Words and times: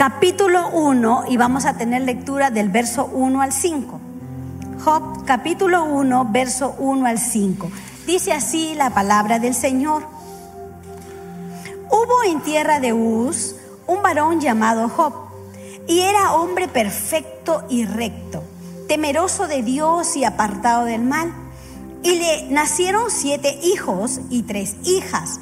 capítulo 0.00 0.70
1, 0.70 1.24
y 1.28 1.36
vamos 1.36 1.66
a 1.66 1.74
tener 1.74 2.00
lectura 2.00 2.48
del 2.50 2.70
verso 2.70 3.04
1 3.12 3.42
al 3.42 3.52
5? 3.52 4.00
Job 4.82 5.26
capítulo 5.26 5.84
1, 5.84 6.28
verso 6.32 6.74
1 6.78 7.06
al 7.06 7.18
5. 7.18 7.70
Dice 8.06 8.32
así 8.32 8.72
la 8.74 8.88
palabra 8.94 9.38
del 9.38 9.52
Señor. 9.52 10.04
Hubo 11.90 12.22
en 12.26 12.40
tierra 12.40 12.80
de 12.80 12.94
Uz 12.94 13.56
un 13.86 14.00
varón 14.00 14.40
llamado 14.40 14.88
Job, 14.88 15.12
y 15.86 16.00
era 16.00 16.32
hombre 16.32 16.66
perfecto 16.66 17.64
y 17.68 17.84
recto, 17.84 18.42
temeroso 18.88 19.48
de 19.48 19.62
Dios 19.62 20.16
y 20.16 20.24
apartado 20.24 20.86
del 20.86 21.02
mal. 21.02 21.30
Y 22.02 22.14
le 22.14 22.48
nacieron 22.48 23.10
siete 23.10 23.60
hijos 23.62 24.20
y 24.30 24.44
tres 24.44 24.76
hijas. 24.82 25.40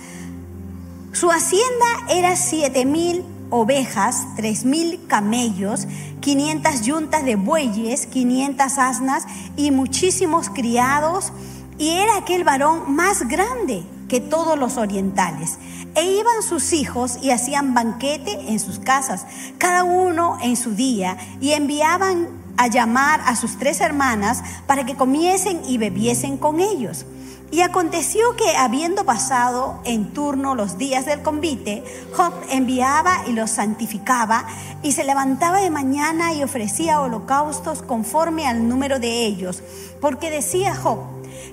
Su 1.12 1.30
hacienda 1.30 1.86
era 2.08 2.34
siete 2.34 2.84
mil 2.84 3.24
ovejas, 3.50 4.26
tres 4.36 4.64
mil 4.64 5.06
camellos, 5.06 5.86
500 6.20 6.82
yuntas 6.82 7.24
de 7.24 7.36
bueyes, 7.36 8.06
500 8.06 8.78
asnas 8.78 9.24
y 9.56 9.70
muchísimos 9.70 10.48
criados. 10.50 11.32
Y 11.78 11.90
era 11.90 12.16
aquel 12.16 12.44
varón 12.44 12.94
más 12.94 13.28
grande 13.28 13.84
que 14.08 14.20
todos 14.20 14.58
los 14.58 14.76
orientales. 14.76 15.58
E 15.94 16.04
iban 16.04 16.42
sus 16.42 16.72
hijos 16.72 17.18
y 17.22 17.30
hacían 17.30 17.74
banquete 17.74 18.32
en 18.48 18.58
sus 18.58 18.78
casas, 18.78 19.26
cada 19.58 19.84
uno 19.84 20.38
en 20.42 20.56
su 20.56 20.74
día, 20.74 21.16
y 21.40 21.52
enviaban 21.52 22.28
a 22.56 22.66
llamar 22.66 23.20
a 23.24 23.36
sus 23.36 23.58
tres 23.58 23.80
hermanas 23.80 24.42
para 24.66 24.84
que 24.84 24.96
comiesen 24.96 25.62
y 25.66 25.78
bebiesen 25.78 26.36
con 26.36 26.60
ellos. 26.60 27.06
Y 27.50 27.62
aconteció 27.62 28.36
que 28.36 28.56
habiendo 28.56 29.04
pasado 29.04 29.80
en 29.84 30.12
turno 30.12 30.54
los 30.54 30.76
días 30.76 31.06
del 31.06 31.22
convite, 31.22 31.82
Job 32.14 32.34
enviaba 32.50 33.26
y 33.26 33.32
los 33.32 33.50
santificaba 33.50 34.46
y 34.82 34.92
se 34.92 35.04
levantaba 35.04 35.58
de 35.58 35.70
mañana 35.70 36.34
y 36.34 36.42
ofrecía 36.42 37.00
holocaustos 37.00 37.82
conforme 37.82 38.46
al 38.46 38.68
número 38.68 38.98
de 38.98 39.24
ellos, 39.24 39.62
porque 40.00 40.30
decía 40.30 40.74
Job, 40.74 40.98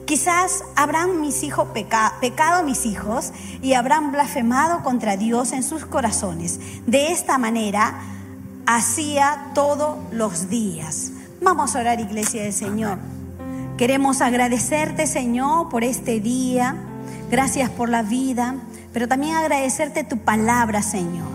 quizás 0.05 0.65
habrán 0.75 1.21
mis 1.21 1.43
hijos 1.43 1.69
pecado 1.69 2.63
mis 2.63 2.85
hijos 2.85 3.31
y 3.61 3.73
habrán 3.73 4.11
blasfemado 4.11 4.83
contra 4.83 5.15
Dios 5.15 5.53
en 5.53 5.63
sus 5.63 5.85
corazones. 5.85 6.59
De 6.85 7.13
esta 7.13 7.37
manera 7.37 8.01
hacía 8.65 9.51
todos 9.53 9.97
los 10.11 10.49
días. 10.49 11.11
Vamos 11.41 11.75
a 11.75 11.79
orar, 11.79 11.99
iglesia 11.99 12.43
del 12.43 12.53
Señor. 12.53 13.14
Queremos 13.77 14.21
agradecerte, 14.21 15.05
Señor, 15.05 15.67
por 15.67 15.83
este 15.83 16.21
día. 16.21 16.77
Gracias 17.29 17.69
por 17.69 17.89
la 17.89 18.03
vida, 18.03 18.55
pero 18.93 19.09
también 19.09 19.35
agradecerte 19.35 20.05
tu 20.05 20.17
palabra, 20.19 20.81
Señor, 20.81 21.27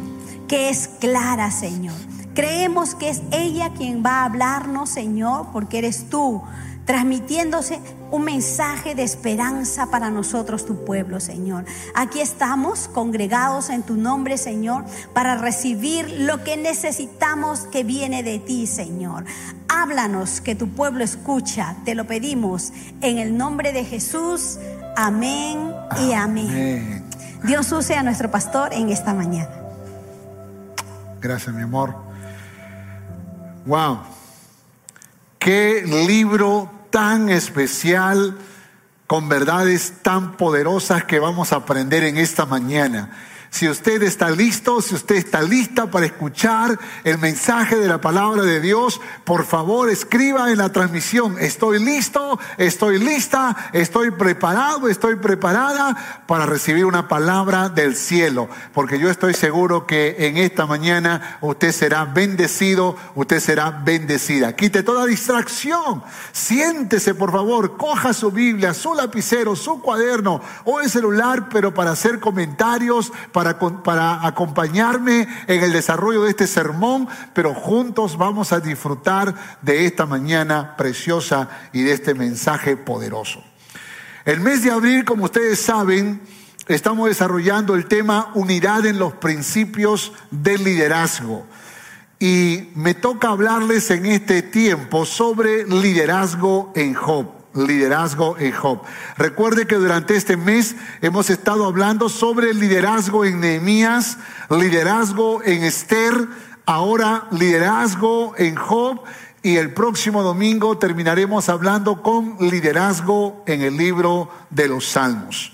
que 0.48 0.70
es 0.70 0.88
clara, 0.88 1.50
Señor. 1.50 1.94
Creemos 2.34 2.94
que 2.94 3.10
es 3.10 3.20
ella 3.30 3.72
quien 3.76 4.02
va 4.02 4.22
a 4.22 4.24
hablarnos, 4.24 4.88
Señor, 4.88 5.48
porque 5.52 5.78
eres 5.78 6.08
tú 6.08 6.42
transmitiéndose 6.90 7.78
un 8.10 8.24
mensaje 8.24 8.96
de 8.96 9.04
esperanza 9.04 9.92
para 9.92 10.10
nosotros, 10.10 10.66
tu 10.66 10.84
pueblo, 10.84 11.20
Señor. 11.20 11.64
Aquí 11.94 12.20
estamos 12.20 12.88
congregados 12.88 13.70
en 13.70 13.84
tu 13.84 13.94
nombre, 13.94 14.36
Señor, 14.36 14.84
para 15.14 15.36
recibir 15.36 16.10
lo 16.18 16.42
que 16.42 16.56
necesitamos 16.56 17.60
que 17.60 17.84
viene 17.84 18.24
de 18.24 18.40
ti, 18.40 18.66
Señor. 18.66 19.24
Háblanos, 19.68 20.40
que 20.40 20.56
tu 20.56 20.70
pueblo 20.70 21.04
escucha, 21.04 21.76
te 21.84 21.94
lo 21.94 22.08
pedimos 22.08 22.72
en 23.02 23.18
el 23.18 23.36
nombre 23.36 23.72
de 23.72 23.84
Jesús. 23.84 24.58
Amén 24.96 25.72
y 26.02 26.12
amén. 26.12 27.04
Dios 27.44 27.70
use 27.70 27.94
a 27.94 28.02
nuestro 28.02 28.32
pastor 28.32 28.74
en 28.74 28.90
esta 28.90 29.14
mañana. 29.14 29.48
Gracias, 31.20 31.54
mi 31.54 31.62
amor. 31.62 31.94
Wow. 33.64 34.00
Qué 35.38 35.84
libro 35.86 36.79
tan 36.90 37.30
especial, 37.30 38.36
con 39.06 39.28
verdades 39.28 39.94
tan 40.02 40.36
poderosas 40.36 41.04
que 41.04 41.18
vamos 41.18 41.52
a 41.52 41.56
aprender 41.56 42.04
en 42.04 42.16
esta 42.16 42.46
mañana. 42.46 43.10
Si 43.50 43.68
usted 43.68 44.00
está 44.04 44.30
listo, 44.30 44.80
si 44.80 44.94
usted 44.94 45.16
está 45.16 45.42
lista 45.42 45.90
para 45.90 46.06
escuchar 46.06 46.78
el 47.02 47.18
mensaje 47.18 47.74
de 47.76 47.88
la 47.88 48.00
palabra 48.00 48.42
de 48.42 48.60
Dios, 48.60 49.00
por 49.24 49.44
favor 49.44 49.90
escriba 49.90 50.52
en 50.52 50.58
la 50.58 50.70
transmisión, 50.70 51.36
estoy 51.40 51.80
listo, 51.80 52.38
estoy 52.58 53.00
lista, 53.00 53.70
estoy 53.72 54.12
preparado, 54.12 54.88
estoy 54.88 55.16
preparada 55.16 56.22
para 56.28 56.46
recibir 56.46 56.84
una 56.84 57.08
palabra 57.08 57.68
del 57.68 57.96
cielo, 57.96 58.48
porque 58.72 59.00
yo 59.00 59.10
estoy 59.10 59.34
seguro 59.34 59.84
que 59.84 60.28
en 60.28 60.36
esta 60.36 60.66
mañana 60.66 61.38
usted 61.40 61.72
será 61.72 62.04
bendecido, 62.04 62.96
usted 63.16 63.40
será 63.40 63.70
bendecida. 63.70 64.54
Quite 64.54 64.84
toda 64.84 65.06
distracción, 65.06 66.04
siéntese 66.30 67.14
por 67.14 67.32
favor, 67.32 67.76
coja 67.76 68.12
su 68.12 68.30
Biblia, 68.30 68.74
su 68.74 68.94
lapicero, 68.94 69.56
su 69.56 69.80
cuaderno 69.82 70.40
o 70.64 70.80
el 70.80 70.88
celular, 70.88 71.48
pero 71.48 71.74
para 71.74 71.90
hacer 71.90 72.20
comentarios, 72.20 73.12
para, 73.32 73.39
acompañarme 73.48 75.26
en 75.46 75.62
el 75.62 75.72
desarrollo 75.72 76.22
de 76.22 76.30
este 76.30 76.46
sermón, 76.46 77.08
pero 77.32 77.54
juntos 77.54 78.16
vamos 78.16 78.52
a 78.52 78.60
disfrutar 78.60 79.34
de 79.62 79.86
esta 79.86 80.06
mañana 80.06 80.76
preciosa 80.76 81.48
y 81.72 81.82
de 81.82 81.92
este 81.92 82.14
mensaje 82.14 82.76
poderoso. 82.76 83.42
El 84.24 84.40
mes 84.40 84.62
de 84.62 84.70
abril, 84.70 85.04
como 85.04 85.24
ustedes 85.24 85.60
saben, 85.60 86.20
estamos 86.68 87.08
desarrollando 87.08 87.74
el 87.74 87.86
tema 87.86 88.30
unidad 88.34 88.86
en 88.86 88.98
los 88.98 89.14
principios 89.14 90.12
del 90.30 90.62
liderazgo. 90.62 91.46
Y 92.18 92.68
me 92.74 92.94
toca 92.94 93.30
hablarles 93.30 93.90
en 93.90 94.04
este 94.04 94.42
tiempo 94.42 95.06
sobre 95.06 95.66
liderazgo 95.66 96.70
en 96.76 96.92
Job 96.94 97.39
liderazgo 97.54 98.36
en 98.38 98.52
Job. 98.52 98.82
Recuerde 99.16 99.66
que 99.66 99.76
durante 99.76 100.16
este 100.16 100.36
mes 100.36 100.76
hemos 101.02 101.30
estado 101.30 101.66
hablando 101.66 102.08
sobre 102.08 102.54
liderazgo 102.54 103.24
en 103.24 103.40
Nehemías, 103.40 104.18
liderazgo 104.50 105.42
en 105.42 105.64
Esther, 105.64 106.14
ahora 106.66 107.26
liderazgo 107.32 108.34
en 108.36 108.56
Job 108.56 109.02
y 109.42 109.56
el 109.56 109.72
próximo 109.72 110.22
domingo 110.22 110.78
terminaremos 110.78 111.48
hablando 111.48 112.02
con 112.02 112.36
liderazgo 112.40 113.42
en 113.46 113.62
el 113.62 113.76
libro 113.76 114.30
de 114.50 114.68
los 114.68 114.86
Salmos. 114.86 115.52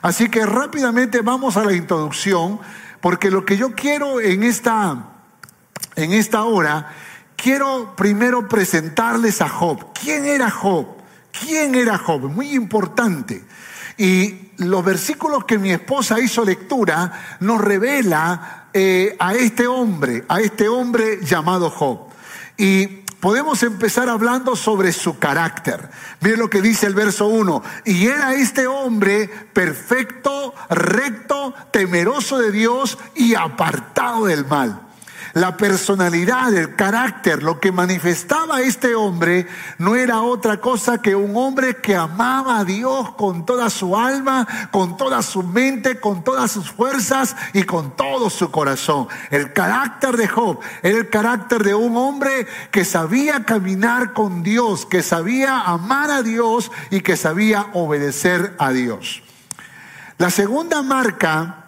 Así 0.00 0.28
que 0.28 0.46
rápidamente 0.46 1.20
vamos 1.20 1.56
a 1.56 1.64
la 1.64 1.72
introducción, 1.72 2.60
porque 3.00 3.30
lo 3.30 3.44
que 3.44 3.56
yo 3.56 3.74
quiero 3.74 4.20
en 4.20 4.42
esta, 4.42 5.10
en 5.96 6.12
esta 6.12 6.44
hora, 6.44 6.94
quiero 7.36 7.94
primero 7.96 8.48
presentarles 8.48 9.42
a 9.42 9.48
Job. 9.48 9.92
¿Quién 9.92 10.24
era 10.24 10.50
Job? 10.50 10.97
¿Quién 11.32 11.74
era 11.74 11.98
Job? 11.98 12.30
Muy 12.30 12.54
importante. 12.54 13.44
Y 13.96 14.52
los 14.58 14.84
versículos 14.84 15.44
que 15.44 15.58
mi 15.58 15.72
esposa 15.72 16.20
hizo 16.20 16.44
lectura 16.44 17.38
nos 17.40 17.60
revela 17.60 18.68
eh, 18.72 19.16
a 19.18 19.34
este 19.34 19.66
hombre, 19.66 20.24
a 20.28 20.40
este 20.40 20.68
hombre 20.68 21.20
llamado 21.22 21.70
Job. 21.70 22.08
Y 22.56 22.86
podemos 23.20 23.62
empezar 23.62 24.08
hablando 24.08 24.56
sobre 24.56 24.92
su 24.92 25.18
carácter. 25.18 25.90
Miren 26.20 26.40
lo 26.40 26.50
que 26.50 26.62
dice 26.62 26.86
el 26.86 26.94
verso 26.94 27.26
1. 27.26 27.62
Y 27.84 28.06
era 28.06 28.34
este 28.34 28.66
hombre 28.66 29.28
perfecto, 29.52 30.54
recto, 30.70 31.54
temeroso 31.72 32.38
de 32.38 32.52
Dios 32.52 32.98
y 33.14 33.34
apartado 33.34 34.26
del 34.26 34.46
mal. 34.46 34.87
La 35.34 35.56
personalidad, 35.56 36.54
el 36.54 36.74
carácter, 36.74 37.42
lo 37.42 37.60
que 37.60 37.72
manifestaba 37.72 38.62
este 38.62 38.94
hombre 38.94 39.46
no 39.78 39.94
era 39.94 40.22
otra 40.22 40.60
cosa 40.60 41.02
que 41.02 41.14
un 41.14 41.36
hombre 41.36 41.76
que 41.76 41.94
amaba 41.94 42.58
a 42.58 42.64
Dios 42.64 43.12
con 43.14 43.44
toda 43.44 43.70
su 43.70 43.96
alma, 43.96 44.46
con 44.70 44.96
toda 44.96 45.22
su 45.22 45.42
mente, 45.42 46.00
con 46.00 46.24
todas 46.24 46.50
sus 46.50 46.70
fuerzas 46.70 47.36
y 47.52 47.64
con 47.64 47.96
todo 47.96 48.30
su 48.30 48.50
corazón. 48.50 49.08
El 49.30 49.52
carácter 49.52 50.16
de 50.16 50.28
Job 50.28 50.60
era 50.82 50.98
el 50.98 51.10
carácter 51.10 51.62
de 51.62 51.74
un 51.74 51.96
hombre 51.96 52.46
que 52.70 52.84
sabía 52.84 53.44
caminar 53.44 54.12
con 54.12 54.42
Dios, 54.42 54.86
que 54.86 55.02
sabía 55.02 55.60
amar 55.60 56.10
a 56.10 56.22
Dios 56.22 56.70
y 56.90 57.00
que 57.00 57.16
sabía 57.16 57.66
obedecer 57.74 58.56
a 58.58 58.70
Dios. 58.70 59.22
La 60.18 60.30
segunda 60.30 60.82
marca 60.82 61.67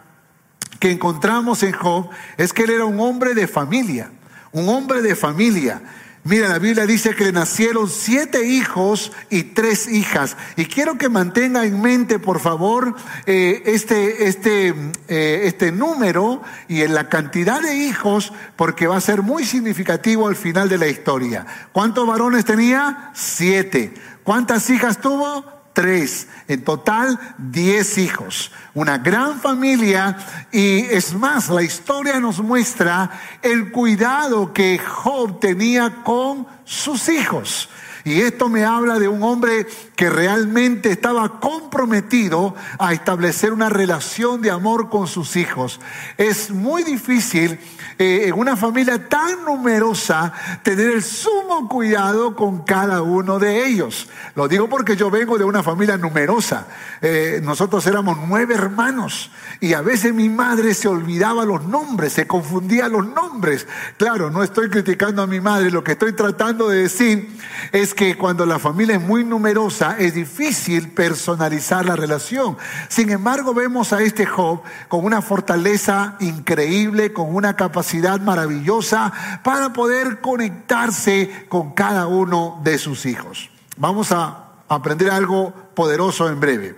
que 0.80 0.90
encontramos 0.90 1.62
en 1.62 1.72
Job 1.72 2.08
es 2.38 2.52
que 2.52 2.64
él 2.64 2.70
era 2.70 2.86
un 2.86 2.98
hombre 2.98 3.34
de 3.34 3.46
familia, 3.46 4.10
un 4.50 4.68
hombre 4.68 5.02
de 5.02 5.14
familia. 5.14 5.82
Mira, 6.22 6.48
la 6.48 6.58
Biblia 6.58 6.84
dice 6.84 7.14
que 7.14 7.24
le 7.24 7.32
nacieron 7.32 7.88
siete 7.88 8.46
hijos 8.46 9.10
y 9.30 9.42
tres 9.44 9.88
hijas. 9.88 10.36
Y 10.56 10.66
quiero 10.66 10.98
que 10.98 11.08
mantenga 11.08 11.64
en 11.64 11.80
mente, 11.80 12.18
por 12.18 12.40
favor, 12.40 12.94
eh, 13.24 13.62
este, 13.66 14.26
este, 14.28 14.74
eh, 15.08 15.42
este 15.44 15.72
número 15.72 16.42
y 16.68 16.82
en 16.82 16.92
la 16.92 17.08
cantidad 17.08 17.62
de 17.62 17.74
hijos, 17.76 18.34
porque 18.56 18.86
va 18.86 18.96
a 18.96 19.00
ser 19.00 19.22
muy 19.22 19.44
significativo 19.44 20.28
al 20.28 20.36
final 20.36 20.68
de 20.68 20.78
la 20.78 20.88
historia. 20.88 21.46
¿Cuántos 21.72 22.06
varones 22.06 22.44
tenía? 22.44 23.12
Siete. 23.14 23.94
¿Cuántas 24.22 24.68
hijas 24.68 25.00
tuvo? 25.00 25.59
Tres, 25.72 26.28
en 26.48 26.64
total 26.64 27.18
diez 27.38 27.98
hijos, 27.98 28.52
una 28.74 28.98
gran 28.98 29.40
familia. 29.40 30.16
Y 30.52 30.80
es 30.86 31.14
más, 31.14 31.48
la 31.48 31.62
historia 31.62 32.20
nos 32.20 32.40
muestra 32.40 33.10
el 33.42 33.70
cuidado 33.70 34.52
que 34.52 34.78
Job 34.78 35.40
tenía 35.40 36.02
con 36.02 36.46
sus 36.64 37.08
hijos. 37.08 37.68
Y 38.04 38.20
esto 38.20 38.48
me 38.48 38.64
habla 38.64 38.98
de 38.98 39.08
un 39.08 39.22
hombre 39.22 39.66
que 40.00 40.08
realmente 40.08 40.90
estaba 40.90 41.40
comprometido 41.40 42.54
a 42.78 42.94
establecer 42.94 43.52
una 43.52 43.68
relación 43.68 44.40
de 44.40 44.50
amor 44.50 44.88
con 44.88 45.06
sus 45.06 45.36
hijos. 45.36 45.78
Es 46.16 46.50
muy 46.50 46.84
difícil 46.84 47.60
eh, 47.98 48.22
en 48.28 48.32
una 48.32 48.56
familia 48.56 49.10
tan 49.10 49.44
numerosa 49.44 50.32
tener 50.62 50.92
el 50.92 51.02
sumo 51.02 51.68
cuidado 51.68 52.34
con 52.34 52.62
cada 52.62 53.02
uno 53.02 53.38
de 53.38 53.66
ellos. 53.66 54.08
Lo 54.34 54.48
digo 54.48 54.70
porque 54.70 54.96
yo 54.96 55.10
vengo 55.10 55.36
de 55.36 55.44
una 55.44 55.62
familia 55.62 55.98
numerosa. 55.98 56.66
Eh, 57.02 57.42
nosotros 57.42 57.86
éramos 57.86 58.16
nueve 58.26 58.54
hermanos 58.54 59.30
y 59.60 59.74
a 59.74 59.82
veces 59.82 60.14
mi 60.14 60.30
madre 60.30 60.72
se 60.72 60.88
olvidaba 60.88 61.44
los 61.44 61.66
nombres, 61.66 62.14
se 62.14 62.26
confundía 62.26 62.88
los 62.88 63.06
nombres. 63.06 63.66
Claro, 63.98 64.30
no 64.30 64.42
estoy 64.42 64.70
criticando 64.70 65.20
a 65.20 65.26
mi 65.26 65.40
madre, 65.40 65.70
lo 65.70 65.84
que 65.84 65.92
estoy 65.92 66.14
tratando 66.14 66.70
de 66.70 66.84
decir 66.84 67.38
es 67.72 67.92
que 67.92 68.16
cuando 68.16 68.46
la 68.46 68.58
familia 68.58 68.96
es 68.96 69.02
muy 69.02 69.24
numerosa 69.24 69.89
es 69.98 70.14
difícil 70.14 70.90
personalizar 70.90 71.84
la 71.84 71.96
relación. 71.96 72.56
Sin 72.88 73.10
embargo, 73.10 73.54
vemos 73.54 73.92
a 73.92 74.02
este 74.02 74.26
Job 74.26 74.62
con 74.88 75.04
una 75.04 75.22
fortaleza 75.22 76.16
increíble, 76.20 77.12
con 77.12 77.34
una 77.34 77.56
capacidad 77.56 78.20
maravillosa 78.20 79.12
para 79.42 79.72
poder 79.72 80.20
conectarse 80.20 81.46
con 81.48 81.72
cada 81.72 82.06
uno 82.06 82.60
de 82.62 82.78
sus 82.78 83.06
hijos. 83.06 83.50
Vamos 83.76 84.12
a 84.12 84.44
aprender 84.68 85.10
algo 85.10 85.52
poderoso 85.74 86.28
en 86.28 86.40
breve. 86.40 86.76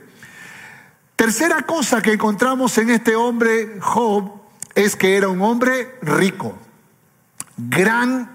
Tercera 1.17 1.63
cosa 1.63 2.03
que 2.03 2.13
encontramos 2.13 2.77
en 2.79 2.91
este 2.91 3.15
hombre 3.15 3.79
Job 3.81 4.33
es 4.75 4.97
que 4.97 5.17
era 5.17 5.29
un 5.29 5.43
hombre 5.43 5.99
rico, 6.03 6.57
gran, 7.57 8.29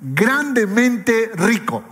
grandemente 0.00 1.30
rico. 1.36 1.84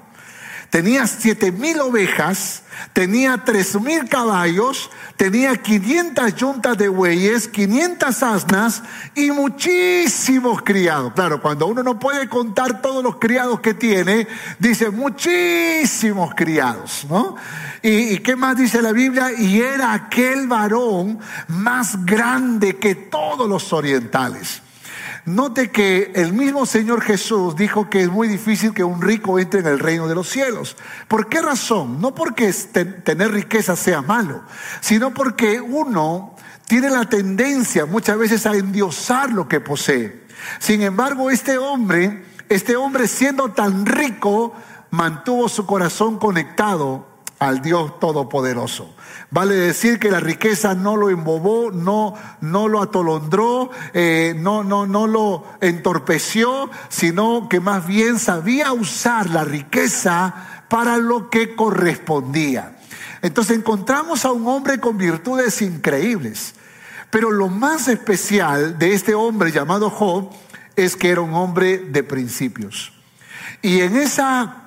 Tenía 0.73 1.07
siete 1.07 1.53
mil 1.53 1.79
ovejas, 1.81 2.63
tenía 2.95 3.45
tres 3.45 3.79
mil 3.79 4.09
caballos, 4.09 4.89
tenía 5.19 5.55
500 5.55 6.35
yuntas 6.35 6.79
de 6.79 6.89
bueyes, 6.89 7.47
500 7.47 8.23
asnas 8.23 8.83
y 9.15 9.31
muchísimos 9.33 10.63
criados. 10.63 11.13
Claro, 11.13 11.43
cuando 11.43 11.67
uno 11.67 11.83
no 11.83 11.99
puede 11.99 12.27
contar 12.27 12.81
todos 12.81 13.05
los 13.05 13.17
criados 13.17 13.61
que 13.61 13.75
tiene, 13.75 14.27
dice 14.59 14.89
muchísimos 14.89 16.35
criados, 16.35 17.05
¿no? 17.07 17.37
¿Y, 17.83 18.15
y 18.15 18.19
qué 18.21 18.35
más 18.35 18.57
dice 18.57 18.81
la 18.81 18.93
Biblia? 18.93 19.31
Y 19.31 19.61
era 19.61 19.93
aquel 19.93 20.49
varón 20.49 21.19
más 21.49 22.03
grande 22.07 22.79
que 22.79 22.95
todos 22.95 23.47
los 23.47 23.75
orientales. 23.75 24.62
Note 25.25 25.71
que 25.71 26.11
el 26.17 26.33
mismo 26.33 26.67
Señor 26.67 27.01
Jesús 27.01 27.55
dijo 27.55 27.89
que 27.89 28.03
es 28.03 28.11
muy 28.11 28.27
difícil 28.27 28.75
que 28.75 28.83
un 28.83 29.01
rico 29.01 29.39
entre 29.39 29.61
en 29.61 29.67
el 29.67 29.79
reino 29.79 30.09
de 30.09 30.17
los 30.17 30.29
cielos. 30.29 30.77
¿Por 31.07 31.29
qué 31.29 31.41
razón? 31.41 32.01
No 32.01 32.13
porque 32.13 32.53
tener 32.53 33.31
riqueza 33.31 33.77
sea 33.77 34.03
malo, 34.03 34.43
sino 34.81 35.15
porque 35.15 35.61
uno 35.61 36.35
tiene 36.67 36.91
la 36.91 37.05
tendencia 37.05 37.87
muchas 37.87 38.19
veces 38.19 38.47
a 38.47 38.57
endiosar 38.57 39.31
lo 39.31 39.47
que 39.47 39.61
posee. 39.61 40.27
Sin 40.59 40.83
embargo, 40.83 41.31
este 41.31 41.57
hombre, 41.57 42.25
este 42.49 42.75
hombre 42.75 43.07
siendo 43.07 43.53
tan 43.53 43.87
rico, 43.87 44.55
mantuvo 44.91 45.49
su 45.49 45.67
corazón 45.67 46.19
conectado 46.19 47.07
al 47.39 47.63
Dios 47.63 48.01
Todopoderoso. 48.01 48.93
Vale 49.33 49.55
decir 49.55 49.99
que 49.99 50.11
la 50.11 50.21
riqueza 50.21 50.75
no 50.75 50.95
lo 50.95 51.09
embobó, 51.09 51.71
no, 51.73 52.15
no 52.43 52.69
lo 52.69 52.83
atolondró, 52.83 53.71
eh, 53.95 54.35
no, 54.37 54.63
no, 54.63 54.87
no 54.87 55.07
lo 55.07 55.45
entorpeció, 55.63 56.71
sino 56.91 57.49
que 57.49 57.59
más 57.59 57.87
bien 57.87 58.19
sabía 58.19 58.75
usar 58.75 59.31
la 59.31 59.43
riqueza 59.43 60.65
para 60.69 60.99
lo 60.99 61.31
que 61.31 61.57
correspondía. 61.57 62.77
Entonces 63.23 63.57
encontramos 63.57 64.27
a 64.27 64.33
un 64.33 64.47
hombre 64.47 64.79
con 64.81 64.99
virtudes 64.99 65.63
increíbles. 65.63 66.55
Pero 67.09 67.31
lo 67.31 67.49
más 67.49 67.89
especial 67.89 68.79
de 68.79 68.93
este 68.93 69.15
hombre 69.15 69.51
llamado 69.51 69.89
Job 69.89 70.31
es 70.77 70.95
que 70.95 71.09
era 71.09 71.23
un 71.23 71.33
hombre 71.33 71.79
de 71.79 72.03
principios. 72.03 72.93
Y 73.63 73.81
en 73.81 73.97
esa 73.97 74.62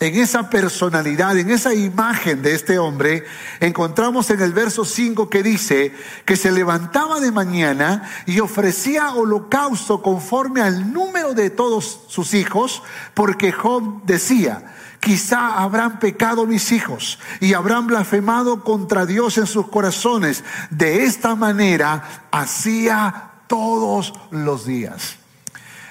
en 0.00 0.16
esa 0.16 0.48
personalidad, 0.48 1.36
en 1.38 1.50
esa 1.50 1.74
imagen 1.74 2.42
de 2.42 2.54
este 2.54 2.78
hombre, 2.78 3.24
encontramos 3.60 4.30
en 4.30 4.40
el 4.40 4.54
verso 4.54 4.86
5 4.86 5.28
que 5.28 5.42
dice 5.42 5.94
que 6.24 6.36
se 6.36 6.50
levantaba 6.50 7.20
de 7.20 7.30
mañana 7.30 8.10
y 8.24 8.40
ofrecía 8.40 9.12
holocausto 9.12 10.00
conforme 10.00 10.62
al 10.62 10.90
número 10.94 11.34
de 11.34 11.50
todos 11.50 12.00
sus 12.08 12.32
hijos, 12.32 12.82
porque 13.12 13.52
Job 13.52 14.02
decía, 14.06 14.74
quizá 15.00 15.62
habrán 15.62 15.98
pecado 15.98 16.46
mis 16.46 16.72
hijos 16.72 17.18
y 17.38 17.52
habrán 17.52 17.86
blasfemado 17.86 18.64
contra 18.64 19.04
Dios 19.04 19.36
en 19.36 19.46
sus 19.46 19.68
corazones. 19.68 20.44
De 20.70 21.04
esta 21.04 21.34
manera 21.34 22.26
hacía 22.30 23.32
todos 23.48 24.14
los 24.30 24.64
días. 24.64 25.19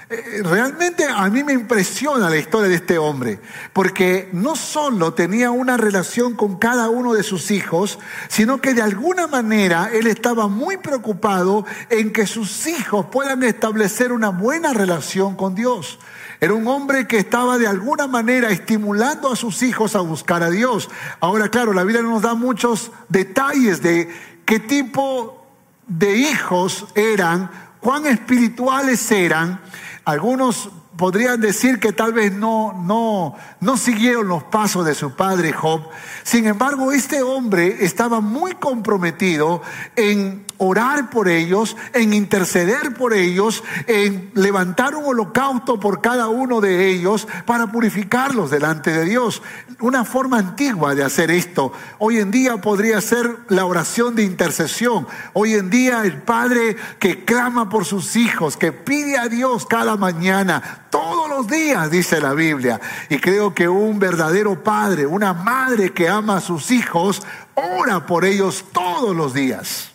Realmente 0.10 1.06
a 1.06 1.30
mí 1.30 1.44
me 1.44 1.54
impresiona 1.54 2.32
la 2.32 2.38
historia 2.38 2.68
de 2.68 2.76
este 2.76 2.98
hombre, 2.98 3.40
porque 3.74 4.28
no 4.34 4.56
solo 4.56 5.14
tenía 5.14 5.52
una 5.52 5.78
relación 5.78 6.34
con 6.34 6.58
cada 6.58 6.90
uno 6.90 7.14
de 7.14 7.22
sus 7.22 7.52
hijos, 7.52 8.00
sino 8.28 8.60
que 8.60 8.74
de 8.74 8.82
alguna 8.82 9.28
manera 9.28 9.92
él 9.94 10.08
estaba 10.08 10.48
muy 10.48 10.78
preocupado 10.78 11.64
en 11.92 12.12
que 12.12 12.26
sus 12.26 12.66
hijos 12.66 13.06
puedan 13.12 13.44
establecer 13.44 14.12
una 14.12 14.30
buena 14.30 14.74
relación 14.74 15.36
con 15.36 15.54
Dios. 15.54 16.00
Era 16.42 16.56
un 16.56 16.68
hombre 16.68 17.06
que 17.06 17.20
estaba 17.20 17.60
de 17.60 17.68
alguna 17.68 18.08
manera 18.08 18.50
estimulando 18.50 19.32
a 19.32 19.36
sus 19.36 19.62
hijos 19.62 19.96
a 19.96 20.00
buscar 20.00 20.42
a 20.42 20.50
Dios. 20.50 20.90
Ahora, 21.20 21.50
claro, 21.50 21.72
la 21.72 21.84
Biblia 21.84 22.02
nos 22.02 22.24
da 22.24 22.34
muchos 22.34 22.92
detalles 23.10 23.84
de 23.84 24.10
qué 24.46 24.60
tipo 24.60 25.46
de 25.86 26.16
hijos 26.16 26.88
eran, 26.96 27.52
cuán 27.80 28.08
espirituales 28.08 29.12
eran, 29.12 29.62
algunos 30.10 30.70
podrían 30.98 31.40
decir 31.40 31.80
que 31.80 31.94
tal 31.94 32.14
vez 32.14 32.34
no, 32.34 32.74
no, 32.74 33.36
no 33.62 33.78
siguieron 33.78 34.28
los 34.28 34.44
pasos 34.44 34.86
de 34.86 34.96
su 34.96 35.16
padre 35.16 35.54
Job. 35.54 35.82
Sin 36.24 36.46
embargo, 36.46 36.92
este 36.92 37.22
hombre 37.22 37.86
estaba 37.86 38.20
muy 38.20 38.54
comprometido 38.54 39.62
en 39.96 40.46
orar 40.60 41.10
por 41.10 41.28
ellos, 41.28 41.76
en 41.94 42.14
interceder 42.14 42.94
por 42.94 43.14
ellos, 43.14 43.64
en 43.88 44.30
levantar 44.36 44.96
un 44.96 45.06
holocausto 45.06 45.80
por 45.80 46.02
cada 46.02 46.28
uno 46.28 46.62
de 46.62 46.90
ellos 46.90 47.28
para 47.46 47.72
purificarlos 47.72 48.52
delante 48.52 48.92
de 48.92 49.06
Dios. 49.06 49.42
Una 49.80 50.04
forma 50.04 50.38
antigua 50.38 50.94
de 50.94 51.04
hacer 51.04 51.32
esto. 51.32 51.72
Hoy 51.98 52.20
en 52.20 52.30
día 52.30 52.58
podría 52.58 53.00
ser 53.02 53.38
la 53.48 53.66
oración 53.66 54.16
de 54.16 54.24
intercesión. 54.24 55.08
Hoy 55.34 55.54
en 55.54 55.70
día 55.70 56.04
el 56.04 56.22
padre 56.22 56.76
que 57.00 57.24
clama 57.24 57.70
por 57.70 57.86
sus 57.86 58.18
hijos, 58.18 58.58
que 58.58 58.74
pide 58.74 59.18
a 59.18 59.30
Dios 59.30 59.66
cada 59.66 59.96
mañana, 59.96 60.88
todos 60.90 61.30
los 61.30 61.48
días, 61.48 61.90
dice 61.90 62.20
la 62.20 62.34
Biblia. 62.34 62.82
Y 63.10 63.20
creo 63.20 63.54
que 63.54 63.70
un 63.70 63.98
verdadero 63.98 64.62
padre, 64.62 65.06
una 65.06 65.34
madre 65.34 65.94
que 65.94 66.10
ama 66.10 66.38
a 66.38 66.42
sus 66.42 66.70
hijos, 66.70 67.22
ora 67.56 68.06
por 68.06 68.26
ellos 68.26 68.66
todos 68.74 69.16
los 69.16 69.34
días 69.34 69.89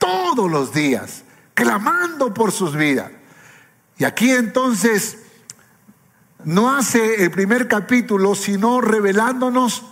todos 0.00 0.50
los 0.50 0.74
días, 0.74 1.22
clamando 1.54 2.34
por 2.34 2.50
sus 2.50 2.74
vidas. 2.74 3.12
Y 3.98 4.04
aquí 4.04 4.32
entonces 4.32 5.18
no 6.42 6.74
hace 6.74 7.22
el 7.22 7.30
primer 7.30 7.68
capítulo, 7.68 8.34
sino 8.34 8.80
revelándonos 8.80 9.84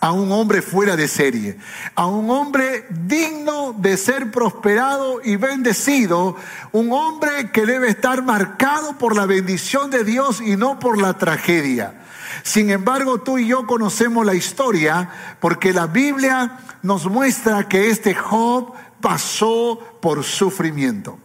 a 0.00 0.12
un 0.12 0.32
hombre 0.32 0.62
fuera 0.62 0.96
de 0.96 1.08
serie, 1.08 1.58
a 1.94 2.06
un 2.06 2.30
hombre 2.30 2.86
digno 2.90 3.74
de 3.76 3.96
ser 3.96 4.30
prosperado 4.30 5.20
y 5.22 5.36
bendecido, 5.36 6.36
un 6.72 6.92
hombre 6.92 7.50
que 7.52 7.66
debe 7.66 7.88
estar 7.88 8.22
marcado 8.22 8.96
por 8.98 9.16
la 9.16 9.26
bendición 9.26 9.90
de 9.90 10.04
Dios 10.04 10.40
y 10.40 10.56
no 10.56 10.78
por 10.78 11.00
la 11.00 11.18
tragedia. 11.18 12.00
Sin 12.42 12.70
embargo, 12.70 13.20
tú 13.20 13.38
y 13.38 13.48
yo 13.48 13.66
conocemos 13.66 14.24
la 14.24 14.34
historia 14.34 15.08
porque 15.40 15.72
la 15.72 15.86
Biblia 15.86 16.58
nos 16.82 17.06
muestra 17.06 17.68
que 17.68 17.88
este 17.88 18.14
Job 18.14 18.72
pasó 19.04 19.98
por 20.00 20.24
sufrimiento. 20.24 21.18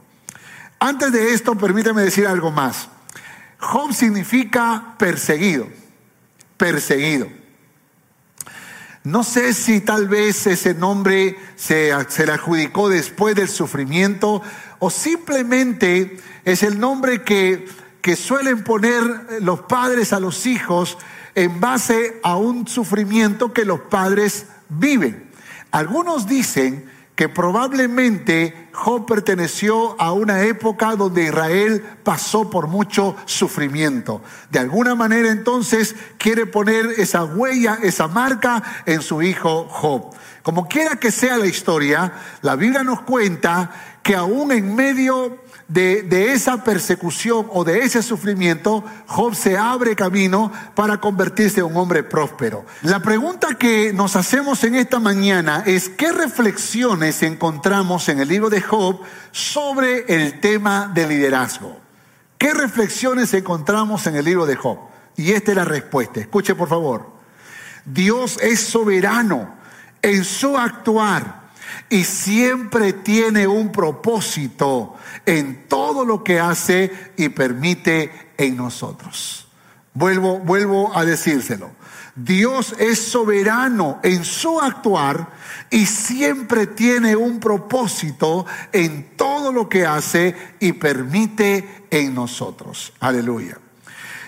Antes 0.79 1.13
de 1.13 1.33
esto, 1.33 1.55
permíteme 1.55 2.01
decir 2.01 2.27
algo 2.27 2.51
más. 2.51 2.89
Job 3.57 3.93
significa 3.93 4.95
perseguido, 4.97 5.69
perseguido. 6.57 7.29
No 9.05 9.23
sé 9.23 9.53
si 9.53 9.79
tal 9.79 10.09
vez 10.09 10.45
ese 10.45 10.73
nombre 10.73 11.37
se, 11.55 11.93
se, 12.09 12.25
le 12.25 12.33
adjudicó 12.33 12.89
después 12.89 13.33
del 13.33 13.47
sufrimiento 13.47 14.41
o 14.79 14.89
simplemente 14.89 16.17
es 16.43 16.63
el 16.63 16.81
nombre 16.81 17.23
que, 17.23 17.65
que 18.01 18.17
suelen 18.17 18.65
poner 18.65 19.03
los 19.39 19.61
padres 19.61 20.11
a 20.11 20.19
los 20.19 20.45
hijos 20.47 20.97
en 21.33 21.61
base 21.61 22.19
a 22.23 22.35
un 22.35 22.67
sufrimiento 22.67 23.53
que 23.53 23.63
los 23.63 23.79
padres 23.79 24.47
viven. 24.67 25.29
Algunos 25.71 26.27
dicen 26.27 26.98
que 27.19 27.27
probablemente 27.27 28.69
Job 28.71 29.05
perteneció 29.05 30.01
a 30.01 30.13
una 30.13 30.43
época 30.43 30.95
donde 30.95 31.25
Israel 31.25 31.83
pasó 32.01 32.49
por 32.49 32.67
mucho 32.67 33.13
sufrimiento. 33.25 34.21
De 34.49 34.59
alguna 34.59 34.95
manera 34.95 35.29
entonces 35.29 35.97
quiere 36.17 36.45
poner 36.45 36.85
esa 36.95 37.25
huella, 37.25 37.77
esa 37.83 38.07
marca 38.07 38.63
en 38.85 39.01
su 39.01 39.21
hijo 39.21 39.67
Job. 39.67 40.15
Como 40.43 40.69
quiera 40.69 40.95
que 40.95 41.11
sea 41.11 41.35
la 41.35 41.47
historia, 41.47 42.13
la 42.41 42.55
Biblia 42.55 42.85
nos 42.85 43.01
cuenta 43.01 43.69
que 44.01 44.15
aún 44.15 44.53
en 44.53 44.73
medio 44.73 45.43
de, 45.69 46.33
esa 46.33 46.63
persecución 46.63 47.47
o 47.51 47.63
de 47.63 47.79
ese 47.79 48.01
sufrimiento, 48.01 48.83
Job 49.05 49.35
se 49.35 49.57
abre 49.57 49.95
camino 49.95 50.51
para 50.75 50.99
convertirse 50.99 51.59
en 51.59 51.67
un 51.67 51.77
hombre 51.77 52.03
próspero. 52.03 52.65
La 52.81 52.99
pregunta 52.99 53.55
que 53.55 53.93
nos 53.93 54.15
hacemos 54.15 54.63
en 54.63 54.75
esta 54.75 54.99
mañana 54.99 55.63
es 55.65 55.87
qué 55.87 56.11
reflexiones 56.11 57.21
encontramos 57.21 58.09
en 58.09 58.19
el 58.19 58.27
libro 58.27 58.49
de 58.49 58.61
Job 58.61 58.99
sobre 59.31 60.05
el 60.07 60.39
tema 60.39 60.91
del 60.93 61.09
liderazgo. 61.09 61.79
¿Qué 62.37 62.53
reflexiones 62.53 63.33
encontramos 63.33 64.07
en 64.07 64.15
el 64.15 64.25
libro 64.25 64.45
de 64.45 64.55
Job? 64.55 64.79
Y 65.15 65.33
esta 65.33 65.51
es 65.51 65.57
la 65.57 65.65
respuesta. 65.65 66.19
Escuche 66.19 66.55
por 66.55 66.69
favor. 66.69 67.11
Dios 67.85 68.39
es 68.41 68.59
soberano 68.59 69.55
en 70.01 70.23
su 70.23 70.57
actuar 70.57 71.38
y 71.89 72.03
siempre 72.03 72.93
tiene 72.93 73.47
un 73.47 73.71
propósito 73.71 74.95
en 75.25 75.67
todo 75.67 76.05
lo 76.05 76.23
que 76.23 76.39
hace 76.39 76.91
y 77.17 77.29
permite 77.29 78.31
en 78.37 78.57
nosotros. 78.57 79.47
Vuelvo, 79.93 80.39
vuelvo 80.39 80.95
a 80.95 81.03
decírselo. 81.05 81.71
Dios 82.15 82.75
es 82.79 82.99
soberano 82.99 83.99
en 84.03 84.25
su 84.25 84.59
actuar 84.59 85.29
y 85.69 85.85
siempre 85.85 86.67
tiene 86.67 87.15
un 87.15 87.39
propósito 87.39 88.45
en 88.73 89.15
todo 89.15 89.51
lo 89.51 89.69
que 89.69 89.85
hace 89.85 90.35
y 90.59 90.73
permite 90.73 91.85
en 91.89 92.13
nosotros. 92.13 92.93
Aleluya. 92.99 93.57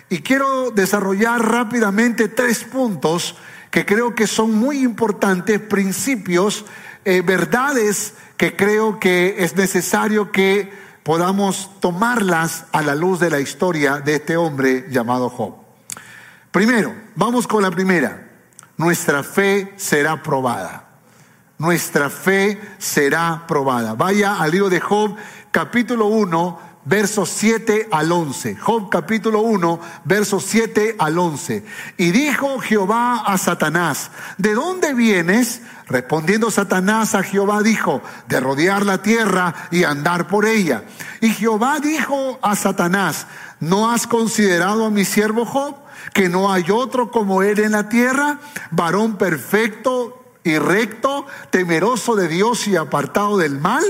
Y 0.09 0.19
quiero 0.19 0.71
desarrollar 0.71 1.41
rápidamente 1.41 2.27
tres 2.27 2.63
puntos 2.63 3.35
que 3.71 3.85
creo 3.85 4.13
que 4.13 4.27
son 4.27 4.53
muy 4.53 4.79
importantes, 4.79 5.59
principios 5.59 6.65
eh, 7.05 7.21
verdades 7.21 8.15
que 8.37 8.55
creo 8.55 8.99
que 8.99 9.43
es 9.43 9.55
necesario 9.55 10.31
que 10.31 10.71
podamos 11.03 11.79
tomarlas 11.79 12.65
a 12.71 12.81
la 12.81 12.95
luz 12.95 13.19
de 13.19 13.29
la 13.29 13.39
historia 13.39 13.99
de 13.99 14.15
este 14.15 14.37
hombre 14.37 14.85
llamado 14.89 15.29
Job. 15.29 15.55
Primero, 16.51 16.93
vamos 17.15 17.47
con 17.47 17.63
la 17.63 17.71
primera. 17.71 18.29
Nuestra 18.77 19.23
fe 19.23 19.73
será 19.77 20.21
probada. 20.21 20.89
Nuestra 21.57 22.09
fe 22.09 22.59
será 22.77 23.45
probada. 23.47 23.93
Vaya 23.93 24.35
al 24.35 24.51
libro 24.51 24.69
de 24.69 24.79
Job, 24.79 25.15
capítulo 25.51 26.07
1, 26.07 26.59
versos 26.85 27.29
7 27.29 27.89
al 27.91 28.11
11. 28.11 28.55
Job 28.55 28.89
capítulo 28.89 29.41
1, 29.41 29.79
versos 30.05 30.43
7 30.45 30.95
al 30.99 31.17
11. 31.17 31.63
Y 31.97 32.11
dijo 32.11 32.59
Jehová 32.59 33.23
a 33.25 33.37
Satanás, 33.37 34.11
¿de 34.37 34.53
dónde 34.53 34.93
vienes? 34.93 35.61
Respondiendo 35.87 36.51
Satanás 36.51 37.15
a 37.15 37.23
Jehová 37.23 37.61
dijo, 37.61 38.01
de 38.27 38.39
rodear 38.39 38.85
la 38.85 39.01
tierra 39.01 39.53
y 39.71 39.83
andar 39.83 40.27
por 40.27 40.45
ella. 40.45 40.83
Y 41.19 41.29
Jehová 41.29 41.79
dijo 41.79 42.39
a 42.41 42.55
Satanás, 42.55 43.27
¿no 43.59 43.91
has 43.91 44.07
considerado 44.07 44.85
a 44.85 44.89
mi 44.89 45.05
siervo 45.05 45.45
Job? 45.45 45.75
Que 46.13 46.29
no 46.29 46.51
hay 46.51 46.65
otro 46.71 47.11
como 47.11 47.43
él 47.43 47.59
en 47.59 47.73
la 47.73 47.89
tierra, 47.89 48.39
varón 48.71 49.17
perfecto 49.17 50.23
y 50.43 50.57
recto, 50.57 51.27
temeroso 51.51 52.15
de 52.15 52.27
Dios 52.27 52.67
y 52.67 52.75
apartado 52.75 53.37
del 53.37 53.59
mal. 53.59 53.83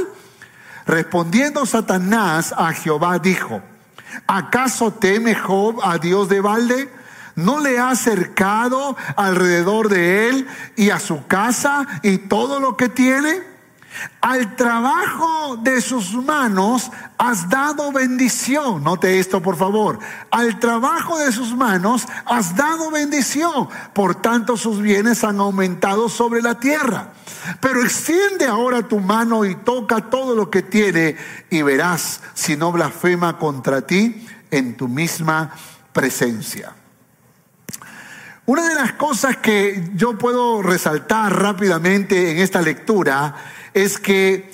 Respondiendo 0.91 1.65
Satanás 1.65 2.53
a 2.57 2.73
Jehová 2.73 3.17
dijo, 3.17 3.61
¿acaso 4.27 4.91
teme 4.91 5.35
Job 5.35 5.79
a 5.81 5.97
Dios 5.99 6.27
de 6.27 6.41
balde? 6.41 6.91
¿No 7.37 7.61
le 7.61 7.79
ha 7.79 7.91
acercado 7.91 8.97
alrededor 9.15 9.87
de 9.87 10.27
él 10.27 10.47
y 10.75 10.89
a 10.89 10.99
su 10.99 11.25
casa 11.27 11.87
y 12.03 12.17
todo 12.17 12.59
lo 12.59 12.75
que 12.75 12.89
tiene? 12.89 13.50
Al 14.21 14.55
trabajo 14.55 15.57
de 15.57 15.81
sus 15.81 16.13
manos 16.13 16.91
has 17.17 17.49
dado 17.49 17.91
bendición. 17.91 18.83
Note 18.83 19.19
esto, 19.19 19.41
por 19.41 19.57
favor. 19.57 19.99
Al 20.29 20.59
trabajo 20.59 21.17
de 21.19 21.31
sus 21.31 21.55
manos 21.55 22.07
has 22.25 22.55
dado 22.55 22.91
bendición. 22.91 23.67
Por 23.93 24.15
tanto, 24.15 24.57
sus 24.57 24.81
bienes 24.81 25.23
han 25.23 25.39
aumentado 25.39 26.07
sobre 26.09 26.41
la 26.41 26.59
tierra. 26.59 27.13
Pero 27.59 27.83
extiende 27.83 28.45
ahora 28.45 28.87
tu 28.87 28.99
mano 28.99 29.45
y 29.45 29.55
toca 29.55 30.09
todo 30.09 30.35
lo 30.35 30.49
que 30.49 30.61
tiene 30.61 31.17
y 31.49 31.61
verás 31.61 32.21
si 32.33 32.55
no 32.55 32.71
blasfema 32.71 33.37
contra 33.37 33.81
ti 33.81 34.27
en 34.51 34.77
tu 34.77 34.87
misma 34.87 35.51
presencia. 35.91 36.73
Una 38.45 38.67
de 38.67 38.75
las 38.75 38.93
cosas 38.93 39.37
que 39.37 39.91
yo 39.95 40.17
puedo 40.17 40.61
resaltar 40.61 41.41
rápidamente 41.41 42.31
en 42.31 42.39
esta 42.39 42.61
lectura 42.61 43.35
es 43.73 43.97
que 43.97 44.51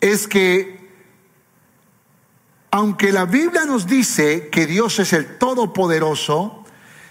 es 0.00 0.28
que 0.28 0.76
aunque 2.70 3.10
la 3.12 3.24
Biblia 3.24 3.64
nos 3.64 3.86
dice 3.86 4.48
que 4.50 4.66
Dios 4.66 4.98
es 4.98 5.12
el 5.14 5.38
todopoderoso, 5.38 6.64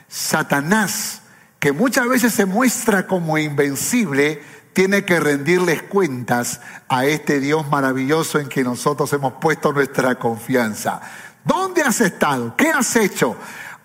Satanás, 0.08 1.24
que 1.60 1.72
muchas 1.72 2.08
veces 2.08 2.34
se 2.34 2.46
muestra 2.46 3.08
como 3.08 3.38
invencible, 3.38 4.44
tiene 4.74 5.06
que 5.06 5.20
rendirles 5.20 5.82
cuentas 5.82 6.62
a 6.88 7.06
este 7.06 7.40
Dios 7.40 7.68
maravilloso 7.70 8.40
en 8.40 8.50
que 8.50 8.64
nosotros 8.64 9.12
hemos 9.14 9.34
puesto 9.34 9.74
nuestra 9.74 10.16
confianza. 10.20 11.02
¿Dónde 11.44 11.82
has 11.82 12.02
estado? 12.02 12.56
¿Qué 12.56 12.70
has 12.70 12.96
hecho? 12.96 13.36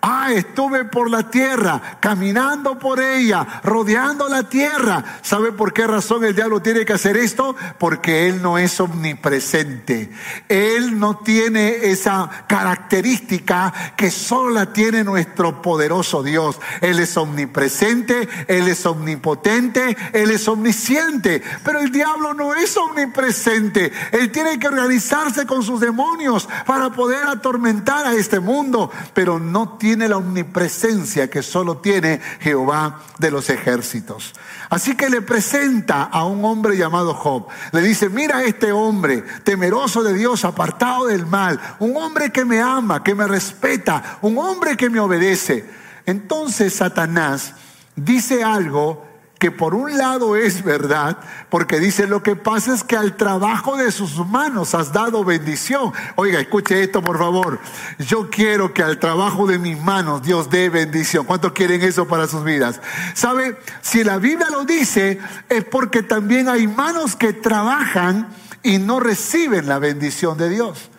Ah, 0.03 0.31
estuve 0.33 0.85
por 0.85 1.11
la 1.11 1.29
tierra, 1.29 1.99
caminando 1.99 2.79
por 2.79 2.99
ella, 2.99 3.61
rodeando 3.63 4.27
la 4.27 4.49
tierra. 4.49 5.19
¿Sabe 5.21 5.51
por 5.51 5.73
qué 5.73 5.85
razón 5.85 6.23
el 6.23 6.33
diablo 6.33 6.59
tiene 6.59 6.85
que 6.85 6.93
hacer 6.93 7.17
esto? 7.17 7.55
Porque 7.77 8.27
él 8.27 8.41
no 8.41 8.57
es 8.57 8.79
omnipresente. 8.79 10.09
Él 10.49 10.97
no 10.97 11.19
tiene 11.19 11.91
esa 11.91 12.45
característica 12.47 13.71
que 13.95 14.09
solo 14.09 14.49
la 14.49 14.73
tiene 14.73 15.03
nuestro 15.03 15.61
poderoso 15.61 16.23
Dios. 16.23 16.59
Él 16.81 16.97
es 16.97 17.15
omnipresente, 17.15 18.27
él 18.47 18.67
es 18.69 18.83
omnipotente, 18.87 19.95
él 20.13 20.31
es 20.31 20.47
omnisciente. 20.47 21.43
Pero 21.63 21.79
el 21.79 21.91
diablo 21.91 22.33
no 22.33 22.55
es 22.55 22.75
omnipresente. 22.75 23.91
Él 24.11 24.31
tiene 24.31 24.57
que 24.57 24.67
organizarse 24.67 25.45
con 25.45 25.61
sus 25.61 25.79
demonios 25.79 26.49
para 26.65 26.89
poder 26.89 27.27
atormentar 27.27 28.07
a 28.07 28.13
este 28.13 28.39
mundo, 28.39 28.89
pero 29.13 29.39
no 29.39 29.77
tiene 29.77 29.90
tiene 29.91 30.07
la 30.07 30.15
omnipresencia 30.15 31.29
que 31.29 31.43
solo 31.43 31.79
tiene 31.79 32.21
Jehová 32.39 33.01
de 33.19 33.29
los 33.29 33.49
ejércitos. 33.49 34.31
Así 34.69 34.95
que 34.95 35.09
le 35.09 35.21
presenta 35.21 36.03
a 36.03 36.23
un 36.23 36.45
hombre 36.45 36.77
llamado 36.77 37.13
Job. 37.13 37.47
Le 37.73 37.81
dice, 37.81 38.07
mira 38.07 38.41
este 38.45 38.71
hombre, 38.71 39.21
temeroso 39.43 40.01
de 40.01 40.13
Dios, 40.13 40.45
apartado 40.45 41.07
del 41.07 41.25
mal, 41.25 41.59
un 41.79 41.97
hombre 41.97 42.31
que 42.31 42.45
me 42.45 42.61
ama, 42.61 43.03
que 43.03 43.13
me 43.13 43.27
respeta, 43.27 44.19
un 44.21 44.37
hombre 44.37 44.77
que 44.77 44.89
me 44.89 45.01
obedece. 45.01 45.69
Entonces 46.05 46.73
Satanás 46.73 47.53
dice 47.97 48.45
algo 48.45 49.05
que 49.41 49.49
por 49.49 49.73
un 49.73 49.97
lado 49.97 50.35
es 50.35 50.63
verdad, 50.63 51.17
porque 51.49 51.79
dice, 51.79 52.05
lo 52.05 52.21
que 52.21 52.35
pasa 52.35 52.75
es 52.75 52.83
que 52.83 52.95
al 52.95 53.17
trabajo 53.17 53.75
de 53.75 53.91
sus 53.91 54.23
manos 54.27 54.75
has 54.75 54.93
dado 54.93 55.23
bendición. 55.23 55.91
Oiga, 56.15 56.39
escuche 56.39 56.83
esto 56.83 57.01
por 57.01 57.17
favor. 57.17 57.59
Yo 57.97 58.29
quiero 58.29 58.71
que 58.71 58.83
al 58.83 58.99
trabajo 58.99 59.47
de 59.47 59.57
mis 59.57 59.81
manos 59.81 60.21
Dios 60.21 60.51
dé 60.51 60.69
bendición. 60.69 61.25
¿Cuántos 61.25 61.53
quieren 61.53 61.81
eso 61.81 62.07
para 62.07 62.27
sus 62.27 62.43
vidas? 62.43 62.81
¿Sabe? 63.15 63.57
Si 63.81 64.03
la 64.03 64.19
Biblia 64.19 64.45
lo 64.51 64.63
dice, 64.63 65.19
es 65.49 65.63
porque 65.63 66.03
también 66.03 66.47
hay 66.47 66.67
manos 66.67 67.15
que 67.15 67.33
trabajan 67.33 68.27
y 68.61 68.77
no 68.77 68.99
reciben 68.99 69.67
la 69.67 69.79
bendición 69.79 70.37
de 70.37 70.49
Dios. 70.49 70.91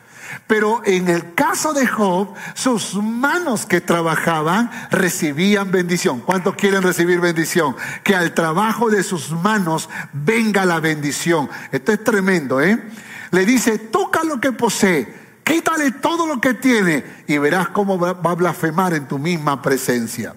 Pero 0.46 0.82
en 0.84 1.08
el 1.08 1.34
caso 1.34 1.72
de 1.72 1.86
Job, 1.86 2.34
sus 2.54 2.94
manos 2.94 3.66
que 3.66 3.80
trabajaban 3.80 4.70
recibían 4.90 5.70
bendición. 5.70 6.20
¿Cuántos 6.20 6.54
quieren 6.56 6.82
recibir 6.82 7.20
bendición? 7.20 7.76
Que 8.02 8.14
al 8.14 8.34
trabajo 8.34 8.90
de 8.90 9.02
sus 9.02 9.30
manos 9.30 9.88
venga 10.12 10.64
la 10.64 10.80
bendición. 10.80 11.48
Esto 11.70 11.92
es 11.92 12.04
tremendo, 12.04 12.60
¿eh? 12.60 12.82
Le 13.30 13.46
dice, 13.46 13.78
toca 13.78 14.24
lo 14.24 14.40
que 14.40 14.52
posee, 14.52 15.12
quítale 15.42 15.92
todo 15.92 16.26
lo 16.26 16.40
que 16.40 16.54
tiene 16.54 17.04
y 17.26 17.38
verás 17.38 17.68
cómo 17.68 17.98
va 17.98 18.10
a 18.10 18.34
blasfemar 18.34 18.92
en 18.94 19.08
tu 19.08 19.18
misma 19.18 19.62
presencia. 19.62 20.34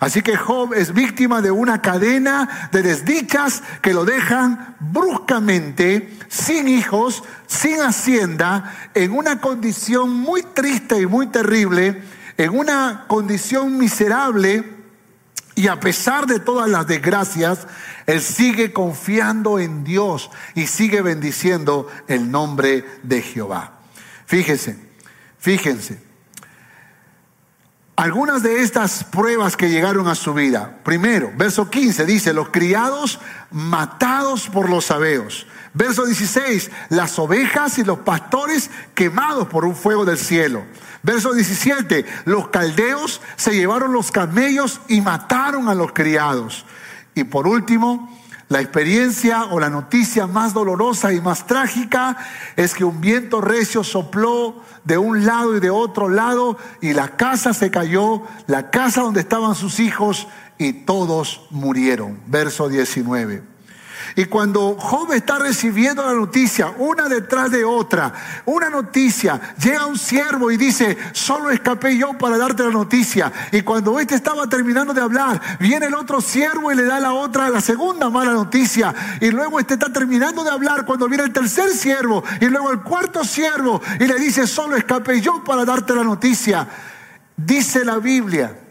Así 0.00 0.22
que 0.22 0.36
Job 0.36 0.74
es 0.74 0.92
víctima 0.92 1.40
de 1.40 1.50
una 1.50 1.80
cadena 1.80 2.68
de 2.72 2.82
desdichas 2.82 3.62
que 3.80 3.94
lo 3.94 4.04
dejan 4.04 4.76
bruscamente, 4.80 6.18
sin 6.28 6.68
hijos, 6.68 7.22
sin 7.46 7.80
hacienda, 7.80 8.90
en 8.94 9.12
una 9.12 9.40
condición 9.40 10.10
muy 10.10 10.42
triste 10.42 11.00
y 11.00 11.06
muy 11.06 11.28
terrible, 11.28 12.02
en 12.36 12.58
una 12.58 13.04
condición 13.06 13.78
miserable, 13.78 14.64
y 15.54 15.68
a 15.68 15.78
pesar 15.78 16.26
de 16.26 16.40
todas 16.40 16.68
las 16.68 16.86
desgracias, 16.86 17.66
él 18.06 18.20
sigue 18.22 18.72
confiando 18.72 19.58
en 19.58 19.84
Dios 19.84 20.30
y 20.54 20.66
sigue 20.66 21.02
bendiciendo 21.02 21.88
el 22.08 22.30
nombre 22.30 22.84
de 23.02 23.22
Jehová. 23.22 23.80
Fíjense, 24.26 24.76
fíjense. 25.38 26.11
Algunas 27.96 28.42
de 28.42 28.62
estas 28.62 29.04
pruebas 29.04 29.56
que 29.56 29.68
llegaron 29.68 30.08
a 30.08 30.14
su 30.14 30.32
vida. 30.32 30.78
Primero, 30.82 31.30
verso 31.36 31.68
15 31.68 32.06
dice, 32.06 32.32
los 32.32 32.48
criados 32.48 33.20
matados 33.50 34.48
por 34.48 34.70
los 34.70 34.86
sabeos. 34.86 35.46
Verso 35.74 36.06
16, 36.06 36.70
las 36.88 37.18
ovejas 37.18 37.78
y 37.78 37.84
los 37.84 37.98
pastores 37.98 38.70
quemados 38.94 39.48
por 39.48 39.64
un 39.66 39.76
fuego 39.76 40.04
del 40.06 40.18
cielo. 40.18 40.64
Verso 41.02 41.34
17, 41.34 42.06
los 42.24 42.48
caldeos 42.48 43.20
se 43.36 43.52
llevaron 43.52 43.92
los 43.92 44.10
camellos 44.10 44.80
y 44.88 45.00
mataron 45.00 45.68
a 45.68 45.74
los 45.74 45.92
criados. 45.92 46.64
Y 47.14 47.24
por 47.24 47.46
último, 47.46 48.21
la 48.52 48.60
experiencia 48.60 49.44
o 49.44 49.58
la 49.58 49.70
noticia 49.70 50.26
más 50.26 50.52
dolorosa 50.52 51.14
y 51.14 51.22
más 51.22 51.46
trágica 51.46 52.18
es 52.54 52.74
que 52.74 52.84
un 52.84 53.00
viento 53.00 53.40
recio 53.40 53.82
sopló 53.82 54.62
de 54.84 54.98
un 54.98 55.24
lado 55.24 55.56
y 55.56 55.60
de 55.60 55.70
otro 55.70 56.10
lado 56.10 56.58
y 56.82 56.92
la 56.92 57.16
casa 57.16 57.54
se 57.54 57.70
cayó, 57.70 58.20
la 58.46 58.70
casa 58.70 59.00
donde 59.00 59.20
estaban 59.20 59.54
sus 59.54 59.80
hijos 59.80 60.28
y 60.58 60.74
todos 60.84 61.46
murieron. 61.48 62.20
Verso 62.26 62.68
19. 62.68 63.51
Y 64.14 64.26
cuando 64.26 64.76
Job 64.78 65.12
está 65.12 65.38
recibiendo 65.38 66.04
la 66.04 66.12
noticia, 66.12 66.72
una 66.78 67.08
detrás 67.08 67.50
de 67.50 67.64
otra, 67.64 68.12
una 68.44 68.68
noticia, 68.68 69.40
llega 69.62 69.86
un 69.86 69.98
siervo 69.98 70.50
y 70.50 70.56
dice, 70.56 70.96
solo 71.12 71.50
escapé 71.50 71.96
yo 71.96 72.12
para 72.14 72.36
darte 72.36 72.62
la 72.62 72.70
noticia. 72.70 73.32
Y 73.52 73.62
cuando 73.62 73.98
este 73.98 74.14
estaba 74.14 74.46
terminando 74.46 74.92
de 74.92 75.00
hablar, 75.00 75.40
viene 75.60 75.86
el 75.86 75.94
otro 75.94 76.20
siervo 76.20 76.70
y 76.70 76.76
le 76.76 76.84
da 76.84 77.00
la 77.00 77.12
otra, 77.12 77.48
la 77.48 77.60
segunda 77.60 78.10
mala 78.10 78.32
noticia. 78.32 78.94
Y 79.20 79.30
luego 79.30 79.58
este 79.58 79.74
está 79.74 79.92
terminando 79.92 80.44
de 80.44 80.50
hablar 80.50 80.84
cuando 80.84 81.08
viene 81.08 81.24
el 81.24 81.32
tercer 81.32 81.70
siervo 81.70 82.22
y 82.40 82.46
luego 82.46 82.70
el 82.70 82.80
cuarto 82.80 83.24
siervo 83.24 83.80
y 83.98 84.06
le 84.06 84.18
dice, 84.18 84.46
solo 84.46 84.76
escapé 84.76 85.20
yo 85.20 85.42
para 85.44 85.64
darte 85.64 85.94
la 85.94 86.04
noticia. 86.04 86.68
Dice 87.36 87.84
la 87.84 87.96
Biblia 87.98 88.61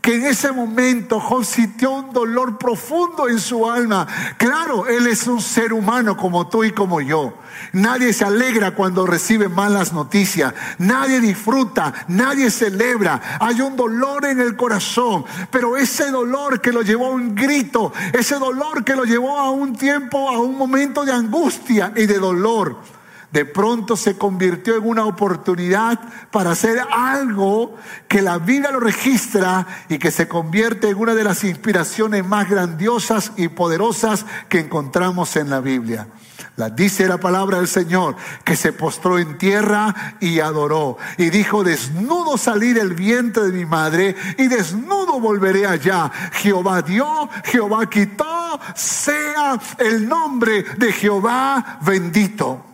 que 0.00 0.14
en 0.14 0.26
ese 0.26 0.52
momento 0.52 1.20
Job 1.20 1.44
sintió 1.44 1.90
un 1.90 2.12
dolor 2.12 2.56
profundo 2.56 3.28
en 3.28 3.38
su 3.40 3.68
alma. 3.68 4.06
Claro, 4.36 4.86
él 4.86 5.06
es 5.06 5.26
un 5.26 5.40
ser 5.40 5.72
humano 5.72 6.16
como 6.16 6.48
tú 6.48 6.64
y 6.64 6.72
como 6.72 7.00
yo. 7.00 7.34
Nadie 7.72 8.12
se 8.12 8.24
alegra 8.24 8.74
cuando 8.74 9.06
recibe 9.06 9.48
malas 9.48 9.92
noticias. 9.92 10.54
Nadie 10.78 11.20
disfruta, 11.20 11.92
nadie 12.08 12.50
celebra. 12.50 13.38
Hay 13.40 13.60
un 13.60 13.76
dolor 13.76 14.24
en 14.26 14.40
el 14.40 14.56
corazón. 14.56 15.24
Pero 15.50 15.76
ese 15.76 16.10
dolor 16.10 16.60
que 16.60 16.72
lo 16.72 16.82
llevó 16.82 17.06
a 17.06 17.10
un 17.10 17.34
grito, 17.34 17.92
ese 18.12 18.36
dolor 18.36 18.84
que 18.84 18.94
lo 18.94 19.04
llevó 19.04 19.38
a 19.38 19.50
un 19.50 19.74
tiempo, 19.74 20.28
a 20.28 20.38
un 20.38 20.56
momento 20.56 21.04
de 21.04 21.12
angustia 21.12 21.92
y 21.96 22.06
de 22.06 22.18
dolor 22.18 22.97
de 23.32 23.44
pronto 23.44 23.96
se 23.96 24.16
convirtió 24.16 24.76
en 24.76 24.86
una 24.86 25.04
oportunidad 25.04 26.00
para 26.30 26.52
hacer 26.52 26.78
algo 26.90 27.76
que 28.08 28.22
la 28.22 28.38
Biblia 28.38 28.70
lo 28.70 28.80
registra 28.80 29.66
y 29.88 29.98
que 29.98 30.10
se 30.10 30.28
convierte 30.28 30.88
en 30.88 30.98
una 30.98 31.14
de 31.14 31.24
las 31.24 31.44
inspiraciones 31.44 32.26
más 32.26 32.48
grandiosas 32.48 33.32
y 33.36 33.48
poderosas 33.48 34.24
que 34.48 34.60
encontramos 34.60 35.36
en 35.36 35.50
la 35.50 35.60
Biblia. 35.60 36.08
La 36.56 36.70
dice 36.70 37.06
la 37.06 37.18
palabra 37.18 37.58
del 37.58 37.68
Señor, 37.68 38.16
que 38.42 38.56
se 38.56 38.72
postró 38.72 39.18
en 39.18 39.38
tierra 39.38 40.16
y 40.18 40.40
adoró. 40.40 40.96
Y 41.16 41.30
dijo, 41.30 41.62
desnudo 41.62 42.36
salí 42.36 42.72
del 42.72 42.94
vientre 42.94 43.44
de 43.44 43.52
mi 43.52 43.64
madre 43.64 44.16
y 44.36 44.48
desnudo 44.48 45.20
volveré 45.20 45.66
allá. 45.66 46.10
Jehová 46.32 46.82
dio, 46.82 47.28
Jehová 47.44 47.88
quitó, 47.88 48.58
sea 48.74 49.56
el 49.78 50.08
nombre 50.08 50.64
de 50.78 50.92
Jehová 50.92 51.78
bendito. 51.82 52.64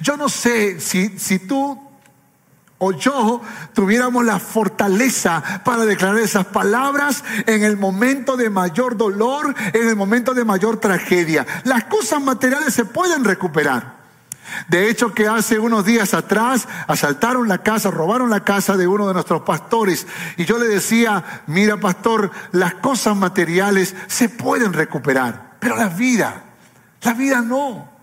Yo 0.00 0.16
no 0.16 0.28
sé 0.28 0.80
si, 0.80 1.18
si 1.18 1.38
tú 1.38 1.80
o 2.78 2.92
yo 2.92 3.40
tuviéramos 3.72 4.24
la 4.24 4.38
fortaleza 4.38 5.42
para 5.64 5.86
declarar 5.86 6.18
esas 6.18 6.46
palabras 6.46 7.24
en 7.46 7.64
el 7.64 7.76
momento 7.76 8.36
de 8.36 8.50
mayor 8.50 8.96
dolor, 8.96 9.54
en 9.72 9.88
el 9.88 9.96
momento 9.96 10.34
de 10.34 10.44
mayor 10.44 10.78
tragedia. 10.78 11.46
Las 11.64 11.84
cosas 11.84 12.20
materiales 12.20 12.74
se 12.74 12.84
pueden 12.84 13.24
recuperar. 13.24 14.04
De 14.68 14.90
hecho, 14.90 15.14
que 15.14 15.26
hace 15.26 15.58
unos 15.58 15.86
días 15.86 16.12
atrás 16.12 16.68
asaltaron 16.86 17.48
la 17.48 17.58
casa, 17.58 17.90
robaron 17.90 18.28
la 18.28 18.44
casa 18.44 18.76
de 18.76 18.86
uno 18.86 19.08
de 19.08 19.14
nuestros 19.14 19.42
pastores. 19.42 20.06
Y 20.36 20.44
yo 20.44 20.58
le 20.58 20.66
decía, 20.66 21.42
mira 21.46 21.78
pastor, 21.78 22.30
las 22.52 22.74
cosas 22.74 23.16
materiales 23.16 23.94
se 24.06 24.28
pueden 24.28 24.72
recuperar, 24.72 25.56
pero 25.58 25.76
la 25.76 25.88
vida, 25.88 26.42
la 27.02 27.14
vida 27.14 27.40
no. 27.40 27.93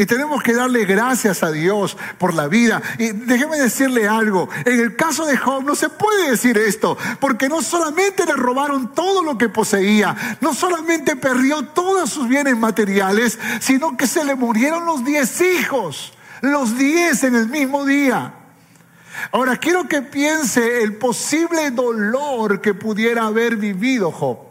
Y 0.00 0.06
tenemos 0.06 0.42
que 0.42 0.54
darle 0.54 0.86
gracias 0.86 1.42
a 1.42 1.50
Dios 1.50 1.94
por 2.16 2.32
la 2.32 2.48
vida. 2.48 2.80
Y 2.98 3.10
déjeme 3.10 3.58
decirle 3.58 4.08
algo, 4.08 4.48
en 4.64 4.80
el 4.80 4.96
caso 4.96 5.26
de 5.26 5.36
Job 5.36 5.62
no 5.62 5.74
se 5.74 5.90
puede 5.90 6.30
decir 6.30 6.56
esto, 6.56 6.96
porque 7.20 7.50
no 7.50 7.60
solamente 7.60 8.24
le 8.24 8.32
robaron 8.32 8.94
todo 8.94 9.22
lo 9.22 9.36
que 9.36 9.50
poseía, 9.50 10.38
no 10.40 10.54
solamente 10.54 11.16
perdió 11.16 11.66
todos 11.66 12.08
sus 12.08 12.28
bienes 12.28 12.56
materiales, 12.56 13.38
sino 13.60 13.98
que 13.98 14.06
se 14.06 14.24
le 14.24 14.36
murieron 14.36 14.86
los 14.86 15.04
diez 15.04 15.38
hijos, 15.42 16.14
los 16.40 16.78
diez 16.78 17.22
en 17.24 17.34
el 17.34 17.48
mismo 17.50 17.84
día. 17.84 18.36
Ahora 19.32 19.58
quiero 19.58 19.86
que 19.86 20.00
piense 20.00 20.82
el 20.82 20.96
posible 20.96 21.72
dolor 21.72 22.62
que 22.62 22.72
pudiera 22.72 23.26
haber 23.26 23.56
vivido 23.56 24.10
Job 24.12 24.49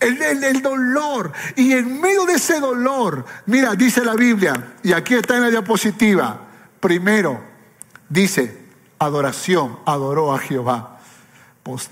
el, 0.00 0.62
dolor. 0.62 1.32
Y 1.56 1.72
en 1.72 2.00
medio 2.00 2.24
de 2.26 2.34
ese 2.34 2.60
dolor, 2.60 3.24
mira, 3.46 3.74
dice 3.74 4.04
la 4.04 4.14
Biblia, 4.14 4.74
y 4.82 4.92
aquí 4.92 5.14
está 5.14 5.36
en 5.36 5.42
la 5.42 5.50
diapositiva, 5.50 6.40
primero 6.80 7.40
dice, 8.08 8.64
adoración, 8.98 9.78
adoró 9.84 10.34
a 10.34 10.38
Jehová. 10.38 11.00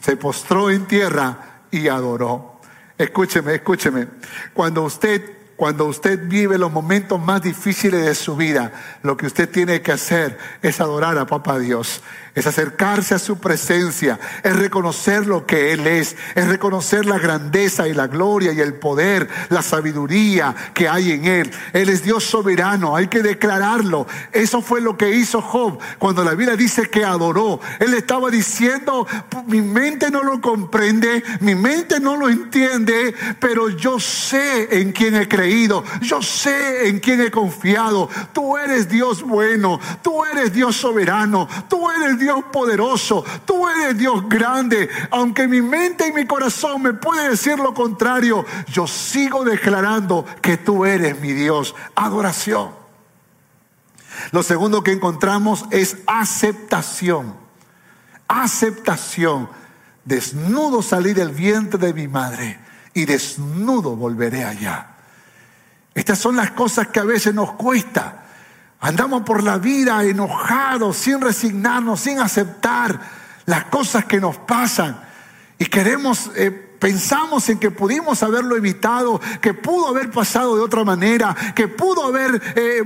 Se 0.00 0.16
postró 0.16 0.70
en 0.70 0.86
tierra 0.86 1.62
y 1.70 1.88
adoró. 1.88 2.60
Escúcheme, 2.98 3.54
escúcheme. 3.54 4.06
Cuando 4.52 4.82
usted 4.82 5.41
cuando 5.62 5.84
usted 5.84 6.18
vive 6.26 6.58
los 6.58 6.72
momentos 6.72 7.20
más 7.20 7.40
difíciles 7.40 8.04
de 8.04 8.16
su 8.16 8.34
vida, 8.34 8.72
lo 9.04 9.16
que 9.16 9.26
usted 9.26 9.48
tiene 9.48 9.80
que 9.80 9.92
hacer 9.92 10.36
es 10.60 10.80
adorar 10.80 11.16
a 11.18 11.24
Papá 11.24 11.60
Dios 11.60 12.02
es 12.34 12.46
acercarse 12.46 13.14
a 13.14 13.18
su 13.18 13.38
presencia, 13.38 14.18
es 14.42 14.56
reconocer 14.56 15.26
lo 15.26 15.44
que 15.46 15.72
Él 15.72 15.86
es, 15.86 16.16
es 16.34 16.48
reconocer 16.48 17.04
la 17.04 17.18
grandeza 17.18 17.88
y 17.88 17.92
la 17.92 18.06
gloria 18.06 18.52
y 18.52 18.60
el 18.60 18.74
poder, 18.74 19.28
la 19.50 19.62
sabiduría 19.62 20.54
que 20.72 20.88
hay 20.88 21.12
en 21.12 21.26
Él. 21.26 21.50
Él 21.72 21.90
es 21.90 22.02
Dios 22.02 22.24
soberano, 22.24 22.96
hay 22.96 23.08
que 23.08 23.22
declararlo. 23.22 24.06
Eso 24.32 24.62
fue 24.62 24.80
lo 24.80 24.96
que 24.96 25.10
hizo 25.10 25.42
Job 25.42 25.78
cuando 25.98 26.24
la 26.24 26.34
Biblia 26.34 26.56
dice 26.56 26.88
que 26.88 27.04
adoró. 27.04 27.60
Él 27.80 27.92
estaba 27.94 28.30
diciendo, 28.30 29.06
mi 29.46 29.60
mente 29.60 30.10
no 30.10 30.22
lo 30.22 30.40
comprende, 30.40 31.22
mi 31.40 31.54
mente 31.54 32.00
no 32.00 32.16
lo 32.16 32.30
entiende, 32.30 33.14
pero 33.40 33.68
yo 33.68 34.00
sé 34.00 34.80
en 34.80 34.92
quién 34.92 35.16
he 35.16 35.28
creído, 35.28 35.51
yo 36.00 36.22
sé 36.22 36.88
en 36.88 36.98
quién 37.00 37.20
he 37.20 37.30
confiado. 37.30 38.08
Tú 38.32 38.56
eres 38.56 38.88
Dios 38.88 39.22
bueno, 39.22 39.78
tú 40.02 40.24
eres 40.24 40.52
Dios 40.52 40.76
soberano, 40.76 41.48
tú 41.68 41.90
eres 41.90 42.18
Dios 42.18 42.44
poderoso, 42.52 43.24
tú 43.44 43.68
eres 43.68 43.98
Dios 43.98 44.28
grande. 44.28 44.88
Aunque 45.10 45.46
mi 45.48 45.60
mente 45.60 46.08
y 46.08 46.12
mi 46.12 46.26
corazón 46.26 46.82
me 46.82 46.94
puede 46.94 47.30
decir 47.30 47.58
lo 47.58 47.74
contrario, 47.74 48.44
yo 48.68 48.86
sigo 48.86 49.44
declarando 49.44 50.24
que 50.40 50.56
tú 50.56 50.84
eres 50.84 51.20
mi 51.20 51.32
Dios. 51.32 51.74
Adoración. 51.94 52.70
Lo 54.30 54.42
segundo 54.42 54.82
que 54.82 54.92
encontramos 54.92 55.64
es 55.70 55.98
aceptación. 56.06 57.34
Aceptación. 58.28 59.48
Desnudo 60.04 60.82
salí 60.82 61.12
del 61.12 61.30
vientre 61.30 61.78
de 61.78 61.94
mi 61.94 62.08
madre 62.08 62.58
y 62.94 63.04
desnudo 63.04 63.96
volveré 63.96 64.44
allá. 64.44 64.91
Estas 65.94 66.18
son 66.18 66.36
las 66.36 66.52
cosas 66.52 66.88
que 66.88 67.00
a 67.00 67.04
veces 67.04 67.34
nos 67.34 67.52
cuesta. 67.52 68.22
Andamos 68.80 69.22
por 69.22 69.42
la 69.42 69.58
vida 69.58 70.02
enojados, 70.04 70.96
sin 70.96 71.20
resignarnos, 71.20 72.00
sin 72.00 72.18
aceptar 72.18 73.00
las 73.46 73.64
cosas 73.66 74.06
que 74.06 74.20
nos 74.20 74.36
pasan. 74.38 75.00
Y 75.58 75.66
queremos, 75.66 76.32
eh, 76.34 76.50
pensamos 76.50 77.48
en 77.48 77.60
que 77.60 77.70
pudimos 77.70 78.24
haberlo 78.24 78.56
evitado, 78.56 79.20
que 79.40 79.54
pudo 79.54 79.86
haber 79.86 80.10
pasado 80.10 80.56
de 80.56 80.62
otra 80.62 80.82
manera, 80.82 81.36
que 81.54 81.68
pudo 81.68 82.06
haber, 82.06 82.42
eh, 82.56 82.82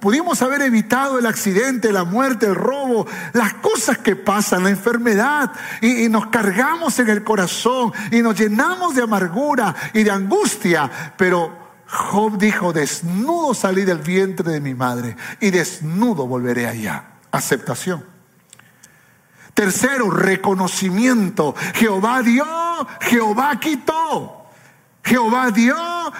pudimos 0.00 0.42
haber 0.42 0.60
evitado 0.60 1.18
el 1.18 1.24
accidente, 1.24 1.92
la 1.92 2.04
muerte, 2.04 2.44
el 2.44 2.54
robo, 2.54 3.06
las 3.32 3.54
cosas 3.54 3.96
que 3.96 4.16
pasan, 4.16 4.64
la 4.64 4.70
enfermedad. 4.70 5.52
Y 5.80 6.10
nos 6.10 6.26
cargamos 6.26 6.98
en 6.98 7.08
el 7.08 7.24
corazón 7.24 7.92
y 8.10 8.20
nos 8.20 8.38
llenamos 8.38 8.94
de 8.94 9.02
amargura 9.02 9.74
y 9.94 10.02
de 10.02 10.10
angustia. 10.10 10.90
Pero 11.16 11.59
Job 11.90 12.38
dijo, 12.38 12.72
desnudo 12.72 13.52
salí 13.52 13.84
del 13.84 13.98
vientre 13.98 14.52
de 14.52 14.60
mi 14.60 14.74
madre 14.74 15.16
y 15.40 15.50
desnudo 15.50 16.26
volveré 16.26 16.66
allá. 16.68 17.04
Aceptación. 17.32 18.04
Tercero, 19.54 20.10
reconocimiento. 20.10 21.54
Jehová 21.74 22.22
dio, 22.22 22.46
Jehová 23.00 23.58
quitó. 23.58 24.46
Jehová 25.02 25.50
dio, 25.50 25.76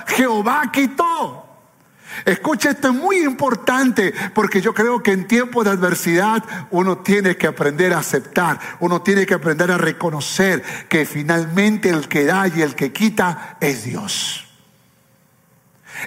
Jehová 0.08 0.70
quitó. 0.72 1.46
Escucha, 2.24 2.70
esto 2.70 2.88
es 2.88 2.94
muy 2.94 3.18
importante 3.18 4.12
porque 4.34 4.60
yo 4.60 4.74
creo 4.74 5.00
que 5.02 5.12
en 5.12 5.28
tiempos 5.28 5.64
de 5.64 5.70
adversidad 5.70 6.42
uno 6.70 6.98
tiene 6.98 7.36
que 7.36 7.46
aprender 7.46 7.94
a 7.94 7.98
aceptar, 7.98 8.58
uno 8.80 9.02
tiene 9.02 9.24
que 9.24 9.34
aprender 9.34 9.70
a 9.70 9.78
reconocer 9.78 10.62
que 10.88 11.06
finalmente 11.06 11.88
el 11.88 12.08
que 12.08 12.24
da 12.24 12.48
y 12.48 12.62
el 12.62 12.74
que 12.74 12.92
quita 12.92 13.56
es 13.60 13.84
Dios. 13.84 14.49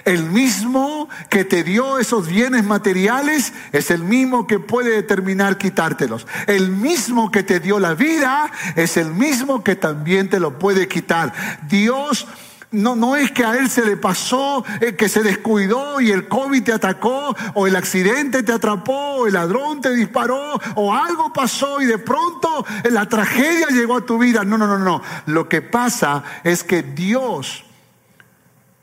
El 0.04 0.24
mismo 0.24 1.08
que 1.30 1.44
te 1.44 1.62
dio 1.62 1.98
esos 1.98 2.28
bienes 2.28 2.64
materiales 2.64 3.52
es 3.72 3.90
el 3.90 4.02
mismo 4.02 4.46
que 4.46 4.58
puede 4.58 4.90
determinar 4.90 5.58
quitártelos. 5.58 6.26
El 6.46 6.70
mismo 6.70 7.30
que 7.30 7.42
te 7.42 7.60
dio 7.60 7.78
la 7.78 7.94
vida 7.94 8.50
es 8.76 8.96
el 8.96 9.12
mismo 9.12 9.62
que 9.62 9.76
también 9.76 10.28
te 10.28 10.40
lo 10.40 10.58
puede 10.58 10.88
quitar. 10.88 11.32
Dios 11.68 12.26
no, 12.74 12.96
no 12.96 13.14
es 13.14 13.30
que 13.30 13.44
a 13.44 13.56
él 13.56 13.70
se 13.70 13.84
le 13.84 13.96
pasó, 13.96 14.64
que 14.98 15.08
se 15.08 15.22
descuidó 15.22 16.00
y 16.00 16.10
el 16.10 16.26
COVID 16.28 16.62
te 16.64 16.72
atacó, 16.72 17.34
o 17.54 17.66
el 17.66 17.76
accidente 17.76 18.42
te 18.42 18.52
atrapó, 18.52 19.16
o 19.16 19.26
el 19.26 19.34
ladrón 19.34 19.80
te 19.80 19.94
disparó, 19.94 20.60
o 20.74 20.92
algo 20.92 21.32
pasó 21.32 21.80
y 21.80 21.86
de 21.86 21.98
pronto 21.98 22.66
la 22.90 23.08
tragedia 23.08 23.68
llegó 23.68 23.98
a 23.98 24.06
tu 24.06 24.18
vida. 24.18 24.44
No, 24.44 24.58
no, 24.58 24.66
no, 24.66 24.78
no. 24.78 25.00
Lo 25.26 25.48
que 25.48 25.62
pasa 25.62 26.24
es 26.42 26.64
que 26.64 26.82
Dios 26.82 27.64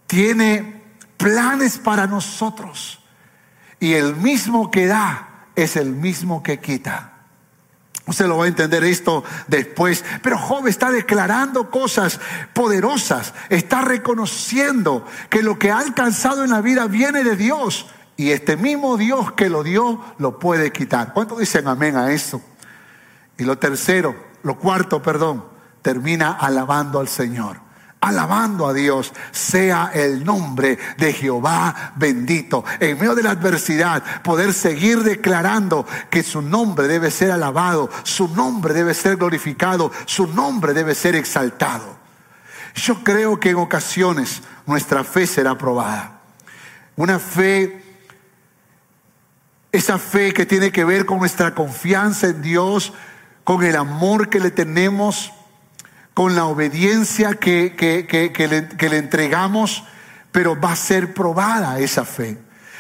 tiene 0.08 0.81
planes 1.22 1.78
para 1.78 2.08
nosotros. 2.08 3.00
Y 3.80 3.94
el 3.94 4.16
mismo 4.16 4.72
que 4.72 4.88
da 4.88 5.48
es 5.56 5.76
el 5.76 5.92
mismo 5.92 6.44
que 6.44 6.60
quita. 6.60 7.14
Usted 8.06 8.28
lo 8.28 8.38
va 8.38 8.46
a 8.46 8.48
entender 8.48 8.84
esto 8.84 9.24
después. 9.48 10.04
Pero 10.22 10.38
Job 10.38 10.68
está 10.68 10.92
declarando 10.92 11.70
cosas 11.70 12.20
poderosas. 12.54 13.34
Está 13.50 13.82
reconociendo 13.82 15.06
que 15.30 15.44
lo 15.44 15.58
que 15.58 15.72
ha 15.72 15.80
alcanzado 15.80 16.44
en 16.44 16.52
la 16.52 16.62
vida 16.62 16.88
viene 16.88 17.24
de 17.24 17.36
Dios. 17.36 17.88
Y 18.18 18.32
este 18.32 18.58
mismo 18.58 18.98
Dios 18.98 19.32
que 19.34 19.50
lo 19.50 19.64
dio 19.64 20.00
lo 20.18 20.40
puede 20.40 20.72
quitar. 20.72 21.14
¿Cuántos 21.14 21.40
dicen 21.40 21.68
amén 21.68 21.96
a 21.96 22.12
eso? 22.12 22.42
Y 23.38 23.44
lo 23.44 23.58
tercero, 23.58 24.16
lo 24.44 24.60
cuarto, 24.60 25.02
perdón, 25.02 25.46
termina 25.82 26.34
alabando 26.34 27.00
al 27.00 27.08
Señor 27.08 27.71
alabando 28.02 28.68
a 28.68 28.74
Dios, 28.74 29.14
sea 29.32 29.92
el 29.94 30.26
nombre 30.26 30.78
de 30.98 31.14
Jehová 31.14 31.94
bendito. 31.96 32.66
En 32.80 32.98
medio 32.98 33.14
de 33.14 33.22
la 33.22 33.32
adversidad, 33.32 34.04
poder 34.24 34.54
seguir 34.54 35.04
declarando 35.04 35.86
que 36.10 36.24
su 36.24 36.42
nombre 36.42 36.88
debe 36.88 37.12
ser 37.12 37.32
alabado, 37.32 37.90
su 38.04 38.28
nombre 38.30 38.74
debe 38.74 38.96
ser 38.96 39.18
glorificado, 39.18 39.92
su 40.06 40.28
nombre 40.28 40.74
debe 40.74 40.96
ser 40.96 41.16
exaltado. 41.16 42.02
Yo 42.74 43.04
creo 43.04 43.40
que 43.40 43.52
en 43.52 43.58
ocasiones 43.58 44.42
nuestra 44.66 45.04
fe 45.04 45.28
será 45.28 45.56
probada. 45.58 46.22
Una 46.96 47.20
fe, 47.20 47.84
esa 49.72 50.00
fe 50.00 50.34
que 50.34 50.48
tiene 50.48 50.72
que 50.72 50.84
ver 50.84 51.06
con 51.06 51.20
nuestra 51.20 51.54
confianza 51.54 52.28
en 52.28 52.42
Dios, 52.42 52.94
con 53.44 53.64
el 53.64 53.76
amor 53.76 54.30
que 54.30 54.40
le 54.40 54.50
tenemos 54.50 55.32
con 56.22 56.36
la 56.36 56.46
obediencia 56.46 57.34
que, 57.34 57.74
que, 57.76 58.48
le, 58.48 58.98
entregamos, 58.98 59.84
pero 60.32 60.62
va 60.62 60.74
a 60.74 60.76
ser 60.76 61.16
probada 61.16 61.80
esa 61.80 62.06
fe. 62.06 62.38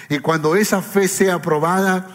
Y 0.10 0.19
cuando 0.19 0.56
esa 0.56 0.84
fe 0.84 1.08
sea 1.08 1.41
probada, 1.41 2.06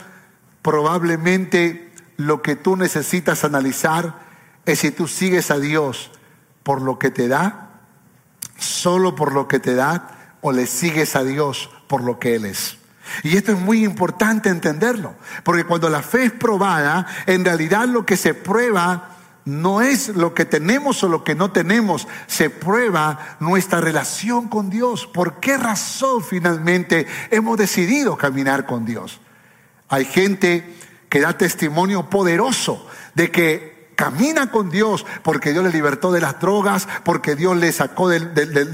probablemente 0.62 1.92
lo 2.16 2.42
que 2.42 2.54
tú 2.54 2.76
necesitas 2.76 3.42
analizar 3.42 4.20
es 4.66 4.78
si 4.78 4.92
tú 4.92 5.08
sigues 5.08 5.50
a 5.50 5.58
Dios 5.58 6.12
por 6.62 6.80
lo 6.80 6.96
que 7.00 7.10
te 7.10 7.26
da, 7.26 7.70
solo 8.56 9.16
por 9.16 9.32
lo 9.32 9.48
que 9.48 9.58
te 9.58 9.74
da, 9.74 10.36
o 10.42 10.52
le 10.52 10.68
sigues 10.68 11.16
a 11.16 11.24
Dios 11.24 11.70
por 11.88 12.04
lo 12.04 12.20
que 12.20 12.36
Él 12.36 12.44
es. 12.44 12.76
Y 13.24 13.36
esto 13.36 13.50
es 13.50 13.58
muy 13.58 13.84
importante 13.84 14.48
entenderlo, 14.48 15.16
porque 15.42 15.64
cuando 15.64 15.90
la 15.90 16.02
fe 16.02 16.26
es 16.26 16.32
probada, 16.32 17.04
en 17.26 17.44
realidad 17.44 17.88
lo 17.88 18.06
que 18.06 18.16
se 18.16 18.32
prueba 18.32 19.15
no 19.46 19.80
es 19.80 20.08
lo 20.08 20.34
que 20.34 20.44
tenemos 20.44 21.02
o 21.02 21.08
lo 21.08 21.24
que 21.24 21.36
no 21.36 21.52
tenemos, 21.52 22.06
se 22.26 22.50
prueba 22.50 23.36
nuestra 23.40 23.80
relación 23.80 24.48
con 24.48 24.68
Dios. 24.68 25.06
¿Por 25.06 25.40
qué 25.40 25.56
razón 25.56 26.22
finalmente 26.22 27.06
hemos 27.30 27.56
decidido 27.56 28.18
caminar 28.18 28.66
con 28.66 28.84
Dios? 28.84 29.20
Hay 29.88 30.04
gente 30.04 30.74
que 31.08 31.20
da 31.20 31.38
testimonio 31.38 32.10
poderoso 32.10 32.86
de 33.14 33.30
que 33.30 33.75
camina 33.96 34.50
con 34.50 34.70
Dios 34.70 35.04
porque 35.22 35.52
Dios 35.52 35.64
le 35.64 35.70
libertó 35.70 36.12
de 36.12 36.20
las 36.20 36.38
drogas, 36.38 36.86
porque 37.02 37.34
Dios 37.34 37.56
le 37.56 37.72
sacó 37.72 38.08
de, 38.08 38.20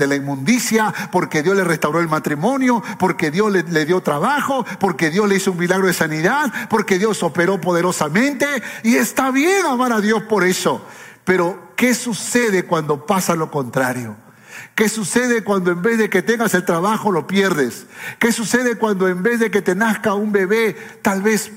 la 0.06 0.14
inmundicia, 0.14 0.92
porque 1.10 1.42
Dios 1.42 1.56
le 1.56 1.64
restauró 1.64 2.00
el 2.00 2.08
matrimonio, 2.08 2.82
porque 2.98 3.30
Dios 3.30 3.50
le, 3.50 3.62
le, 3.62 3.86
dio 3.86 4.02
trabajo, 4.02 4.66
porque 4.78 5.10
Dios 5.10 5.28
le 5.28 5.36
hizo 5.36 5.52
un 5.52 5.58
milagro 5.58 5.86
de 5.86 5.94
sanidad, 5.94 6.52
porque 6.68 6.98
Dios 6.98 7.22
operó 7.22 7.60
poderosamente. 7.60 8.46
Y 8.82 8.96
está 8.96 9.30
bien 9.30 9.64
amar 9.64 9.92
a 9.92 10.00
Dios 10.00 10.24
por 10.24 10.44
eso. 10.44 10.84
Pero, 11.24 11.72
¿qué 11.76 11.94
sucede 11.94 12.64
cuando 12.64 13.06
pasa 13.06 13.34
lo 13.36 13.50
contrario? 13.50 14.16
¿Qué 14.74 14.88
sucede 14.88 15.44
cuando 15.44 15.70
en 15.70 15.82
vez 15.82 15.98
de 15.98 16.10
que 16.10 16.22
tengas 16.22 16.54
el 16.54 16.64
trabajo 16.64 17.12
lo 17.12 17.26
pierdes? 17.26 17.86
¿Qué 18.18 18.32
sucede 18.32 18.76
cuando 18.76 19.08
en 19.08 19.22
vez 19.22 19.38
de 19.38 19.50
que 19.50 19.62
te 19.62 19.74
nazca 19.74 20.14
un 20.14 20.32
bebé 20.32 20.76
tal 21.02 21.22
vez 21.22 21.52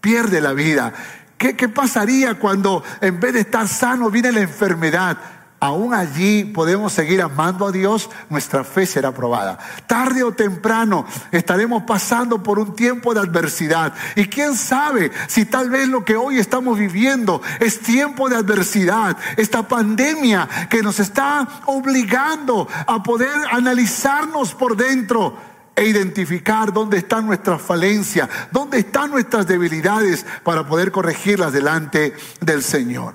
pierde 0.00 0.40
la 0.40 0.52
vida? 0.52 0.92
¿Qué, 1.38 1.68
pasaría 1.68 2.38
cuando 2.38 2.82
en 3.00 3.20
vez 3.20 3.34
de 3.34 3.40
estar 3.40 3.68
sano 3.68 4.10
viene 4.10 4.32
la 4.32 4.40
enfermedad? 4.40 5.18
Aún 5.60 5.94
allí 5.94 6.44
podemos 6.44 6.92
seguir 6.92 7.22
amando 7.22 7.66
a 7.66 7.72
Dios, 7.72 8.10
nuestra 8.28 8.64
fe 8.64 8.84
será 8.84 9.12
probada. 9.12 9.58
Tarde 9.86 10.22
o 10.22 10.32
temprano 10.32 11.06
estaremos 11.32 11.84
pasando 11.84 12.42
por 12.42 12.58
un 12.58 12.76
tiempo 12.76 13.14
de 13.14 13.20
adversidad. 13.20 13.94
Y 14.14 14.26
quién 14.26 14.56
sabe 14.56 15.10
si 15.26 15.46
tal 15.46 15.70
vez 15.70 15.88
lo 15.88 16.04
que 16.04 16.16
hoy 16.16 16.38
estamos 16.38 16.78
viviendo 16.78 17.40
es 17.60 17.80
tiempo 17.80 18.28
de 18.28 18.36
adversidad, 18.36 19.16
esta 19.38 19.66
pandemia 19.66 20.48
que 20.68 20.82
nos 20.82 21.00
está 21.00 21.48
obligando 21.64 22.68
a 22.86 23.02
poder 23.02 23.34
analizarnos 23.50 24.54
por 24.54 24.76
dentro 24.76 25.53
e 25.76 25.86
identificar 25.86 26.72
dónde 26.72 26.98
están 26.98 27.26
nuestras 27.26 27.60
falencias, 27.60 28.28
dónde 28.50 28.78
están 28.78 29.10
nuestras 29.10 29.46
debilidades 29.46 30.24
para 30.42 30.66
poder 30.66 30.92
corregirlas 30.92 31.52
delante 31.52 32.14
del 32.40 32.62
Señor. 32.62 33.14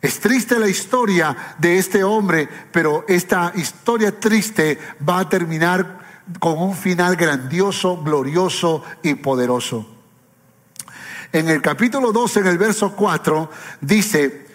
Es 0.00 0.18
triste 0.18 0.58
la 0.58 0.68
historia 0.68 1.54
de 1.58 1.78
este 1.78 2.02
hombre, 2.02 2.48
pero 2.72 3.04
esta 3.08 3.52
historia 3.54 4.18
triste 4.18 4.78
va 5.08 5.20
a 5.20 5.28
terminar 5.28 6.00
con 6.38 6.58
un 6.58 6.74
final 6.74 7.16
grandioso, 7.16 8.02
glorioso 8.02 8.82
y 9.02 9.14
poderoso. 9.14 9.88
En 11.32 11.48
el 11.48 11.62
capítulo 11.62 12.12
2, 12.12 12.38
en 12.38 12.46
el 12.46 12.58
verso 12.58 12.92
4, 12.94 13.50
dice, 13.80 14.46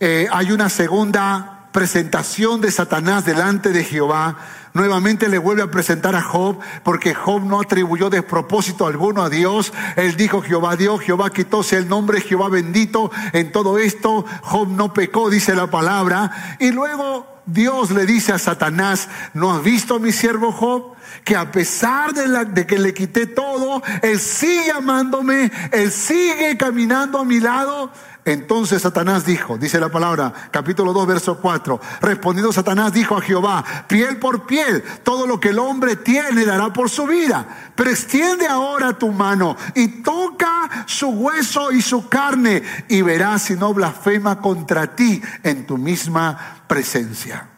eh, 0.00 0.28
hay 0.30 0.52
una 0.52 0.68
segunda 0.68 1.57
presentación 1.78 2.60
de 2.60 2.72
Satanás 2.72 3.24
delante 3.24 3.70
de 3.70 3.84
Jehová 3.84 4.36
nuevamente 4.74 5.28
le 5.28 5.38
vuelve 5.38 5.62
a 5.62 5.70
presentar 5.70 6.16
a 6.16 6.22
Job, 6.22 6.58
porque 6.82 7.14
Job 7.14 7.44
no 7.44 7.60
atribuyó 7.60 8.10
despropósito 8.10 8.88
alguno 8.88 9.22
a 9.22 9.30
Dios. 9.30 9.72
Él 9.94 10.16
dijo, 10.16 10.42
Jehová 10.42 10.74
Dios, 10.74 11.00
Jehová 11.02 11.30
quitóse 11.30 11.76
el 11.76 11.88
nombre, 11.88 12.20
Jehová 12.20 12.48
bendito. 12.48 13.12
En 13.32 13.52
todo 13.52 13.78
esto, 13.78 14.24
Job 14.42 14.68
no 14.70 14.92
pecó, 14.92 15.30
dice 15.30 15.54
la 15.54 15.68
palabra. 15.68 16.56
Y 16.58 16.72
luego 16.72 17.42
Dios 17.46 17.92
le 17.92 18.06
dice 18.06 18.32
a 18.32 18.38
Satanás, 18.38 19.08
¿no 19.32 19.54
has 19.54 19.62
visto 19.62 19.94
a 19.94 19.98
mi 20.00 20.10
siervo 20.10 20.50
Job? 20.50 20.96
Que 21.24 21.36
a 21.36 21.52
pesar 21.52 22.12
de, 22.12 22.26
la, 22.26 22.44
de 22.44 22.66
que 22.66 22.78
le 22.78 22.92
quité 22.92 23.26
todo, 23.26 23.84
él 24.02 24.18
sigue 24.18 24.72
amándome, 24.72 25.52
él 25.70 25.92
sigue 25.92 26.56
caminando 26.56 27.20
a 27.20 27.24
mi 27.24 27.38
lado. 27.38 27.92
Entonces 28.28 28.82
Satanás 28.82 29.24
dijo, 29.24 29.56
dice 29.56 29.80
la 29.80 29.88
palabra, 29.88 30.30
capítulo 30.50 30.92
2, 30.92 31.06
verso 31.06 31.38
4, 31.38 31.80
respondiendo 32.02 32.52
Satanás 32.52 32.92
dijo 32.92 33.16
a 33.16 33.22
Jehová, 33.22 33.64
piel 33.86 34.18
por 34.18 34.44
piel, 34.44 34.84
todo 35.02 35.26
lo 35.26 35.40
que 35.40 35.48
el 35.48 35.58
hombre 35.58 35.96
tiene 35.96 36.44
dará 36.44 36.70
por 36.70 36.90
su 36.90 37.06
vida, 37.06 37.72
pero 37.74 37.88
extiende 37.88 38.46
ahora 38.46 38.98
tu 38.98 39.10
mano 39.12 39.56
y 39.74 40.02
toca 40.02 40.84
su 40.84 41.08
hueso 41.08 41.72
y 41.72 41.80
su 41.80 42.10
carne 42.10 42.62
y 42.88 43.00
verás 43.00 43.44
si 43.44 43.54
no 43.54 43.72
blasfema 43.72 44.42
contra 44.42 44.94
ti 44.94 45.22
en 45.42 45.66
tu 45.66 45.78
misma 45.78 46.64
presencia. 46.66 47.57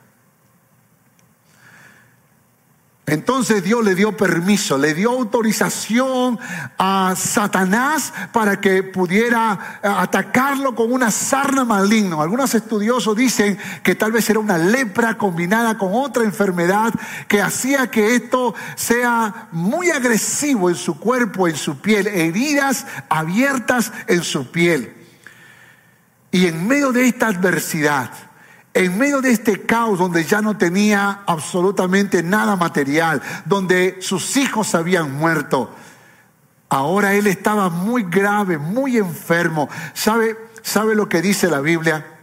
Entonces 3.11 3.65
Dios 3.65 3.85
le 3.85 3.97
dio 3.97 4.17
permiso, 4.17 4.79
le 4.79 4.95
dio 4.95 5.11
autorización 5.11 6.39
a 6.79 7.15
Satanás 7.17 8.13
para 8.33 8.61
que 8.61 8.85
pudiera 8.85 9.81
eh, 9.83 9.89
atacarlo 9.89 10.77
con 10.77 10.93
una 10.93 11.11
sarna 11.11 11.65
maligna. 11.65 12.23
Algunos 12.23 12.55
estudiosos 12.55 13.17
dicen 13.17 13.59
que 13.83 13.97
tal 13.97 14.13
vez 14.13 14.31
era 14.31 14.39
una 14.39 14.59
lepra 14.59 15.19
combinada 15.19 15.77
con 15.77 15.91
otra 15.93 16.23
enfermedad 16.23 16.95
que 17.27 17.43
hacía 17.43 17.91
que 17.91 18.15
esto 18.15 18.55
sea 18.77 19.49
muy 19.51 19.91
agresivo 19.91 20.71
en 20.71 20.77
su 20.77 20.97
cuerpo, 20.97 21.49
en 21.49 21.57
su 21.57 21.81
piel, 21.81 22.07
heridas 22.07 22.87
abiertas 23.09 23.93
en 24.07 24.23
su 24.23 24.53
piel. 24.53 24.95
Y 26.31 26.47
en 26.47 26.65
medio 26.65 26.93
de 26.93 27.09
esta 27.09 27.27
adversidad, 27.27 28.30
en 28.81 28.97
medio 28.97 29.21
de 29.21 29.31
este 29.31 29.67
caos 29.67 29.99
donde 29.99 30.25
ya 30.25 30.41
no 30.41 30.57
tenía 30.57 31.21
absolutamente 31.27 32.23
nada 32.23 32.57
material, 32.57 33.21
donde 33.45 33.99
sus 34.01 34.39
hijos 34.39 34.75
habían 34.75 35.13
muerto, 35.19 35.71
ahora 36.71 37.13
él 37.13 37.27
estaba 37.27 37.69
muy 37.69 38.05
grave, 38.05 38.57
muy 38.57 38.97
enfermo. 38.97 39.69
¿Sabe, 39.93 40.35
sabe 40.63 40.95
lo 40.95 41.11
que 41.11 41.21
dice 41.21 41.49
la 41.49 41.61
Biblia? 41.61 42.20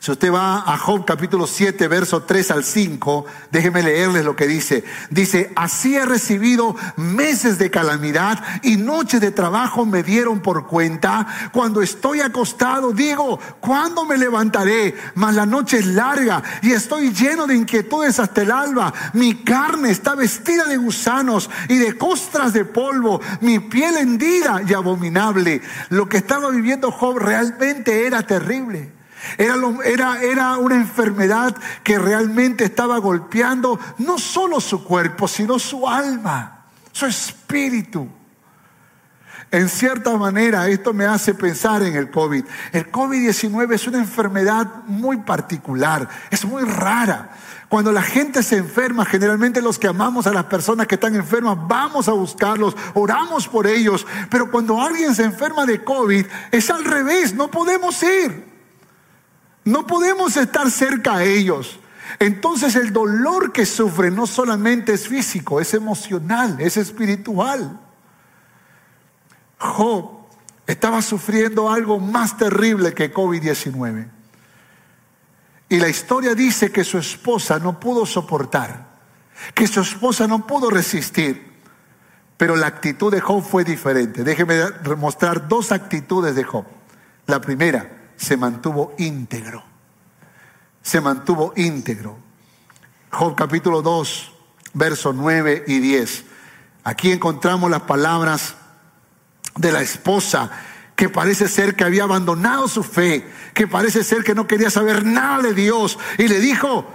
Si 0.00 0.12
usted 0.12 0.32
va 0.32 0.58
a 0.60 0.78
Job 0.78 1.04
capítulo 1.04 1.46
7, 1.46 1.88
verso 1.88 2.22
3 2.22 2.52
al 2.52 2.64
5, 2.64 3.26
déjeme 3.50 3.82
leerles 3.82 4.24
lo 4.24 4.36
que 4.36 4.46
dice. 4.46 4.84
Dice, 5.10 5.50
así 5.56 5.96
he 5.96 6.04
recibido 6.04 6.76
meses 6.96 7.58
de 7.58 7.70
calamidad 7.70 8.42
y 8.62 8.76
noches 8.76 9.20
de 9.20 9.32
trabajo 9.32 9.84
me 9.86 10.04
dieron 10.04 10.40
por 10.40 10.66
cuenta. 10.66 11.26
Cuando 11.52 11.82
estoy 11.82 12.20
acostado 12.20 12.92
digo, 12.92 13.40
¿cuándo 13.60 14.04
me 14.04 14.16
levantaré? 14.16 14.94
Mas 15.14 15.34
la 15.34 15.46
noche 15.46 15.78
es 15.78 15.86
larga 15.86 16.42
y 16.62 16.72
estoy 16.72 17.12
lleno 17.12 17.46
de 17.46 17.56
inquietudes 17.56 18.20
hasta 18.20 18.42
el 18.42 18.52
alba. 18.52 18.92
Mi 19.14 19.42
carne 19.42 19.90
está 19.90 20.14
vestida 20.14 20.64
de 20.64 20.76
gusanos 20.76 21.50
y 21.68 21.78
de 21.78 21.98
costras 21.98 22.52
de 22.52 22.64
polvo, 22.64 23.20
mi 23.40 23.58
piel 23.58 23.96
hendida 23.96 24.62
y 24.66 24.74
abominable. 24.74 25.60
Lo 25.88 26.08
que 26.08 26.18
estaba 26.18 26.50
viviendo 26.50 26.92
Job 26.92 27.18
realmente 27.18 28.06
era 28.06 28.22
terrible. 28.22 28.97
Era, 29.36 29.54
era, 29.84 30.22
era, 30.22 30.56
una 30.58 30.76
enfermedad 30.76 31.56
que 31.82 31.98
realmente 31.98 32.64
estaba 32.64 32.98
golpeando 32.98 33.78
no 33.98 34.18
solo 34.18 34.60
su 34.60 34.84
cuerpo, 34.84 35.28
sino 35.28 35.58
su 35.58 35.88
alma, 35.88 36.66
su 36.92 37.06
espíritu. 37.06 38.08
En 39.50 39.68
cierta 39.68 40.16
manera, 40.18 40.68
esto 40.68 40.92
me 40.92 41.06
hace 41.06 41.34
pensar 41.34 41.82
en 41.82 41.96
el 41.96 42.10
COVID. 42.10 42.44
El 42.72 42.92
COVID-19 42.92 43.74
es 43.74 43.86
una 43.86 43.98
enfermedad 43.98 44.84
muy 44.86 45.18
particular, 45.18 46.06
es 46.30 46.44
muy 46.44 46.64
rara. 46.64 47.30
Cuando 47.68 47.92
la 47.92 48.02
gente 48.02 48.42
se 48.42 48.56
enferma, 48.56 49.04
generalmente 49.04 49.62
los 49.62 49.78
que 49.78 49.88
amamos 49.88 50.26
a 50.26 50.32
las 50.32 50.44
personas 50.44 50.86
que 50.86 50.96
están 50.96 51.14
enfermas, 51.14 51.56
vamos 51.66 52.08
a 52.08 52.12
buscarlos, 52.12 52.76
oramos 52.94 53.48
por 53.48 53.66
ellos. 53.66 54.06
Pero 54.30 54.50
cuando 54.50 54.80
alguien 54.80 55.14
se 55.14 55.24
enferma 55.24 55.64
de 55.64 55.82
COVID, 55.82 56.26
es 56.50 56.70
al 56.70 56.84
revés, 56.84 57.34
no 57.34 57.50
podemos 57.50 58.02
ir. 58.02 58.47
No 59.68 59.86
podemos 59.86 60.34
estar 60.38 60.70
cerca 60.70 61.16
a 61.16 61.24
ellos. 61.24 61.78
Entonces 62.18 62.74
el 62.74 62.90
dolor 62.90 63.52
que 63.52 63.66
sufre 63.66 64.10
no 64.10 64.26
solamente 64.26 64.94
es 64.94 65.06
físico, 65.06 65.60
es 65.60 65.74
emocional, 65.74 66.56
es 66.58 66.78
espiritual. 66.78 67.78
Job 69.58 70.26
estaba 70.66 71.02
sufriendo 71.02 71.70
algo 71.70 72.00
más 72.00 72.38
terrible 72.38 72.94
que 72.94 73.12
COVID-19. 73.12 74.08
Y 75.68 75.78
la 75.78 75.90
historia 75.90 76.34
dice 76.34 76.72
que 76.72 76.82
su 76.82 76.96
esposa 76.96 77.58
no 77.58 77.78
pudo 77.78 78.06
soportar, 78.06 78.88
que 79.52 79.66
su 79.66 79.82
esposa 79.82 80.26
no 80.26 80.46
pudo 80.46 80.70
resistir. 80.70 81.46
Pero 82.38 82.56
la 82.56 82.68
actitud 82.68 83.12
de 83.12 83.20
Job 83.20 83.44
fue 83.44 83.64
diferente. 83.64 84.24
Déjeme 84.24 84.62
mostrar 84.96 85.46
dos 85.46 85.72
actitudes 85.72 86.34
de 86.34 86.44
Job. 86.44 86.64
La 87.26 87.38
primera, 87.42 87.97
se 88.18 88.36
mantuvo 88.36 88.94
íntegro. 88.98 89.64
Se 90.82 91.00
mantuvo 91.00 91.52
íntegro. 91.56 92.18
Job 93.10 93.34
capítulo 93.34 93.80
2, 93.80 94.32
versos 94.74 95.14
9 95.14 95.64
y 95.66 95.78
10. 95.78 96.24
Aquí 96.84 97.12
encontramos 97.12 97.70
las 97.70 97.82
palabras 97.82 98.56
de 99.56 99.72
la 99.72 99.80
esposa 99.80 100.50
que 100.96 101.08
parece 101.08 101.48
ser 101.48 101.76
que 101.76 101.84
había 101.84 102.02
abandonado 102.02 102.66
su 102.66 102.82
fe, 102.82 103.26
que 103.54 103.68
parece 103.68 104.02
ser 104.02 104.24
que 104.24 104.34
no 104.34 104.46
quería 104.46 104.68
saber 104.68 105.06
nada 105.06 105.42
de 105.42 105.54
Dios. 105.54 105.96
Y 106.18 106.26
le 106.26 106.40
dijo 106.40 106.86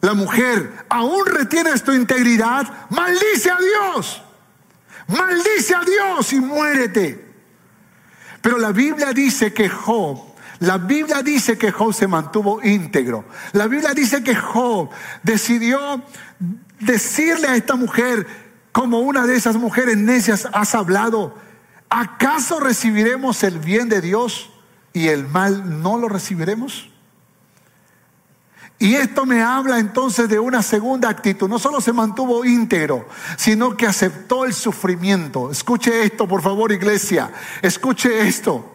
la 0.00 0.14
mujer, 0.14 0.86
aún 0.88 1.26
retienes 1.26 1.84
tu 1.84 1.92
integridad, 1.92 2.88
maldice 2.88 3.50
a 3.50 3.58
Dios, 3.58 4.22
maldice 5.08 5.74
a 5.74 5.82
Dios 5.82 6.32
y 6.32 6.40
muérete. 6.40 7.32
Pero 8.40 8.58
la 8.58 8.72
Biblia 8.72 9.12
dice 9.12 9.52
que 9.52 9.68
Job 9.68 10.33
la 10.64 10.78
Biblia 10.78 11.22
dice 11.22 11.58
que 11.58 11.72
Job 11.72 11.92
se 11.92 12.06
mantuvo 12.06 12.62
íntegro. 12.62 13.24
La 13.52 13.66
Biblia 13.66 13.92
dice 13.94 14.22
que 14.22 14.34
Job 14.34 14.90
decidió 15.22 16.02
decirle 16.80 17.48
a 17.48 17.56
esta 17.56 17.76
mujer, 17.76 18.26
como 18.72 18.98
una 18.98 19.24
de 19.26 19.36
esas 19.36 19.56
mujeres 19.56 19.96
necias 19.96 20.48
has 20.52 20.74
hablado, 20.74 21.34
¿acaso 21.88 22.58
recibiremos 22.58 23.44
el 23.44 23.60
bien 23.60 23.88
de 23.88 24.00
Dios 24.00 24.50
y 24.92 25.08
el 25.08 25.28
mal 25.28 25.80
no 25.80 25.96
lo 25.96 26.08
recibiremos? 26.08 26.90
Y 28.78 28.96
esto 28.96 29.24
me 29.24 29.42
habla 29.42 29.78
entonces 29.78 30.28
de 30.28 30.40
una 30.40 30.60
segunda 30.62 31.08
actitud. 31.08 31.48
No 31.48 31.58
solo 31.58 31.80
se 31.80 31.92
mantuvo 31.92 32.44
íntegro, 32.44 33.08
sino 33.36 33.76
que 33.76 33.86
aceptó 33.86 34.44
el 34.44 34.52
sufrimiento. 34.52 35.50
Escuche 35.50 36.02
esto, 36.02 36.26
por 36.26 36.42
favor, 36.42 36.72
iglesia. 36.72 37.30
Escuche 37.62 38.26
esto. 38.26 38.74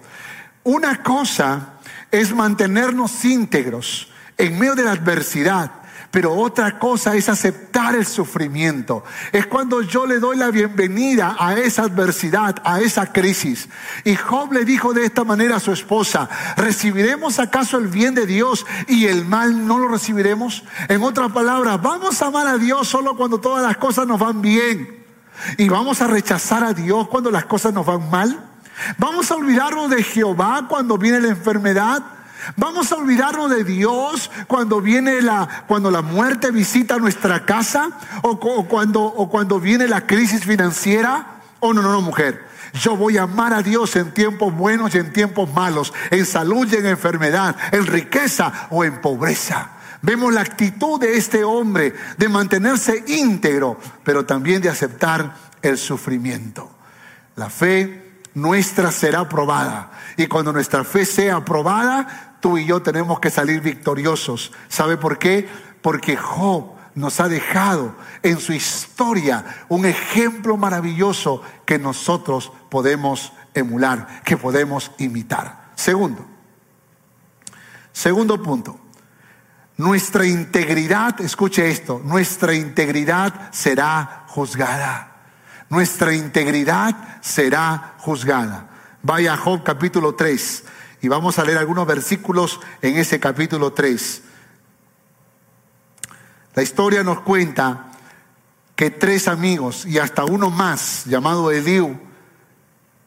Una 0.63 1.03
cosa 1.03 1.78
es 2.11 2.33
mantenernos 2.33 3.23
íntegros 3.25 4.11
en 4.37 4.57
medio 4.57 4.75
de 4.75 4.83
la 4.83 4.91
adversidad, 4.91 5.71
pero 6.11 6.33
otra 6.33 6.79
cosa 6.79 7.15
es 7.15 7.29
aceptar 7.29 7.93
el 7.93 8.05
sufrimiento. 8.05 9.03
Es 9.31 9.45
cuando 9.45 9.81
yo 9.81 10.07
le 10.07 10.19
doy 10.19 10.37
la 10.37 10.49
bienvenida 10.49 11.35
a 11.37 11.55
esa 11.55 11.83
adversidad, 11.83 12.55
a 12.63 12.79
esa 12.79 13.11
crisis. 13.11 13.69
Y 14.05 14.15
Job 14.15 14.53
le 14.53 14.65
dijo 14.65 14.93
de 14.93 15.05
esta 15.05 15.23
manera 15.23 15.57
a 15.57 15.59
su 15.59 15.71
esposa, 15.71 16.27
¿recibiremos 16.57 17.37
acaso 17.37 17.77
el 17.77 17.87
bien 17.87 18.15
de 18.15 18.25
Dios 18.25 18.65
y 18.87 19.05
el 19.05 19.25
mal 19.25 19.67
no 19.67 19.77
lo 19.77 19.87
recibiremos? 19.87 20.63
En 20.87 21.03
otras 21.03 21.31
palabras, 21.31 21.79
¿vamos 21.81 22.21
a 22.21 22.27
amar 22.27 22.47
a 22.47 22.57
Dios 22.57 22.87
solo 22.87 23.15
cuando 23.15 23.39
todas 23.39 23.63
las 23.63 23.77
cosas 23.77 24.07
nos 24.07 24.19
van 24.19 24.41
bien? 24.41 25.05
¿Y 25.57 25.69
vamos 25.69 26.01
a 26.01 26.07
rechazar 26.07 26.63
a 26.63 26.73
Dios 26.73 27.07
cuando 27.07 27.29
las 27.29 27.45
cosas 27.45 27.73
nos 27.73 27.85
van 27.85 28.09
mal? 28.09 28.49
Vamos 28.97 29.31
a 29.31 29.35
olvidarnos 29.35 29.89
de 29.89 30.03
Jehová 30.03 30.65
cuando 30.67 30.97
viene 30.97 31.21
la 31.21 31.29
enfermedad. 31.29 32.03
Vamos 32.55 32.91
a 32.91 32.95
olvidarnos 32.95 33.49
de 33.49 33.63
Dios 33.63 34.31
cuando 34.47 34.81
viene 34.81 35.21
la, 35.21 35.65
cuando 35.67 35.91
la 35.91 36.01
muerte 36.01 36.51
visita 36.51 36.97
nuestra 36.97 37.45
casa 37.45 37.89
o, 38.21 38.39
cuando, 38.67 39.03
o 39.03 39.29
cuando 39.29 39.59
viene 39.59 39.87
la 39.87 40.07
crisis 40.07 40.45
financiera. 40.45 41.41
Oh, 41.59 41.73
no, 41.73 41.81
no, 41.81 41.91
no, 41.91 42.01
mujer. 42.01 42.47
Yo 42.73 42.95
voy 42.95 43.17
a 43.17 43.23
amar 43.23 43.53
a 43.53 43.61
Dios 43.61 43.95
en 43.95 44.13
tiempos 44.13 44.55
buenos 44.55 44.93
y 44.95 44.99
en 44.99 45.11
tiempos 45.11 45.51
malos, 45.53 45.93
en 46.11 46.25
salud 46.25 46.67
y 46.71 46.75
en 46.75 46.85
enfermedad, 46.85 47.55
en 47.71 47.85
riqueza 47.85 48.67
o 48.69 48.83
en 48.83 49.01
pobreza. 49.01 49.71
Vemos 50.01 50.33
la 50.33 50.41
actitud 50.41 50.99
de 50.99 51.17
este 51.17 51.43
hombre 51.43 51.93
de 52.17 52.29
mantenerse 52.29 53.03
íntegro, 53.07 53.77
pero 54.03 54.25
también 54.25 54.61
de 54.61 54.69
aceptar 54.69 55.35
el 55.61 55.77
sufrimiento. 55.77 56.71
La 57.35 57.49
fe 57.49 58.08
nuestra 58.39 58.91
será 58.91 59.27
probada. 59.27 59.91
Y 60.17 60.27
cuando 60.27 60.53
nuestra 60.53 60.83
fe 60.83 61.05
sea 61.05 61.43
probada, 61.43 62.37
tú 62.39 62.57
y 62.57 62.65
yo 62.65 62.81
tenemos 62.81 63.19
que 63.19 63.29
salir 63.29 63.61
victoriosos. 63.61 64.51
¿Sabe 64.67 64.97
por 64.97 65.17
qué? 65.17 65.47
Porque 65.81 66.15
Job 66.15 66.73
nos 66.95 67.19
ha 67.19 67.29
dejado 67.29 67.95
en 68.23 68.39
su 68.39 68.53
historia 68.53 69.45
un 69.69 69.85
ejemplo 69.85 70.57
maravilloso 70.57 71.41
que 71.65 71.79
nosotros 71.79 72.51
podemos 72.69 73.33
emular, 73.53 74.21
que 74.23 74.37
podemos 74.37 74.91
imitar. 74.97 75.69
Segundo, 75.75 76.25
segundo 77.91 78.41
punto, 78.41 78.79
nuestra 79.77 80.25
integridad, 80.25 81.21
escuche 81.21 81.69
esto, 81.69 82.01
nuestra 82.03 82.53
integridad 82.53 83.49
será 83.51 84.25
juzgada 84.27 85.09
nuestra 85.69 86.13
integridad 86.13 87.21
será 87.21 87.95
juzgada. 87.99 88.69
Vaya 89.01 89.33
a 89.33 89.37
Job 89.37 89.63
capítulo 89.63 90.15
3 90.15 90.63
Y 91.01 91.07
vamos 91.07 91.39
a 91.39 91.45
leer 91.45 91.57
algunos 91.57 91.87
versículos 91.87 92.59
en 92.81 92.97
ese 92.97 93.19
capítulo 93.19 93.71
3. 93.71 94.23
La 96.55 96.63
historia 96.63 97.03
nos 97.03 97.21
cuenta 97.21 97.85
que 98.75 98.91
tres 98.91 99.27
amigos 99.27 99.85
y 99.85 99.99
hasta 99.99 100.25
uno 100.25 100.49
más, 100.49 101.05
llamado 101.05 101.51
Eliú, 101.51 101.99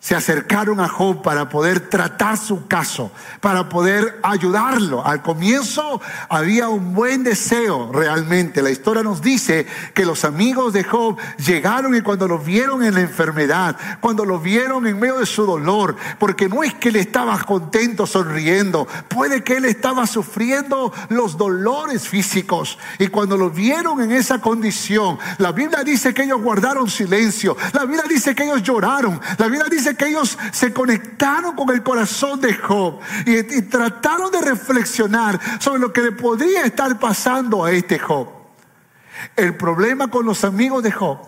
se 0.03 0.17
acercaron 0.17 0.81
a 0.81 0.89
Job 0.89 1.23
para 1.23 1.49
poder 1.49 1.89
tratar 1.89 2.37
su 2.37 2.67
caso, 2.67 3.13
para 3.41 3.69
poder 3.69 4.19
ayudarlo. 4.25 5.07
Al 5.07 5.23
comienzo 5.23 6.01
había 6.29 6.69
un 6.69 6.93
buen 6.93 7.23
deseo 7.23 7.89
realmente. 7.93 8.63
La 8.63 8.71
historia 8.71 9.05
nos 9.05 9.23
dice 9.23 9.65
que 9.95 10.05
los 10.05 10.25
amigos 10.25 10.73
de 10.73 10.83
Job 10.83 11.17
llegaron 11.47 11.95
y 11.95 12.01
cuando 12.01 12.27
lo 12.27 12.41
vieron 12.41 12.83
en 12.83 12.95
la 12.95 13.01
enfermedad, 13.01 13.77
cuando 14.01 14.25
lo 14.25 14.41
vieron 14.41 14.89
en 14.89 14.99
medio 14.99 15.19
de 15.19 15.27
su 15.27 15.47
dolor, 15.47 15.95
porque 16.19 16.49
no 16.49 16.65
es 16.65 16.75
que 16.75 16.89
él 16.89 16.97
estaba 16.97 17.39
contento, 17.39 18.05
sonriendo, 18.05 18.89
puede 19.07 19.45
que 19.45 19.59
él 19.59 19.67
estaba 19.67 20.09
sufriendo 20.09 20.93
los 21.11 21.37
dolores 21.37 22.09
físicos. 22.09 22.77
Y 22.99 23.07
cuando 23.07 23.37
lo 23.37 23.51
vieron 23.51 24.03
en 24.03 24.11
esa 24.11 24.41
condición, 24.41 25.17
la 25.39 25.53
Biblia 25.53 25.85
dice 25.85 26.13
que 26.13 26.25
ellos 26.25 26.43
guardaron 26.43 26.91
silencio, 26.91 27.57
la 27.73 27.85
Biblia 27.85 28.07
dice 28.09 28.35
que 28.35 28.43
ellos 28.43 28.65
lloraron, 28.65 29.21
la 29.39 29.47
Biblia 29.47 29.69
dice 29.71 29.92
que 29.95 30.09
ellos 30.09 30.39
se 30.53 30.73
conectaron 30.73 31.55
con 31.55 31.71
el 31.71 31.83
corazón 31.83 32.41
de 32.41 32.55
Job 32.55 33.01
y, 33.27 33.39
y 33.39 33.63
trataron 33.63 34.31
de 34.31 34.41
reflexionar 34.41 35.41
sobre 35.61 35.81
lo 35.81 35.93
que 35.93 36.03
le 36.03 36.13
podría 36.13 36.65
estar 36.65 36.99
pasando 36.99 37.65
a 37.65 37.73
este 37.73 37.99
Job. 37.99 38.29
El 39.37 39.57
problema 39.57 40.09
con 40.09 40.27
los 40.27 40.45
amigos 40.45 40.83
de 40.83 40.93
Job, 40.93 41.19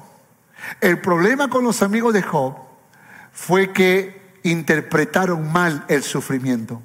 el 0.81 1.01
problema 1.01 1.49
con 1.49 1.65
los 1.65 1.83
amigos 1.83 2.15
de 2.15 2.23
Job 2.23 2.55
fue 3.33 3.73
que 3.73 4.39
interpretaron 4.45 5.53
mal 5.53 5.85
el 5.89 6.03
sufrimiento. 6.03 6.81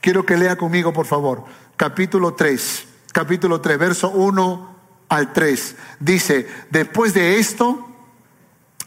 Quiero 0.00 0.26
que 0.26 0.36
lea 0.36 0.56
conmigo, 0.56 0.92
por 0.92 1.06
favor, 1.06 1.44
capítulo 1.76 2.34
3, 2.34 2.86
capítulo 3.12 3.60
3, 3.60 3.78
verso 3.78 4.10
1 4.10 4.76
al 5.08 5.32
3. 5.32 5.76
Dice, 6.00 6.48
después 6.70 7.14
de 7.14 7.38
esto, 7.38 7.88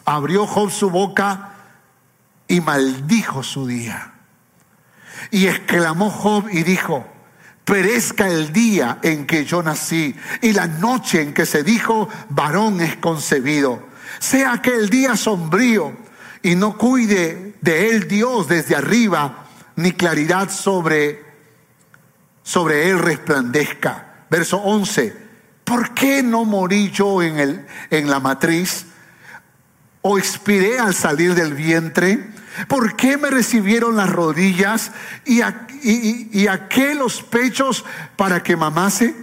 abrió 0.04 0.46
Job 0.46 0.72
su 0.72 0.90
boca 0.90 1.55
y 2.48 2.62
maldijo 2.62 3.44
su 3.44 3.68
día. 3.68 4.14
Y 5.32 5.48
exclamó 5.48 6.10
Job 6.10 6.48
y 6.52 6.64
dijo, 6.64 7.06
perezca 7.64 8.28
el 8.28 8.54
día 8.54 9.00
en 9.02 9.26
que 9.26 9.44
yo 9.44 9.64
nací 9.64 10.16
y 10.42 10.54
la 10.54 10.68
noche 10.68 11.22
en 11.22 11.34
que 11.34 11.46
se 11.46 11.64
dijo, 11.64 12.08
varón 12.30 12.80
es 12.80 12.96
concebido. 12.98 13.84
Sea 14.20 14.54
aquel 14.54 14.90
día 14.90 15.18
sombrío 15.18 15.98
y 16.44 16.56
no 16.56 16.78
cuide 16.78 17.56
de 17.62 17.90
él 17.90 18.08
Dios 18.08 18.48
desde 18.48 18.76
arriba, 18.76 19.48
ni 19.76 19.92
claridad 19.92 20.50
sobre, 20.52 21.24
sobre 22.44 22.90
él 22.90 23.00
resplandezca. 23.00 24.26
Verso 24.30 24.58
11, 24.58 25.16
¿por 25.64 25.94
qué 25.96 26.22
no 26.22 26.46
morí 26.46 26.92
yo 26.92 27.24
en, 27.24 27.40
el, 27.40 27.68
en 27.90 28.10
la 28.10 28.20
matriz? 28.20 28.86
¿O 30.02 30.20
expiré 30.20 30.78
al 30.78 30.94
salir 30.94 31.34
del 31.34 31.56
vientre? 31.56 32.35
¿Por 32.68 32.96
qué 32.96 33.18
me 33.18 33.30
recibieron 33.30 33.98
las 33.98 34.10
rodillas 34.10 34.92
y 35.26 35.42
a, 35.42 35.68
y, 35.84 36.48
los 36.96 37.22
pechos 37.22 37.84
para 38.16 38.42
que 38.42 38.56
mamase? 38.56 39.16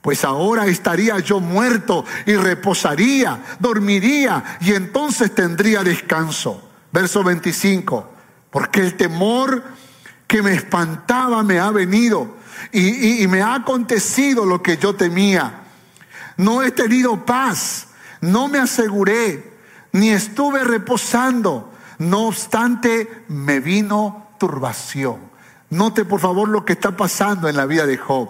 Pues 0.00 0.24
ahora 0.24 0.66
estaría 0.66 1.18
yo 1.18 1.40
muerto 1.40 2.04
y 2.26 2.34
reposaría, 2.34 3.42
dormiría 3.58 4.58
y 4.60 4.72
entonces 4.72 5.34
tendría 5.34 5.82
descanso. 5.82 6.70
Verso 6.92 7.22
25. 7.22 8.12
Porque 8.50 8.80
el 8.80 8.96
temor 8.96 9.62
que 10.26 10.42
me 10.42 10.54
espantaba 10.54 11.42
me 11.42 11.58
ha 11.58 11.70
venido 11.70 12.36
y 12.72 13.26
me 13.28 13.42
ha 13.42 13.54
acontecido 13.54 14.44
lo 14.46 14.62
que 14.62 14.76
yo 14.76 14.94
temía. 14.94 15.60
No 16.36 16.62
he 16.62 16.70
tenido 16.70 17.24
paz, 17.24 17.88
no 18.20 18.48
me 18.48 18.58
aseguré, 18.58 19.52
ni 19.92 20.10
estuve 20.10 20.64
reposando 20.64 21.73
no 21.98 22.26
obstante, 22.26 23.24
me 23.28 23.60
vino 23.60 24.28
turbación. 24.38 25.18
Note 25.70 26.04
por 26.04 26.20
favor 26.20 26.48
lo 26.48 26.64
que 26.64 26.74
está 26.74 26.96
pasando 26.96 27.48
en 27.48 27.56
la 27.56 27.66
vida 27.66 27.86
de 27.86 27.96
Job. 27.96 28.28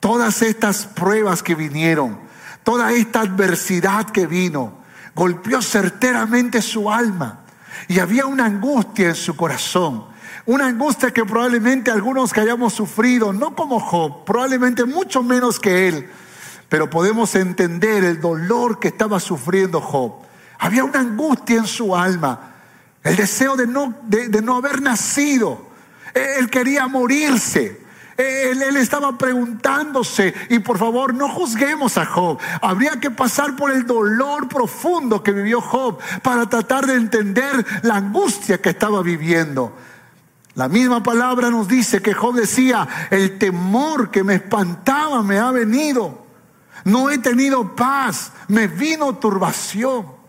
Todas 0.00 0.42
estas 0.42 0.86
pruebas 0.86 1.42
que 1.42 1.54
vinieron, 1.54 2.18
toda 2.62 2.92
esta 2.92 3.20
adversidad 3.20 4.10
que 4.10 4.26
vino, 4.26 4.78
golpeó 5.14 5.62
certeramente 5.62 6.62
su 6.62 6.90
alma. 6.90 7.40
Y 7.88 7.98
había 7.98 8.26
una 8.26 8.46
angustia 8.46 9.08
en 9.08 9.14
su 9.14 9.36
corazón. 9.36 10.06
Una 10.46 10.66
angustia 10.66 11.10
que 11.10 11.24
probablemente 11.24 11.90
algunos 11.90 12.32
que 12.32 12.40
hayamos 12.40 12.74
sufrido, 12.74 13.32
no 13.32 13.54
como 13.54 13.80
Job, 13.80 14.24
probablemente 14.24 14.84
mucho 14.84 15.22
menos 15.22 15.58
que 15.58 15.88
él, 15.88 16.10
pero 16.68 16.90
podemos 16.90 17.34
entender 17.34 18.04
el 18.04 18.20
dolor 18.20 18.78
que 18.78 18.88
estaba 18.88 19.20
sufriendo 19.20 19.80
Job. 19.80 20.12
Había 20.58 20.84
una 20.84 21.00
angustia 21.00 21.56
en 21.56 21.66
su 21.66 21.96
alma 21.96 22.53
el 23.04 23.16
deseo 23.16 23.54
de 23.56 23.66
no, 23.66 23.94
de, 24.04 24.42
no 24.42 24.56
haber 24.56 24.82
nacido. 24.82 25.66
Él 26.14 26.50
quería 26.50 26.88
morirse. 26.88 27.84
Él, 28.16 28.62
él, 28.62 28.76
estaba 28.76 29.18
preguntándose, 29.18 30.32
y 30.48 30.60
por 30.60 30.78
favor 30.78 31.12
no 31.14 31.28
juzguemos 31.28 31.98
a 31.98 32.06
Job, 32.06 32.38
habría 32.62 33.00
que 33.00 33.10
pasar 33.10 33.56
por 33.56 33.72
el 33.72 33.88
dolor 33.88 34.46
profundo 34.46 35.20
que 35.20 35.32
vivió 35.32 35.60
Job 35.60 35.98
para 36.22 36.48
tratar 36.48 36.86
de 36.86 36.94
entender 36.94 37.66
la 37.82 37.96
angustia 37.96 38.62
que 38.62 38.70
estaba 38.70 39.02
viviendo. 39.02 39.76
La 40.54 40.68
misma 40.68 41.02
palabra 41.02 41.50
nos 41.50 41.66
dice 41.66 42.00
que 42.00 42.14
Job 42.14 42.36
decía, 42.36 42.86
el 43.10 43.36
temor 43.36 44.12
que 44.12 44.22
me 44.22 44.36
espantaba 44.36 45.20
me 45.22 45.38
ha 45.38 45.50
venido, 45.50 46.24
no 46.84 47.10
he 47.10 47.18
tenido 47.18 47.74
paz, 47.74 48.30
me 48.46 48.68
vino 48.68 49.16
turbación. 49.16 50.23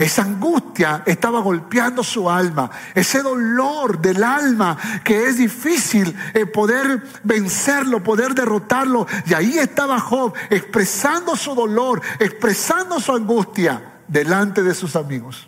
Esa 0.00 0.22
angustia 0.22 1.02
estaba 1.04 1.40
golpeando 1.40 2.02
su 2.02 2.30
alma, 2.30 2.70
ese 2.94 3.20
dolor 3.20 4.00
del 4.00 4.24
alma 4.24 4.78
que 5.04 5.26
es 5.26 5.36
difícil 5.36 6.16
eh, 6.32 6.46
poder 6.46 7.02
vencerlo, 7.22 8.02
poder 8.02 8.34
derrotarlo. 8.34 9.06
Y 9.26 9.34
ahí 9.34 9.58
estaba 9.58 10.00
Job 10.00 10.32
expresando 10.48 11.36
su 11.36 11.54
dolor, 11.54 12.00
expresando 12.18 12.98
su 12.98 13.12
angustia 13.12 14.00
delante 14.08 14.62
de 14.62 14.74
sus 14.74 14.96
amigos. 14.96 15.46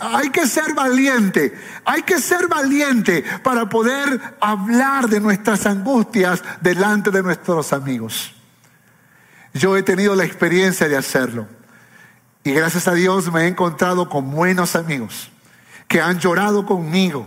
hay 0.00 0.28
que 0.28 0.46
ser 0.46 0.74
valiente, 0.74 1.58
hay 1.86 2.02
que 2.02 2.18
ser 2.18 2.46
valiente 2.46 3.24
para 3.42 3.70
poder 3.70 4.36
hablar 4.38 5.08
de 5.08 5.18
nuestras 5.18 5.64
angustias 5.64 6.42
delante 6.60 7.10
de 7.10 7.22
nuestros 7.22 7.72
amigos. 7.72 8.34
Yo 9.54 9.78
he 9.78 9.82
tenido 9.82 10.14
la 10.14 10.24
experiencia 10.24 10.86
de 10.86 10.98
hacerlo. 10.98 11.59
Y 12.44 12.52
gracias 12.52 12.88
a 12.88 12.94
Dios 12.94 13.30
me 13.32 13.42
he 13.42 13.48
encontrado 13.48 14.08
con 14.08 14.30
buenos 14.30 14.76
amigos 14.76 15.30
que 15.88 16.00
han 16.00 16.20
llorado 16.20 16.64
conmigo, 16.66 17.26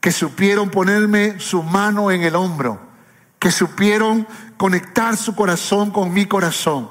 que 0.00 0.12
supieron 0.12 0.70
ponerme 0.70 1.40
su 1.40 1.64
mano 1.64 2.12
en 2.12 2.22
el 2.22 2.36
hombro, 2.36 2.80
que 3.40 3.50
supieron 3.50 4.28
conectar 4.56 5.16
su 5.16 5.34
corazón 5.34 5.90
con 5.90 6.14
mi 6.14 6.26
corazón. 6.26 6.88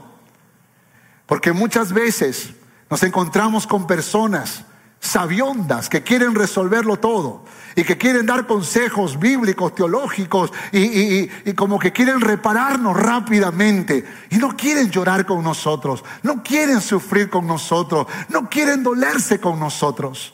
Porque 1.25 1.53
muchas 1.53 1.93
veces 1.93 2.49
nos 2.89 3.01
encontramos 3.03 3.65
con 3.65 3.87
personas 3.87 4.64
sabiondas 5.05 5.87
que 5.87 6.03
quieren 6.03 6.35
resolverlo 6.35 6.97
todo 6.97 7.43
y 7.75 7.83
que 7.83 7.97
quieren 7.97 8.25
dar 8.25 8.47
consejos 8.47 9.19
bíblicos, 9.19 9.75
teológicos 9.75 10.51
y, 10.71 11.27
como 11.53 11.77
que 11.77 11.91
quieren 11.91 12.21
repararnos 12.21 12.97
rápidamente 12.97 14.05
y 14.29 14.37
no 14.37 14.55
quieren 14.55 14.89
llorar 14.89 15.25
con 15.25 15.43
nosotros, 15.43 16.03
no 16.23 16.41
quieren 16.41 16.81
sufrir 16.81 17.29
con 17.29 17.45
nosotros, 17.45 18.07
no 18.29 18.49
quieren 18.49 18.81
dolerse 18.83 19.39
con 19.39 19.59
nosotros. 19.59 20.33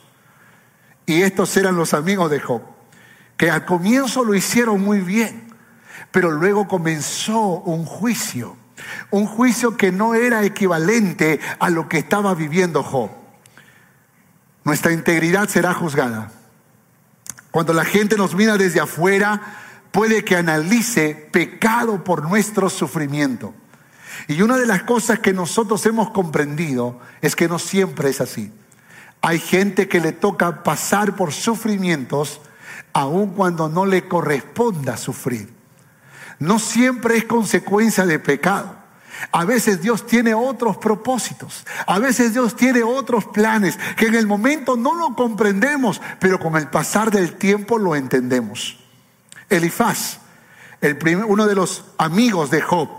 Y 1.05 1.21
estos 1.23 1.55
eran 1.57 1.75
los 1.75 1.93
amigos 1.93 2.29
de 2.29 2.39
Job, 2.39 2.61
que 3.35 3.49
al 3.49 3.65
comienzo 3.65 4.23
lo 4.23 4.35
hicieron 4.35 4.81
muy 4.81 4.99
bien, 4.99 5.53
pero 6.11 6.31
luego 6.31 6.67
comenzó 6.67 7.41
un 7.41 7.85
juicio, 7.85 8.55
un 9.09 9.25
juicio 9.25 9.75
que 9.75 9.91
no 9.91 10.13
era 10.13 10.43
equivalente 10.43 11.39
a 11.59 11.69
lo 11.69 11.89
que 11.89 11.97
estaba 11.97 12.35
viviendo 12.35 12.83
Job. 12.83 13.20
Nuestra 14.63 14.91
integridad 14.91 15.49
será 15.49 15.73
juzgada. 15.73 16.31
Cuando 17.51 17.73
la 17.73 17.83
gente 17.83 18.15
nos 18.15 18.35
mira 18.35 18.57
desde 18.57 18.79
afuera, 18.79 19.41
puede 19.91 20.23
que 20.23 20.35
analice 20.35 21.29
pecado 21.31 22.03
por 22.03 22.23
nuestro 22.23 22.69
sufrimiento. 22.69 23.53
Y 24.27 24.41
una 24.41 24.57
de 24.57 24.65
las 24.65 24.83
cosas 24.83 25.19
que 25.19 25.33
nosotros 25.33 25.85
hemos 25.85 26.11
comprendido 26.11 26.99
es 27.21 27.35
que 27.35 27.47
no 27.47 27.59
siempre 27.59 28.09
es 28.09 28.21
así. 28.21 28.51
Hay 29.21 29.39
gente 29.39 29.87
que 29.87 29.99
le 29.99 30.11
toca 30.11 30.63
pasar 30.63 31.15
por 31.15 31.33
sufrimientos 31.33 32.41
aun 32.93 33.31
cuando 33.31 33.69
no 33.69 33.85
le 33.85 34.07
corresponda 34.07 34.97
sufrir. 34.97 35.53
No 36.39 36.59
siempre 36.59 37.17
es 37.17 37.25
consecuencia 37.25 38.05
de 38.05 38.19
pecado. 38.19 38.80
A 39.31 39.45
veces 39.45 39.81
Dios 39.81 40.05
tiene 40.05 40.33
otros 40.33 40.77
propósitos. 40.77 41.65
A 41.85 41.99
veces 41.99 42.33
Dios 42.33 42.55
tiene 42.55 42.83
otros 42.83 43.25
planes 43.25 43.77
que 43.97 44.07
en 44.07 44.15
el 44.15 44.27
momento 44.27 44.75
no 44.75 44.95
lo 44.95 45.15
comprendemos, 45.15 46.01
pero 46.19 46.39
con 46.39 46.55
el 46.57 46.67
pasar 46.67 47.11
del 47.11 47.33
tiempo 47.33 47.77
lo 47.77 47.95
entendemos. 47.95 48.79
Elifaz, 49.49 50.19
el 50.81 50.97
uno 51.27 51.45
de 51.45 51.55
los 51.55 51.85
amigos 51.97 52.49
de 52.49 52.61
Job, 52.61 52.89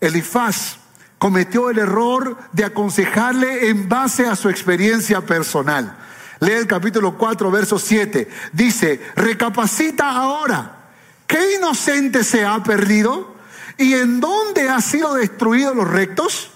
Elifaz 0.00 0.78
cometió 1.18 1.70
el 1.70 1.78
error 1.78 2.36
de 2.52 2.64
aconsejarle 2.64 3.68
en 3.68 3.88
base 3.88 4.26
a 4.26 4.36
su 4.36 4.48
experiencia 4.48 5.20
personal. 5.22 5.96
Lee 6.40 6.52
el 6.52 6.66
capítulo 6.66 7.16
4, 7.16 7.50
verso 7.50 7.78
7. 7.78 8.28
Dice, 8.52 9.00
recapacita 9.16 10.10
ahora, 10.10 10.90
¿qué 11.26 11.54
inocente 11.56 12.24
se 12.24 12.44
ha 12.44 12.62
perdido? 12.62 13.33
¿Y 13.76 13.94
en 13.94 14.20
dónde 14.20 14.68
han 14.68 14.82
sido 14.82 15.14
destruidos 15.14 15.74
los 15.74 15.88
rectos? 15.88 16.50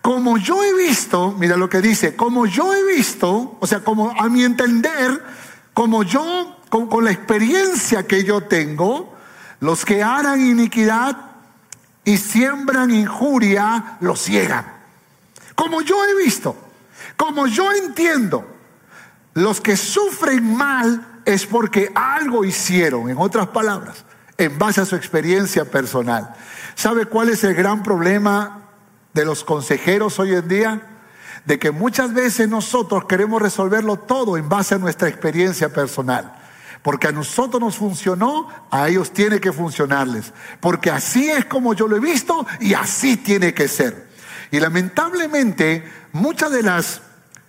Como 0.00 0.38
yo 0.38 0.62
he 0.62 0.72
visto, 0.74 1.32
mira 1.32 1.56
lo 1.56 1.68
que 1.68 1.80
dice, 1.80 2.14
como 2.14 2.46
yo 2.46 2.72
he 2.72 2.84
visto, 2.84 3.56
o 3.58 3.66
sea, 3.66 3.80
como 3.80 4.10
a 4.10 4.28
mi 4.28 4.44
entender, 4.44 5.20
como 5.74 6.04
yo, 6.04 6.60
con, 6.68 6.88
con 6.88 7.04
la 7.04 7.10
experiencia 7.10 8.06
que 8.06 8.22
yo 8.22 8.42
tengo, 8.42 9.12
los 9.58 9.84
que 9.84 10.04
harán 10.04 10.46
iniquidad 10.46 11.16
y 12.04 12.18
siembran 12.18 12.92
injuria, 12.92 13.96
los 14.00 14.20
ciegan. 14.20 14.64
Como 15.56 15.80
yo 15.80 16.04
he 16.04 16.14
visto, 16.14 16.56
como 17.16 17.48
yo 17.48 17.72
entiendo, 17.72 18.46
los 19.34 19.60
que 19.60 19.76
sufren 19.76 20.56
mal 20.56 21.20
es 21.24 21.46
porque 21.46 21.90
algo 21.96 22.44
hicieron, 22.44 23.10
en 23.10 23.18
otras 23.18 23.48
palabras 23.48 24.04
en 24.38 24.58
base 24.58 24.80
a 24.80 24.86
su 24.86 24.96
experiencia 24.96 25.64
personal. 25.64 26.34
¿Sabe 26.74 27.06
cuál 27.06 27.30
es 27.30 27.42
el 27.44 27.54
gran 27.54 27.82
problema 27.82 28.68
de 29.14 29.24
los 29.24 29.44
consejeros 29.44 30.18
hoy 30.18 30.34
en 30.34 30.48
día? 30.48 30.82
De 31.44 31.58
que 31.58 31.70
muchas 31.70 32.12
veces 32.12 32.48
nosotros 32.48 33.04
queremos 33.06 33.40
resolverlo 33.40 33.96
todo 33.96 34.36
en 34.36 34.48
base 34.48 34.74
a 34.74 34.78
nuestra 34.78 35.08
experiencia 35.08 35.72
personal. 35.72 36.34
Porque 36.82 37.08
a 37.08 37.12
nosotros 37.12 37.60
nos 37.60 37.76
funcionó, 37.76 38.48
a 38.70 38.88
ellos 38.88 39.12
tiene 39.12 39.40
que 39.40 39.52
funcionarles. 39.52 40.32
Porque 40.60 40.90
así 40.90 41.28
es 41.28 41.44
como 41.46 41.74
yo 41.74 41.88
lo 41.88 41.96
he 41.96 42.00
visto 42.00 42.46
y 42.60 42.74
así 42.74 43.16
tiene 43.16 43.54
que 43.54 43.68
ser. 43.68 44.06
Y 44.50 44.60
lamentablemente 44.60 45.84
muchas 46.12 46.52
de 46.52 46.62
las 46.62 47.02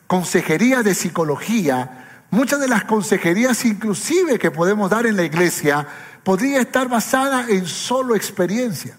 consejerías 0.08 0.84
de 0.84 0.96
psicología, 0.96 2.24
muchas 2.32 2.60
de 2.60 2.68
las 2.68 2.86
consejerías 2.86 3.66
inclusive 3.66 4.40
que 4.40 4.52
podemos 4.52 4.90
dar 4.90 5.06
en 5.06 5.18
la 5.18 5.24
iglesia, 5.24 5.88
podría 6.28 6.60
estar 6.60 6.90
basada 6.90 7.46
en 7.48 7.66
solo 7.66 8.14
experiencia. 8.14 8.98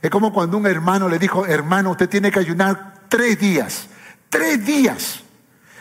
Es 0.00 0.08
como 0.08 0.32
cuando 0.32 0.56
un 0.56 0.66
hermano 0.66 1.06
le 1.06 1.18
dijo, 1.18 1.44
hermano, 1.44 1.90
usted 1.90 2.08
tiene 2.08 2.30
que 2.30 2.38
ayunar 2.38 2.94
tres 3.10 3.38
días, 3.38 3.88
tres 4.30 4.64
días, 4.64 5.20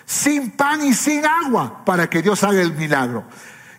sin 0.05 0.51
pan 0.51 0.85
y 0.85 0.93
sin 0.93 1.25
agua, 1.25 1.85
para 1.85 2.09
que 2.09 2.21
Dios 2.21 2.43
haga 2.43 2.61
el 2.61 2.73
milagro. 2.73 3.23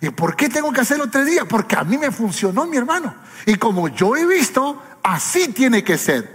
¿Y 0.00 0.08
por 0.08 0.36
qué 0.36 0.48
tengo 0.48 0.72
que 0.72 0.80
hacerlo 0.80 1.10
tres 1.10 1.26
días? 1.26 1.44
Porque 1.46 1.76
a 1.76 1.84
mí 1.84 1.98
me 1.98 2.10
funcionó, 2.10 2.64
mi 2.64 2.78
hermano. 2.78 3.14
Y 3.44 3.56
como 3.56 3.88
yo 3.88 4.16
he 4.16 4.24
visto, 4.24 4.82
así 5.02 5.48
tiene 5.48 5.84
que 5.84 5.98
ser. 5.98 6.34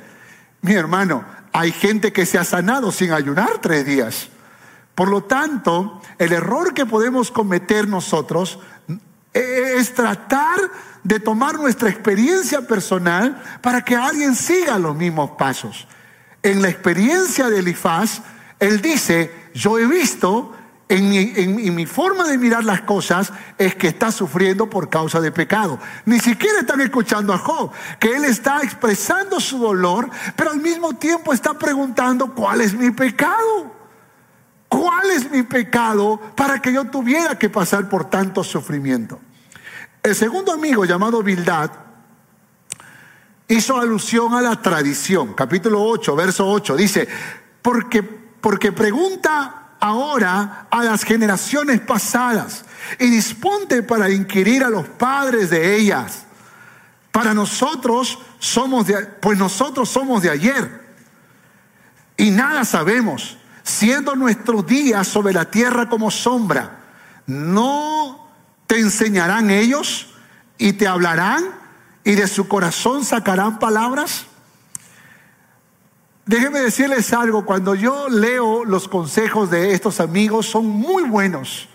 Mi 0.62 0.74
hermano, 0.74 1.26
hay 1.54 1.72
gente 1.72 2.14
que 2.14 2.28
se 2.28 2.38
ha 2.38 2.44
sanado 2.44 2.92
sin 2.92 3.14
ayunar 3.14 3.58
tres 3.62 3.84
días. 3.84 4.30
Por 4.94 5.10
lo 5.10 5.24
tanto, 5.24 6.04
el 6.20 6.34
error 6.34 6.76
que 6.76 6.86
podemos 6.86 7.32
cometer 7.32 7.88
nosotros 7.88 8.60
es 9.34 9.94
tratar 9.94 10.60
de 11.04 11.20
tomar 11.20 11.56
nuestra 11.56 11.90
experiencia 11.90 12.62
personal 12.62 13.42
para 13.62 13.84
que 13.84 13.96
alguien 13.96 14.36
siga 14.36 14.78
los 14.78 14.96
mismos 14.96 15.32
pasos. 15.32 15.88
En 16.44 16.62
la 16.62 16.70
experiencia 16.70 17.50
de 17.50 17.60
Elifaz, 17.60 18.22
él 18.60 18.82
dice, 18.82 19.50
yo 19.54 19.80
he 19.80 19.86
visto 19.86 20.54
en 20.90 21.10
mi, 21.10 21.72
mi, 21.72 21.86
forma 21.86 22.28
de 22.28 22.38
mirar 22.38 22.66
las 22.66 22.82
cosas 22.82 23.32
es 23.58 23.76
que 23.76 23.88
está 23.88 24.12
sufriendo 24.12 24.70
por 24.70 24.90
causa 24.90 25.22
de 25.22 25.32
pecado. 25.32 25.80
Ni 26.06 26.20
siquiera 26.20 26.60
están 26.60 26.82
escuchando 26.82 27.34
a 27.34 27.38
Job, 27.38 27.72
que 27.98 28.14
él 28.14 28.26
está 28.26 28.62
expresando 28.62 29.40
su 29.40 29.58
dolor, 29.58 30.10
pero 30.36 30.52
al 30.52 30.60
mismo 30.60 30.94
tiempo 30.94 31.32
está 31.32 31.54
preguntando, 31.54 32.36
¿cuál 32.36 32.60
es 32.60 32.74
mi 32.74 32.92
pecado? 32.92 33.81
¿Cuál 34.72 35.12
es 35.12 35.30
mi 35.30 35.44
pecado 35.44 36.18
para 36.34 36.62
que 36.62 36.72
yo 36.72 36.86
tuviera 36.86 37.38
que 37.38 37.50
pasar 37.50 37.90
por 37.90 38.10
tanto 38.10 38.42
sufrimiento? 38.42 39.20
El 40.02 40.16
segundo 40.16 40.54
amigo 40.54 40.86
llamado 40.86 41.22
Bildad 41.22 41.72
hizo 43.50 43.78
alusión 43.78 44.34
a 44.34 44.40
la 44.40 44.62
tradición. 44.62 45.34
Capítulo 45.34 45.84
8, 45.84 46.16
verso 46.16 46.48
8 46.48 46.78
dice, 46.78 47.06
porque, 47.62 48.02
porque 48.02 48.72
pregunta 48.72 49.72
ahora 49.78 50.68
a 50.72 50.84
las 50.86 51.04
generaciones 51.04 51.82
pasadas 51.82 52.64
y 52.98 53.10
disponte 53.10 53.84
para 53.84 54.10
inquirir 54.10 54.64
a 54.64 54.70
los 54.70 54.88
padres 54.88 55.50
de 55.50 55.76
ellas. 55.76 56.24
Para 57.12 57.34
nosotros 57.34 58.20
somos 58.40 58.88
de, 58.88 59.06
pues 59.20 59.38
nosotros 59.38 59.90
somos 59.90 60.22
de 60.22 60.30
ayer 60.30 60.94
y 62.16 62.32
nada 62.32 62.64
sabemos 62.64 63.38
siendo 63.64 64.16
nuestros 64.16 64.66
días 64.66 65.08
sobre 65.08 65.34
la 65.34 65.46
tierra 65.46 65.90
como 65.90 66.12
sombra, 66.12 66.80
¿no 67.28 68.28
te 68.68 68.80
enseñarán 68.80 69.50
ellos 69.50 70.14
y 70.58 70.74
te 70.74 70.88
hablarán 70.88 71.44
y 72.04 72.16
de 72.16 72.28
su 72.28 72.48
corazón 72.48 73.04
sacarán 73.04 73.60
palabras? 73.60 74.26
Déjenme 76.26 76.62
decirles 76.62 77.12
algo, 77.14 77.46
cuando 77.46 77.76
yo 77.76 78.08
leo 78.08 78.64
los 78.64 78.88
consejos 78.88 79.50
de 79.50 79.74
estos 79.74 80.00
amigos 80.00 80.46
son 80.46 80.68
muy 80.68 81.04
buenos, 81.04 81.68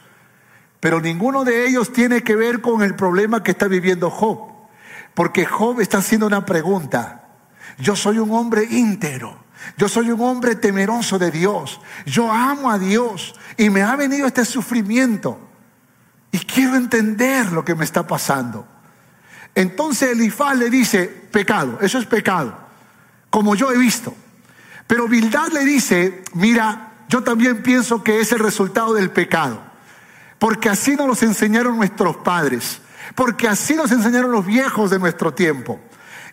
pero 0.81 1.01
ninguno 1.01 1.45
de 1.45 1.67
ellos 1.67 1.93
tiene 1.93 2.23
que 2.23 2.37
ver 2.37 2.61
con 2.61 2.83
el 2.83 2.95
problema 2.95 3.43
que 3.43 3.51
está 3.51 3.67
viviendo 3.67 4.09
Job, 4.09 4.53
porque 5.15 5.45
Job 5.45 5.81
está 5.81 5.99
haciendo 5.99 6.27
una 6.27 6.47
pregunta. 6.47 7.25
Yo 7.79 7.97
soy 7.97 8.19
un 8.19 8.31
hombre 8.31 8.65
íntegro. 8.65 9.46
Yo 9.77 9.89
soy 9.89 10.11
un 10.11 10.21
hombre 10.21 10.57
temeroso 10.57 11.19
de 11.19 11.31
Dios. 11.31 11.81
Yo 12.05 12.31
amo 12.31 12.71
a 12.71 12.79
Dios 12.79 13.35
y 13.57 13.71
me 13.71 13.83
ha 13.83 13.97
venido 13.97 14.27
este 14.27 14.45
sufrimiento. 14.45 15.41
Y 16.33 16.39
quiero 16.39 16.77
entender 16.77 17.53
lo 17.53 17.65
que 17.65 17.75
me 17.75 17.85
está 17.85 18.07
pasando. 18.07 18.67
Entonces 19.55 20.13
Elifaz 20.13 20.57
le 20.57 20.69
dice, 20.69 21.07
pecado, 21.07 21.79
eso 21.81 21.99
es 21.99 22.07
pecado, 22.07 22.57
como 23.31 23.55
yo 23.55 23.73
he 23.73 23.79
visto. 23.79 24.15
Pero 24.87 25.09
Bildad 25.09 25.49
le 25.49 25.65
dice, 25.65 26.23
mira, 26.35 26.93
yo 27.09 27.23
también 27.23 27.63
pienso 27.63 28.03
que 28.03 28.21
es 28.21 28.33
el 28.33 28.39
resultado 28.39 28.95
del 28.95 29.11
pecado. 29.11 29.61
Porque 30.39 30.69
así 30.69 30.95
nos 30.95 31.07
los 31.07 31.23
enseñaron 31.23 31.77
nuestros 31.77 32.17
padres. 32.19 32.81
Porque 33.15 33.49
así 33.49 33.75
nos 33.75 33.91
enseñaron 33.93 34.31
los 34.31 34.45
viejos 34.45 34.91
de 34.91 34.99
nuestro 34.99 35.33
tiempo. 35.33 35.81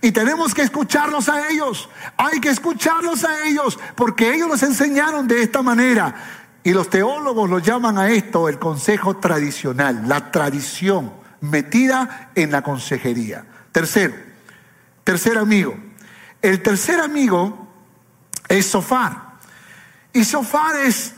Y 0.04 0.12
tenemos 0.12 0.54
que 0.54 0.64
escucharlos 0.64 1.30
a 1.30 1.47
ellos. 1.47 1.88
Hay 2.18 2.41
que 2.41 2.49
escucharlos 2.49 3.24
a 3.24 3.47
ellos 3.47 3.80
porque 3.95 4.36
ellos 4.36 4.49
nos 4.49 4.62
enseñaron 4.62 5.30
de 5.30 5.41
esta 5.41 5.62
manera. 5.62 6.14
Y 6.62 6.74
los 6.74 6.89
teólogos 6.89 7.49
lo 7.49 7.60
llaman 7.60 7.97
a 7.97 8.10
esto 8.10 8.49
el 8.49 8.60
consejo 8.60 9.16
tradicional, 9.16 10.04
la 10.06 10.30
tradición 10.30 11.14
metida 11.39 12.32
en 12.36 12.51
la 12.51 12.62
consejería. 12.62 13.45
Tercero, 13.72 14.14
tercer 15.06 15.38
amigo. 15.38 15.74
El 16.41 16.62
tercer 16.62 16.99
amigo 16.99 17.70
es 18.49 18.66
Sofar. 18.66 19.36
Y 20.12 20.26
Sofar 20.26 20.82
es 20.82 21.14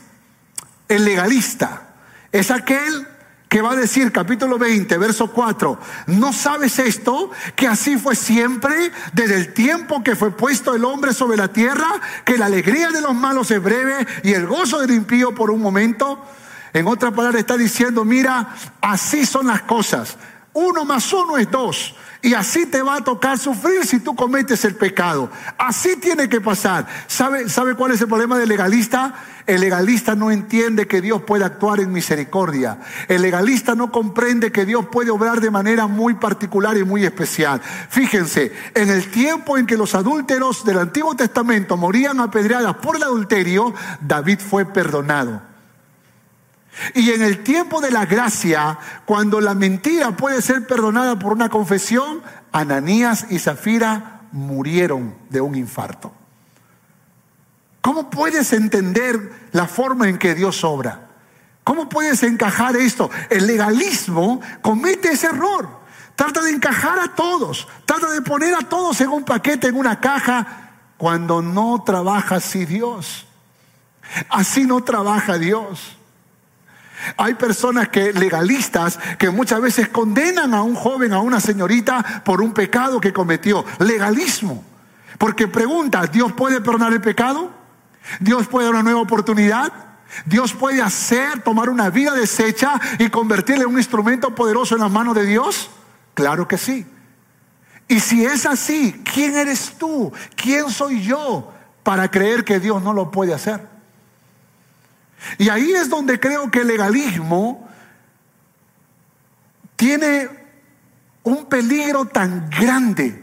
el 0.86 1.04
legalista. 1.04 1.88
Es 2.30 2.52
aquel 2.52 3.08
que 3.48 3.62
va 3.62 3.72
a 3.72 3.76
decir 3.76 4.10
capítulo 4.10 4.58
20, 4.58 4.98
verso 4.98 5.30
4, 5.30 5.78
¿no 6.08 6.32
sabes 6.32 6.78
esto? 6.78 7.30
Que 7.54 7.68
así 7.68 7.96
fue 7.96 8.16
siempre, 8.16 8.90
desde 9.12 9.36
el 9.36 9.54
tiempo 9.54 10.02
que 10.02 10.16
fue 10.16 10.36
puesto 10.36 10.74
el 10.74 10.84
hombre 10.84 11.12
sobre 11.12 11.36
la 11.36 11.48
tierra, 11.48 12.00
que 12.24 12.38
la 12.38 12.46
alegría 12.46 12.90
de 12.90 13.00
los 13.00 13.14
malos 13.14 13.50
es 13.50 13.62
breve 13.62 14.06
y 14.24 14.32
el 14.32 14.46
gozo 14.46 14.80
del 14.80 14.90
impío 14.90 15.34
por 15.34 15.50
un 15.50 15.60
momento. 15.60 16.24
En 16.72 16.88
otra 16.88 17.10
palabra 17.12 17.38
está 17.38 17.56
diciendo, 17.56 18.04
mira, 18.04 18.54
así 18.80 19.24
son 19.24 19.46
las 19.46 19.62
cosas. 19.62 20.16
Uno 20.58 20.86
más 20.86 21.12
uno 21.12 21.36
es 21.36 21.50
dos. 21.50 21.94
Y 22.22 22.32
así 22.32 22.64
te 22.64 22.80
va 22.80 22.96
a 22.96 23.04
tocar 23.04 23.38
sufrir 23.38 23.84
si 23.84 24.00
tú 24.00 24.16
cometes 24.16 24.64
el 24.64 24.74
pecado. 24.74 25.30
Así 25.58 25.96
tiene 25.96 26.30
que 26.30 26.40
pasar. 26.40 26.86
¿Sabe, 27.06 27.50
¿Sabe 27.50 27.74
cuál 27.74 27.92
es 27.92 28.00
el 28.00 28.08
problema 28.08 28.38
del 28.38 28.48
legalista? 28.48 29.14
El 29.46 29.60
legalista 29.60 30.14
no 30.14 30.30
entiende 30.30 30.86
que 30.86 31.02
Dios 31.02 31.20
puede 31.24 31.44
actuar 31.44 31.80
en 31.80 31.92
misericordia. 31.92 32.78
El 33.06 33.20
legalista 33.20 33.74
no 33.74 33.92
comprende 33.92 34.50
que 34.50 34.64
Dios 34.64 34.86
puede 34.90 35.10
obrar 35.10 35.42
de 35.42 35.50
manera 35.50 35.88
muy 35.88 36.14
particular 36.14 36.74
y 36.78 36.84
muy 36.84 37.04
especial. 37.04 37.60
Fíjense, 37.90 38.50
en 38.74 38.88
el 38.88 39.10
tiempo 39.10 39.58
en 39.58 39.66
que 39.66 39.76
los 39.76 39.94
adúlteros 39.94 40.64
del 40.64 40.78
Antiguo 40.78 41.14
Testamento 41.14 41.76
morían 41.76 42.18
apedreadas 42.18 42.76
por 42.76 42.96
el 42.96 43.02
adulterio, 43.02 43.74
David 44.00 44.38
fue 44.40 44.64
perdonado. 44.64 45.55
Y 46.94 47.10
en 47.10 47.22
el 47.22 47.42
tiempo 47.42 47.80
de 47.80 47.90
la 47.90 48.06
gracia, 48.06 48.78
cuando 49.04 49.40
la 49.40 49.54
mentira 49.54 50.16
puede 50.16 50.42
ser 50.42 50.66
perdonada 50.66 51.18
por 51.18 51.32
una 51.32 51.48
confesión, 51.48 52.22
Ananías 52.52 53.26
y 53.30 53.38
Zafira 53.38 54.22
murieron 54.32 55.14
de 55.30 55.40
un 55.40 55.54
infarto. 55.54 56.12
¿Cómo 57.80 58.10
puedes 58.10 58.52
entender 58.52 59.48
la 59.52 59.66
forma 59.66 60.08
en 60.08 60.18
que 60.18 60.34
Dios 60.34 60.64
obra? 60.64 61.06
¿Cómo 61.64 61.88
puedes 61.88 62.22
encajar 62.22 62.76
esto? 62.76 63.10
El 63.30 63.46
legalismo 63.46 64.40
comete 64.62 65.12
ese 65.12 65.28
error. 65.28 65.68
Trata 66.14 66.40
de 66.42 66.50
encajar 66.50 66.98
a 66.98 67.14
todos, 67.14 67.68
trata 67.84 68.10
de 68.10 68.22
poner 68.22 68.54
a 68.54 68.60
todos 68.60 69.00
en 69.02 69.08
un 69.08 69.24
paquete, 69.24 69.68
en 69.68 69.76
una 69.76 70.00
caja, 70.00 70.70
cuando 70.96 71.42
no 71.42 71.82
trabaja 71.84 72.36
así 72.36 72.64
Dios. 72.64 73.26
Así 74.28 74.64
no 74.64 74.82
trabaja 74.82 75.38
Dios. 75.38 75.95
Hay 77.16 77.34
personas 77.34 77.88
que 77.88 78.12
legalistas 78.12 78.98
que 79.18 79.30
muchas 79.30 79.60
veces 79.60 79.88
condenan 79.88 80.54
a 80.54 80.62
un 80.62 80.74
joven, 80.74 81.12
a 81.12 81.20
una 81.20 81.40
señorita 81.40 82.22
por 82.24 82.40
un 82.40 82.52
pecado 82.52 83.00
que 83.00 83.12
cometió. 83.12 83.64
Legalismo. 83.78 84.64
Porque 85.18 85.48
pregunta, 85.48 86.06
¿Dios 86.06 86.32
puede 86.32 86.60
perdonar 86.60 86.92
el 86.92 87.00
pecado? 87.00 87.50
¿Dios 88.20 88.46
puede 88.46 88.66
dar 88.66 88.74
una 88.74 88.82
nueva 88.82 89.00
oportunidad? 89.00 89.72
¿Dios 90.24 90.52
puede 90.52 90.82
hacer, 90.82 91.42
tomar 91.42 91.68
una 91.68 91.90
vida 91.90 92.14
deshecha 92.14 92.80
y 92.98 93.08
convertirla 93.08 93.64
en 93.64 93.70
un 93.70 93.78
instrumento 93.78 94.34
poderoso 94.34 94.74
en 94.74 94.82
las 94.82 94.90
manos 94.90 95.14
de 95.14 95.26
Dios? 95.26 95.70
Claro 96.14 96.46
que 96.46 96.58
sí. 96.58 96.86
Y 97.88 98.00
si 98.00 98.24
es 98.24 98.46
así, 98.46 99.02
¿quién 99.12 99.36
eres 99.36 99.74
tú? 99.78 100.12
¿Quién 100.34 100.70
soy 100.70 101.02
yo 101.02 101.52
para 101.82 102.10
creer 102.10 102.44
que 102.44 102.58
Dios 102.58 102.82
no 102.82 102.92
lo 102.92 103.10
puede 103.10 103.34
hacer? 103.34 103.75
Y 105.38 105.48
ahí 105.48 105.72
es 105.72 105.88
donde 105.88 106.20
creo 106.20 106.50
que 106.50 106.60
el 106.60 106.68
legalismo 106.68 107.68
tiene 109.76 110.28
un 111.22 111.46
peligro 111.46 112.06
tan 112.06 112.48
grande 112.50 113.22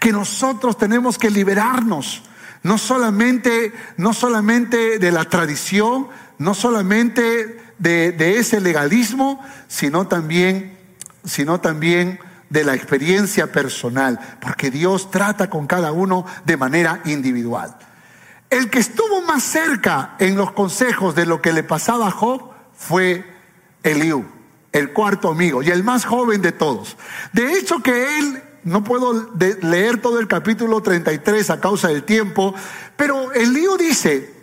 que 0.00 0.12
nosotros 0.12 0.76
tenemos 0.76 1.18
que 1.18 1.30
liberarnos, 1.30 2.22
no 2.62 2.78
solamente, 2.78 3.72
no 3.96 4.12
solamente 4.12 4.98
de 4.98 5.12
la 5.12 5.24
tradición, 5.24 6.08
no 6.38 6.54
solamente 6.54 7.58
de, 7.78 8.38
ese 8.38 8.60
legalismo, 8.60 9.40
sino 9.68 10.08
también, 10.08 10.76
sino 11.24 11.60
también 11.60 12.18
de 12.50 12.64
la 12.64 12.74
experiencia 12.74 13.52
personal, 13.52 14.18
porque 14.40 14.70
Dios 14.70 15.10
trata 15.10 15.50
con 15.50 15.66
cada 15.66 15.92
uno 15.92 16.26
de 16.44 16.56
manera 16.56 17.00
individual. 17.04 17.76
El 18.50 18.70
que 18.70 18.78
estuvo 18.78 19.20
más 19.22 19.42
cerca 19.42 20.16
en 20.18 20.36
los 20.36 20.52
consejos 20.52 21.14
de 21.14 21.26
lo 21.26 21.42
que 21.42 21.52
le 21.52 21.62
pasaba 21.62 22.08
a 22.08 22.10
Job 22.10 22.50
fue 22.74 23.24
Eliú, 23.82 24.24
el 24.72 24.92
cuarto 24.92 25.28
amigo 25.28 25.62
y 25.62 25.68
el 25.68 25.84
más 25.84 26.06
joven 26.06 26.40
de 26.40 26.52
todos. 26.52 26.96
De 27.32 27.52
hecho 27.52 27.80
que 27.80 28.18
él, 28.18 28.42
no 28.64 28.82
puedo 28.84 29.30
leer 29.62 30.00
todo 30.00 30.18
el 30.18 30.28
capítulo 30.28 30.80
33 30.80 31.50
a 31.50 31.60
causa 31.60 31.88
del 31.88 32.04
tiempo, 32.04 32.54
pero 32.96 33.32
Eliú 33.32 33.76
dice, 33.76 34.34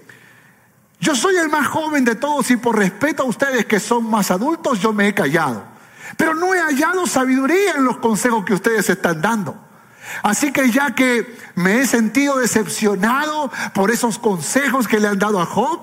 yo 1.00 1.16
soy 1.16 1.36
el 1.38 1.50
más 1.50 1.68
joven 1.68 2.06
de 2.06 2.16
todos 2.16 2.50
y 2.52 2.58
por 2.58 2.78
respeto 2.78 3.24
a 3.24 3.26
ustedes 3.26 3.66
que 3.66 3.80
son 3.80 4.10
más 4.10 4.30
adultos, 4.30 4.80
yo 4.80 4.94
me 4.94 5.08
he 5.08 5.14
callado. 5.16 5.64
Pero 6.16 6.36
no 6.36 6.54
he 6.54 6.60
hallado 6.60 7.08
sabiduría 7.08 7.74
en 7.76 7.84
los 7.84 7.98
consejos 7.98 8.46
que 8.46 8.54
ustedes 8.54 8.88
están 8.90 9.22
dando. 9.22 9.65
Así 10.24 10.52
que 10.52 10.72
ya 10.72 10.92
que 10.96 11.38
me 11.56 11.82
he 11.82 11.88
sentido 11.88 12.38
decepcionado 12.38 13.52
por 13.74 13.92
esos 13.92 14.20
consejos 14.20 14.88
que 14.88 15.00
le 15.00 15.08
han 15.08 15.20
dado 15.20 15.40
a 15.40 15.46
Job, 15.46 15.82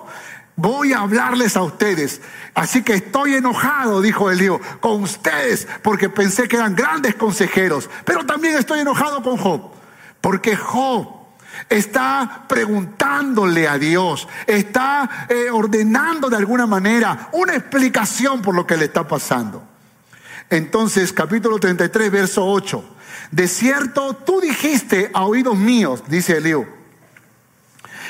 voy 0.56 0.92
a 0.92 1.00
hablarles 1.00 1.56
a 1.56 1.62
ustedes. 1.62 2.20
Así 2.54 2.82
que 2.82 2.94
estoy 2.94 3.34
enojado, 3.34 4.00
dijo 4.00 4.30
Elío, 4.30 4.60
con 4.80 5.02
ustedes, 5.02 5.66
porque 5.82 6.08
pensé 6.08 6.48
que 6.48 6.56
eran 6.56 6.76
grandes 6.76 7.14
consejeros. 7.14 7.88
Pero 8.04 8.24
también 8.24 8.56
estoy 8.56 8.80
enojado 8.80 9.22
con 9.22 9.36
Job, 9.36 9.70
porque 10.20 10.56
Job 10.56 11.22
está 11.68 12.44
preguntándole 12.48 13.68
a 13.68 13.78
Dios, 13.78 14.28
está 14.46 15.26
eh, 15.28 15.50
ordenando 15.50 16.28
de 16.30 16.36
alguna 16.36 16.66
manera 16.66 17.28
una 17.32 17.54
explicación 17.54 18.42
por 18.42 18.54
lo 18.54 18.66
que 18.66 18.76
le 18.76 18.86
está 18.86 19.06
pasando. 19.06 19.62
Entonces, 20.50 21.12
capítulo 21.12 21.58
33, 21.58 22.10
verso 22.10 22.44
8. 22.46 22.96
De 23.32 23.48
cierto, 23.48 24.14
tú 24.14 24.40
dijiste 24.40 25.10
a 25.14 25.24
oídos 25.24 25.56
míos, 25.56 26.04
dice 26.06 26.36
Eliú, 26.36 26.66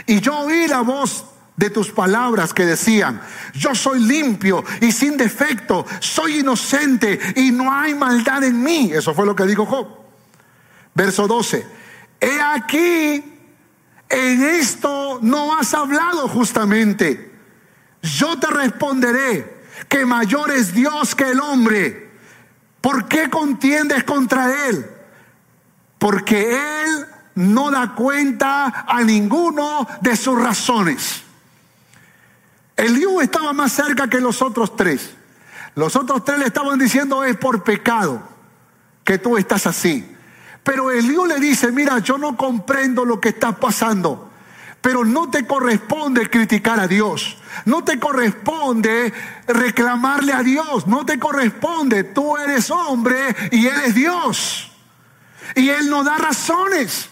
y 0.04 0.20
yo 0.20 0.36
oí 0.40 0.66
la 0.66 0.80
voz 0.80 1.24
de 1.56 1.70
tus 1.70 1.90
palabras 1.92 2.52
que 2.52 2.66
decían, 2.66 3.22
yo 3.54 3.72
soy 3.72 4.00
limpio 4.00 4.64
y 4.80 4.90
sin 4.90 5.16
defecto, 5.16 5.86
soy 6.00 6.40
inocente 6.40 7.20
y 7.36 7.52
no 7.52 7.72
hay 7.72 7.94
maldad 7.94 8.42
en 8.42 8.60
mí. 8.64 8.90
Eso 8.92 9.14
fue 9.14 9.24
lo 9.24 9.36
que 9.36 9.46
dijo 9.46 9.64
Job. 9.64 9.86
Verso 10.92 11.28
12, 11.28 11.66
he 12.20 12.40
aquí, 12.40 13.24
en 14.08 14.42
esto 14.42 15.20
no 15.22 15.56
has 15.56 15.72
hablado 15.72 16.26
justamente. 16.26 17.30
Yo 18.02 18.38
te 18.40 18.48
responderé 18.48 19.62
que 19.88 20.04
mayor 20.04 20.50
es 20.50 20.74
Dios 20.74 21.14
que 21.14 21.30
el 21.30 21.38
hombre. 21.38 22.10
¿Por 22.80 23.06
qué 23.06 23.30
contiendes 23.30 24.02
contra 24.02 24.66
él? 24.66 24.91
Porque 26.02 26.50
Él 26.82 27.06
no 27.36 27.70
da 27.70 27.94
cuenta 27.94 28.86
a 28.88 29.02
ninguno 29.02 29.86
de 30.00 30.16
sus 30.16 30.36
razones. 30.36 31.22
Eliú 32.76 33.20
estaba 33.20 33.52
más 33.52 33.70
cerca 33.70 34.10
que 34.10 34.20
los 34.20 34.42
otros 34.42 34.74
tres. 34.74 35.14
Los 35.76 35.94
otros 35.94 36.24
tres 36.24 36.40
le 36.40 36.46
estaban 36.46 36.76
diciendo 36.76 37.22
es 37.22 37.36
por 37.36 37.62
pecado 37.62 38.20
que 39.04 39.18
tú 39.18 39.36
estás 39.36 39.68
así. 39.68 40.04
Pero 40.64 40.90
Eliú 40.90 41.24
le 41.24 41.38
dice, 41.38 41.70
mira, 41.70 42.00
yo 42.00 42.18
no 42.18 42.36
comprendo 42.36 43.04
lo 43.04 43.20
que 43.20 43.28
está 43.28 43.52
pasando. 43.52 44.28
Pero 44.80 45.04
no 45.04 45.30
te 45.30 45.46
corresponde 45.46 46.28
criticar 46.28 46.80
a 46.80 46.88
Dios. 46.88 47.38
No 47.64 47.84
te 47.84 48.00
corresponde 48.00 49.12
reclamarle 49.46 50.32
a 50.32 50.42
Dios. 50.42 50.88
No 50.88 51.06
te 51.06 51.20
corresponde. 51.20 52.02
Tú 52.02 52.36
eres 52.38 52.72
hombre 52.72 53.36
y 53.52 53.68
Él 53.68 53.82
es 53.86 53.94
Dios. 53.94 54.71
Y 55.54 55.68
Él 55.68 55.88
no 55.90 56.04
da 56.04 56.16
razones. 56.16 57.08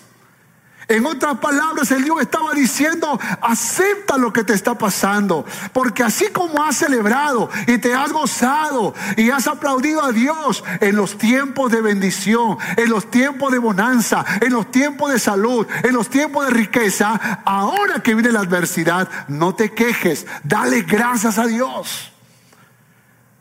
En 0.91 1.07
otras 1.07 1.39
palabras, 1.39 1.89
el 1.93 2.03
Dios 2.03 2.21
estaba 2.21 2.53
diciendo, 2.53 3.17
acepta 3.43 4.19
lo 4.19 4.33
que 4.33 4.43
te 4.43 4.55
está 4.55 4.77
pasando, 4.77 5.45
porque 5.73 6.03
así 6.03 6.27
como 6.33 6.65
has 6.65 6.79
celebrado 6.79 7.49
y 7.69 7.79
te 7.79 7.95
has 7.95 8.13
gozado 8.13 8.93
y 9.17 9.31
has 9.31 9.47
aplaudido 9.47 10.05
a 10.05 10.11
Dios 10.11 10.65
en 10.81 10.97
los 10.97 11.17
tiempos 11.17 11.71
de 11.71 11.81
bendición, 11.81 12.59
en 12.77 12.91
los 12.91 13.09
tiempos 13.09 13.53
de 13.53 13.59
bonanza, 13.59 14.25
en 14.41 14.53
los 14.53 14.69
tiempos 14.73 15.13
de 15.13 15.21
salud, 15.21 15.65
en 15.85 15.95
los 15.95 16.11
tiempos 16.11 16.47
de 16.47 16.55
riqueza, 16.55 17.41
ahora 17.45 18.03
que 18.03 18.15
viene 18.15 18.33
la 18.33 18.41
adversidad, 18.41 19.09
no 19.29 19.55
te 19.55 19.71
quejes, 19.71 20.27
dale 20.43 20.83
gracias 20.83 21.39
a 21.39 21.47
Dios. 21.47 22.11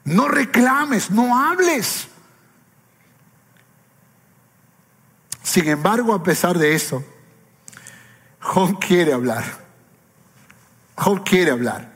No 0.03 0.27
reclames, 0.27 1.09
no 1.09 1.35
hables. 1.35 2.09
Sin 5.49 5.67
embargo, 5.67 6.13
a 6.13 6.21
pesar 6.21 6.59
de 6.59 6.75
eso, 6.75 7.03
Job 8.39 8.77
quiere 8.79 9.13
hablar. 9.13 9.43
Job 10.95 11.23
quiere 11.23 11.49
hablar. 11.49 11.91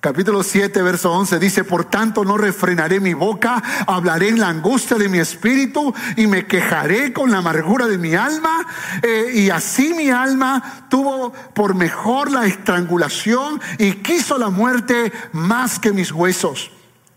Capítulo 0.00 0.42
7, 0.42 0.80
verso 0.80 1.12
11 1.12 1.38
dice, 1.38 1.62
por 1.62 1.84
tanto 1.84 2.24
no 2.24 2.38
refrenaré 2.38 2.98
mi 2.98 3.12
boca, 3.12 3.62
hablaré 3.86 4.28
en 4.28 4.40
la 4.40 4.48
angustia 4.48 4.96
de 4.96 5.10
mi 5.10 5.18
espíritu 5.18 5.92
y 6.16 6.26
me 6.26 6.46
quejaré 6.46 7.12
con 7.12 7.30
la 7.30 7.36
amargura 7.36 7.86
de 7.86 7.98
mi 7.98 8.14
alma. 8.14 8.66
Eh, 9.02 9.30
y 9.34 9.50
así 9.50 9.92
mi 9.92 10.08
alma 10.08 10.86
tuvo 10.88 11.34
por 11.52 11.74
mejor 11.74 12.30
la 12.30 12.46
estrangulación 12.46 13.60
y 13.76 13.96
quiso 13.96 14.38
la 14.38 14.48
muerte 14.48 15.12
más 15.32 15.78
que 15.78 15.92
mis 15.92 16.12
huesos. 16.12 16.70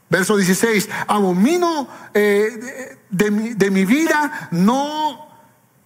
Verso 0.10 0.36
16, 0.36 0.90
abomino 1.08 1.88
eh, 2.14 2.98
de, 3.10 3.56
de 3.56 3.72
mi 3.72 3.86
vida, 3.86 4.50
no 4.52 5.33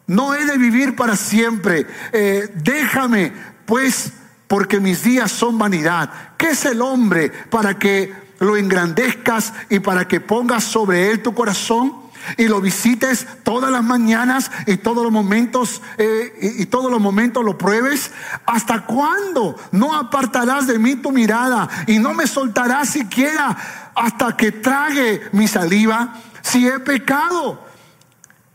no 0.08 0.34
he 0.34 0.46
de 0.46 0.58
vivir 0.58 0.96
para 0.96 1.16
siempre. 1.16 1.86
Eh, 2.14 2.50
déjame, 2.56 3.34
pues, 3.66 4.14
porque 4.48 4.80
mis 4.80 5.04
días 5.04 5.32
son 5.32 5.58
vanidad. 5.58 6.10
¿Qué 6.38 6.52
es 6.52 6.66
el 6.66 6.82
hombre 6.82 7.30
para 7.30 7.78
que 7.78 8.14
lo 8.40 8.56
engrandezcas 8.56 9.54
y 9.70 9.80
para 9.80 10.08
que 10.08 10.22
pongas 10.22 10.64
sobre 10.64 11.12
él 11.12 11.22
tu 11.22 11.34
corazón? 11.34 12.08
y 12.36 12.48
lo 12.48 12.60
visites 12.60 13.26
todas 13.44 13.72
las 13.72 13.84
mañanas 13.84 14.52
y 14.66 14.78
todos 14.78 15.04
los 15.04 15.14
momentos 15.14 15.82
eh, 15.98 16.34
y, 16.42 16.64
y, 16.64 16.66
todos 16.66 16.92
los 16.92 17.00
momentos 17.00 17.46
lo 17.46 17.58
pruebes 17.58 18.12
hasta 18.46 18.86
cuándo 18.86 19.56
no 19.72 19.96
apartarás 19.96 20.68
de 20.68 20.78
mí 20.78 20.96
tu 20.96 21.12
mirada 21.12 21.70
y 21.86 22.00
no 22.00 22.14
me 22.14 22.28
soltarás 22.28 22.90
siquiera 22.90 23.56
hasta 23.96 24.36
que 24.36 24.52
trague 24.52 25.30
mi 25.32 25.48
saliva 25.48 26.16
si 26.42 26.68
he 26.68 26.80
pecado 26.80 27.67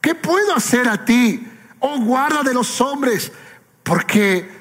¿Qué 0.02 0.14
puedo 0.16 0.54
hacer 0.54 0.88
a 0.88 1.04
ti? 1.04 1.48
Oh, 1.78 1.98
guarda 2.00 2.42
de 2.42 2.52
los 2.52 2.80
hombres, 2.80 3.32
porque 3.82 4.60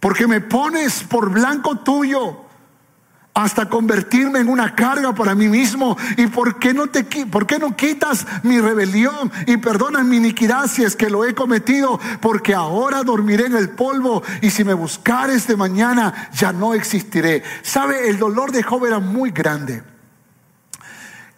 porque 0.00 0.26
me 0.26 0.40
pones 0.40 1.02
por 1.04 1.30
blanco 1.30 1.78
tuyo. 1.78 2.42
hasta 3.34 3.68
convertirme 3.68 4.38
en 4.38 4.48
una 4.48 4.74
carga 4.74 5.14
para 5.14 5.34
mí 5.34 5.48
mismo. 5.48 5.94
¿Y 6.16 6.26
por 6.28 6.58
qué 6.58 6.72
no 6.72 6.86
te 6.86 7.04
por 7.26 7.46
qué 7.46 7.58
no 7.58 7.76
quitas 7.76 8.26
mi 8.42 8.58
rebelión 8.58 9.30
y 9.46 9.58
perdonas 9.58 10.06
mi 10.06 10.16
iniquidad 10.16 10.68
si 10.68 10.84
es 10.84 10.96
que 10.96 11.10
lo 11.10 11.26
he 11.26 11.34
cometido? 11.34 12.00
Porque 12.22 12.54
ahora 12.54 13.02
dormiré 13.02 13.44
en 13.46 13.56
el 13.56 13.68
polvo 13.68 14.22
y 14.40 14.48
si 14.48 14.64
me 14.64 14.72
buscares 14.72 15.46
de 15.46 15.56
mañana 15.56 16.30
ya 16.32 16.52
no 16.52 16.72
existiré. 16.72 17.42
¿Sabe? 17.60 18.08
El 18.08 18.18
dolor 18.18 18.52
de 18.52 18.62
Job 18.62 18.86
era 18.86 19.00
muy 19.00 19.32
grande. 19.32 19.82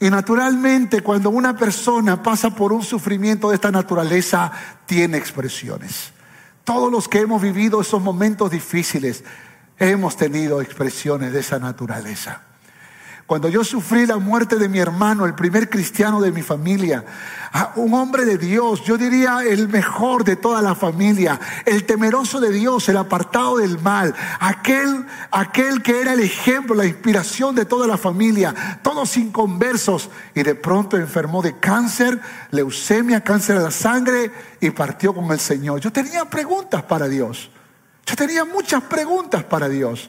Y 0.01 0.11
naturalmente 0.11 1.01
cuando 1.01 1.31
una 1.31 1.57
persona 1.57 2.23
pasa 2.23 2.51
por 2.51 2.73
un 2.73 2.83
sufrimiento 2.83 3.49
de 3.49 3.57
esta 3.57 3.71
naturaleza, 3.71 4.53
tiene 4.87 5.17
expresiones. 5.17 6.13
Todos 6.65 6.93
los 6.93 7.09
que 7.09 7.21
hemos 7.21 7.43
vivido 7.43 7.81
esos 7.81 8.03
momentos 8.03 8.51
difíciles, 8.51 9.25
hemos 9.79 10.17
tenido 10.17 10.61
expresiones 10.61 11.33
de 11.33 11.41
esa 11.41 11.59
naturaleza. 11.59 12.43
Cuando 13.29 13.51
yo 13.51 13.63
sufrí 13.63 14.07
la 14.07 14.17
muerte 14.17 14.57
de 14.57 14.71
mi 14.71 14.79
hermano, 14.79 15.27
el 15.27 15.35
primer 15.35 15.69
cristiano 15.69 16.19
de 16.23 16.33
mi 16.33 16.41
familia, 16.41 17.05
un 17.77 17.93
hombre 17.93 18.25
de 18.25 18.39
Dios, 18.39 18.83
yo 18.85 18.97
diría 18.97 19.41
el 19.47 19.69
mejor 19.69 20.25
de 20.25 20.35
toda 20.35 20.63
la 20.63 20.75
familia, 20.75 21.39
el 21.67 21.85
temeroso 21.85 22.41
de 22.41 22.51
Dios, 22.51 22.89
el 22.89 22.97
apartado 22.97 23.59
del 23.59 23.79
mal, 23.81 24.15
aquel, 24.41 25.05
aquel 25.31 25.83
que 25.83 26.01
era 26.01 26.15
el 26.15 26.21
ejemplo, 26.21 26.75
la 26.75 26.87
inspiración 26.87 27.55
de 27.55 27.67
toda 27.67 27.87
la 27.87 27.99
familia, 27.99 28.81
todos 28.81 29.19
inconversos, 29.19 30.09
y 30.35 30.43
de 30.43 30.55
pronto 30.55 30.97
enfermó 30.97 31.43
de 31.43 31.59
cáncer, 31.59 32.19
leucemia, 32.51 33.23
cáncer 33.23 33.59
de 33.59 33.65
la 33.65 33.71
sangre, 33.71 34.33
y 34.59 34.71
partió 34.71 35.13
con 35.13 35.31
el 35.33 35.39
Señor. 35.39 35.81
Yo 35.81 35.93
tenía 35.93 36.25
preguntas 36.25 36.83
para 36.85 37.07
Dios. 37.09 37.51
Yo 38.07 38.17
tenía 38.17 38.47
muchas 38.47 38.85
preguntas 38.85 39.45
para 39.45 39.69
Dios. 39.69 40.09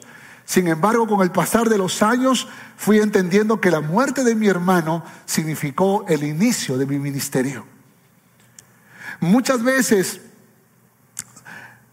Sin 0.50 0.68
embargo, 0.68 1.06
con 1.06 1.22
el 1.22 1.30
pasar 1.30 1.70
de 1.70 1.78
los 1.78 2.02
años 2.02 2.48
fui 2.76 2.98
entendiendo 2.98 3.62
que 3.62 3.70
la 3.70 3.82
muerte 3.82 4.24
de 4.24 4.34
mi 4.34 4.48
hermano 4.48 5.06
significó 5.28 6.06
el 6.08 6.24
inicio 6.24 6.76
de 6.80 6.88
mi 6.88 6.98
ministerio. 6.98 7.68
Muchas 9.20 9.62
veces 9.62 10.22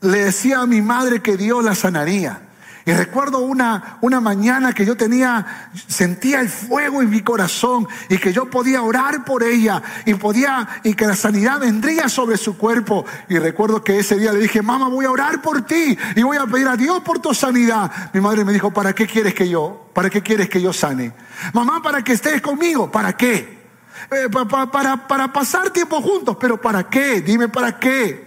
le 0.01 0.25
decía 0.25 0.61
a 0.61 0.67
mi 0.67 0.81
madre 0.81 1.21
que 1.21 1.37
Dios 1.37 1.63
la 1.63 1.75
sanaría. 1.75 2.46
Y 2.87 2.93
recuerdo 2.93 3.41
una, 3.41 3.99
una 4.01 4.21
mañana 4.21 4.73
que 4.73 4.87
yo 4.87 4.97
tenía, 4.97 5.69
sentía 5.89 6.41
el 6.41 6.49
fuego 6.49 7.03
en 7.03 7.11
mi 7.11 7.21
corazón 7.21 7.89
y 8.09 8.17
que 8.17 8.33
yo 8.33 8.49
podía 8.49 8.81
orar 8.81 9.25
por 9.25 9.43
ella 9.43 9.83
y 10.05 10.15
podía, 10.15 10.69
y 10.85 10.95
que 10.95 11.05
la 11.05 11.17
sanidad 11.17 11.59
vendría 11.59 12.09
sobre 12.09 12.37
su 12.37 12.57
cuerpo. 12.57 13.05
Y 13.29 13.41
recuerdo 13.41 13.83
que 13.83 13.99
ese 13.99 14.17
día 14.17 14.33
le 14.33 14.39
dije, 14.39 14.63
mamá, 14.63 14.87
voy 14.89 15.05
a 15.05 15.11
orar 15.11 15.43
por 15.43 15.63
ti 15.63 15.99
y 16.15 16.23
voy 16.23 16.37
a 16.37 16.47
pedir 16.47 16.69
a 16.69 16.77
Dios 16.77 17.01
por 17.01 17.19
tu 17.19 17.35
sanidad. 17.35 17.91
Mi 18.13 18.21
madre 18.21 18.45
me 18.45 18.53
dijo, 18.53 18.71
¿para 18.71 18.95
qué 18.95 19.09
quieres 19.09 19.35
que 19.35 19.49
yo, 19.49 19.91
para 19.93 20.09
qué 20.09 20.23
quieres 20.23 20.49
que 20.49 20.63
yo 20.63 20.73
sane? 20.73 21.13
Mamá, 21.55 21.83
para 21.83 22.05
que 22.05 22.13
estés 22.13 22.41
conmigo, 22.41 22.89
¿para 22.93 23.17
qué? 23.17 23.67
Eh, 24.13 24.29
para, 24.31 25.09
para 25.09 25.33
pasar 25.33 25.71
tiempo 25.71 26.01
juntos, 26.01 26.37
pero 26.39 26.61
¿para 26.61 26.89
qué? 26.89 27.21
Dime, 27.21 27.49
¿para 27.49 27.81
qué? 27.81 28.26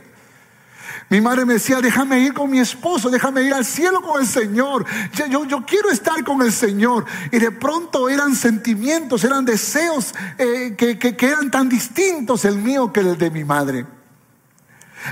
Mi 1.09 1.21
madre 1.21 1.43
me 1.43 1.53
decía, 1.53 1.81
déjame 1.81 2.19
ir 2.19 2.35
con 2.35 2.51
mi 2.51 2.59
esposo, 2.59 3.09
déjame 3.09 3.41
ir 3.41 3.53
al 3.53 3.65
cielo 3.65 3.99
con 4.01 4.21
el 4.21 4.27
Señor. 4.27 4.85
Yo, 5.13 5.43
yo, 5.45 5.65
quiero 5.65 5.89
estar 5.89 6.23
con 6.23 6.43
el 6.43 6.51
Señor. 6.51 7.05
Y 7.31 7.39
de 7.39 7.49
pronto 7.49 8.09
eran 8.09 8.35
sentimientos, 8.35 9.23
eran 9.23 9.43
deseos 9.43 10.13
eh, 10.37 10.75
que, 10.77 10.99
que, 10.99 11.17
que 11.17 11.25
eran 11.25 11.49
tan 11.49 11.67
distintos 11.67 12.45
el 12.45 12.59
mío 12.59 12.93
que 12.93 12.99
el 12.99 13.17
de 13.17 13.31
mi 13.31 13.43
madre. 13.43 13.87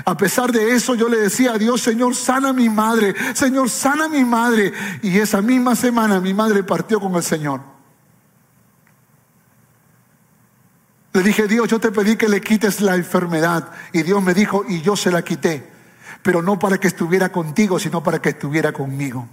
A 0.04 0.16
pesar 0.16 0.52
de 0.52 0.72
eso, 0.72 0.94
yo 0.94 1.08
le 1.08 1.18
decía 1.18 1.54
a 1.54 1.58
Dios, 1.58 1.80
Señor, 1.80 2.14
sana 2.14 2.50
a 2.50 2.52
mi 2.52 2.68
madre, 2.68 3.16
Señor, 3.34 3.68
sana 3.68 4.04
a 4.04 4.08
mi 4.08 4.24
madre. 4.24 4.72
Y 5.02 5.18
esa 5.18 5.42
misma 5.42 5.74
semana 5.74 6.20
mi 6.20 6.32
madre 6.32 6.62
partió 6.62 7.00
con 7.00 7.16
el 7.16 7.24
Señor. 7.24 7.60
Le 11.12 11.24
dije, 11.24 11.48
Dios, 11.48 11.66
yo 11.66 11.80
te 11.80 11.90
pedí 11.90 12.14
que 12.14 12.28
le 12.28 12.40
quites 12.40 12.80
la 12.82 12.94
enfermedad. 12.94 13.72
Y 13.92 14.04
Dios 14.04 14.22
me 14.22 14.32
dijo, 14.32 14.64
y 14.68 14.80
yo 14.80 14.94
se 14.94 15.10
la 15.10 15.22
quité 15.22 15.77
pero 16.22 16.42
no 16.42 16.58
para 16.58 16.78
que 16.78 16.88
estuviera 16.88 17.30
contigo, 17.30 17.78
sino 17.78 18.02
para 18.02 18.20
que 18.20 18.30
estuviera 18.30 18.72
conmigo. 18.72 19.28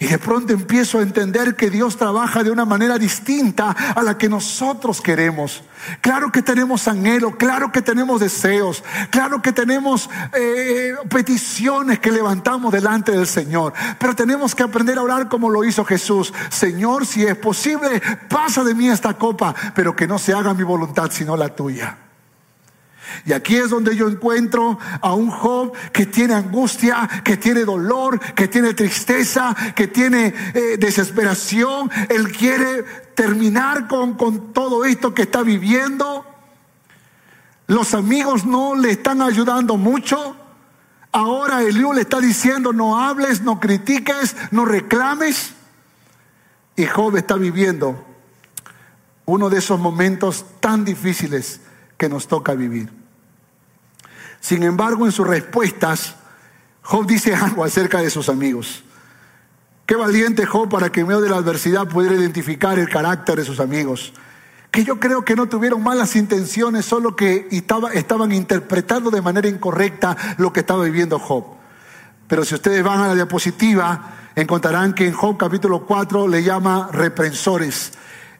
Y 0.00 0.06
de 0.06 0.18
pronto 0.18 0.52
empiezo 0.52 0.98
a 0.98 1.02
entender 1.02 1.56
que 1.56 1.70
Dios 1.70 1.96
trabaja 1.96 2.44
de 2.44 2.52
una 2.52 2.64
manera 2.64 2.98
distinta 2.98 3.70
a 3.70 4.00
la 4.04 4.16
que 4.16 4.28
nosotros 4.28 5.00
queremos. 5.00 5.64
Claro 6.00 6.30
que 6.30 6.40
tenemos 6.40 6.86
anhelo, 6.86 7.36
claro 7.36 7.72
que 7.72 7.82
tenemos 7.82 8.20
deseos, 8.20 8.84
claro 9.10 9.42
que 9.42 9.52
tenemos 9.52 10.08
eh, 10.34 10.94
peticiones 11.10 11.98
que 11.98 12.12
levantamos 12.12 12.72
delante 12.72 13.10
del 13.10 13.26
Señor. 13.26 13.72
Pero 13.98 14.14
tenemos 14.14 14.54
que 14.54 14.62
aprender 14.62 14.98
a 14.98 15.02
orar 15.02 15.28
como 15.28 15.50
lo 15.50 15.64
hizo 15.64 15.84
Jesús. 15.84 16.32
Señor, 16.48 17.04
si 17.04 17.24
es 17.24 17.36
posible, 17.36 18.00
pasa 18.28 18.62
de 18.62 18.76
mí 18.76 18.88
esta 18.88 19.14
copa, 19.14 19.52
pero 19.74 19.96
que 19.96 20.06
no 20.06 20.20
se 20.20 20.32
haga 20.32 20.54
mi 20.54 20.62
voluntad 20.62 21.10
sino 21.10 21.36
la 21.36 21.48
tuya. 21.48 22.07
Y 23.26 23.32
aquí 23.32 23.56
es 23.56 23.70
donde 23.70 23.96
yo 23.96 24.08
encuentro 24.08 24.78
a 25.00 25.14
un 25.14 25.30
Job 25.30 25.72
que 25.92 26.06
tiene 26.06 26.34
angustia, 26.34 27.08
que 27.24 27.36
tiene 27.36 27.64
dolor, 27.64 28.20
que 28.34 28.48
tiene 28.48 28.74
tristeza, 28.74 29.54
que 29.74 29.88
tiene 29.88 30.34
eh, 30.54 30.76
desesperación. 30.78 31.90
Él 32.08 32.32
quiere 32.32 32.82
terminar 33.14 33.88
con, 33.88 34.14
con 34.14 34.52
todo 34.52 34.84
esto 34.84 35.14
que 35.14 35.22
está 35.22 35.42
viviendo. 35.42 36.24
Los 37.66 37.94
amigos 37.94 38.46
no 38.46 38.74
le 38.74 38.92
están 38.92 39.22
ayudando 39.22 39.76
mucho. 39.76 40.36
Ahora 41.12 41.62
Eliú 41.62 41.92
le 41.92 42.02
está 42.02 42.20
diciendo, 42.20 42.72
no 42.72 42.98
hables, 42.98 43.42
no 43.42 43.60
critiques, 43.60 44.36
no 44.50 44.64
reclames. 44.64 45.54
Y 46.76 46.86
Job 46.86 47.16
está 47.16 47.36
viviendo 47.36 48.04
uno 49.28 49.50
de 49.50 49.58
esos 49.58 49.78
momentos 49.78 50.46
tan 50.60 50.84
difíciles 50.84 51.60
que 51.98 52.08
nos 52.08 52.28
toca 52.28 52.54
vivir. 52.54 52.97
Sin 54.40 54.62
embargo, 54.62 55.06
en 55.06 55.12
sus 55.12 55.26
respuestas, 55.26 56.14
Job 56.82 57.06
dice 57.06 57.34
algo 57.34 57.64
acerca 57.64 58.00
de 58.00 58.10
sus 58.10 58.28
amigos. 58.28 58.82
Qué 59.84 59.96
valiente 59.96 60.46
Job 60.46 60.68
para 60.68 60.90
que 60.90 61.00
en 61.00 61.06
medio 61.06 61.20
de 61.20 61.30
la 61.30 61.36
adversidad 61.36 61.88
pudiera 61.88 62.14
identificar 62.14 62.78
el 62.78 62.88
carácter 62.88 63.38
de 63.38 63.44
sus 63.44 63.58
amigos. 63.58 64.12
Que 64.70 64.84
yo 64.84 65.00
creo 65.00 65.24
que 65.24 65.34
no 65.34 65.48
tuvieron 65.48 65.82
malas 65.82 66.14
intenciones, 66.14 66.84
solo 66.84 67.16
que 67.16 67.48
estaban 67.50 68.32
interpretando 68.32 69.10
de 69.10 69.22
manera 69.22 69.48
incorrecta 69.48 70.16
lo 70.36 70.52
que 70.52 70.60
estaba 70.60 70.84
viviendo 70.84 71.18
Job. 71.18 71.44
Pero 72.26 72.44
si 72.44 72.54
ustedes 72.54 72.82
van 72.84 73.00
a 73.00 73.08
la 73.08 73.14
diapositiva, 73.14 74.14
encontrarán 74.34 74.92
que 74.92 75.06
en 75.06 75.14
Job 75.14 75.38
capítulo 75.38 75.86
4 75.86 76.28
le 76.28 76.42
llama 76.42 76.90
reprensores. 76.92 77.92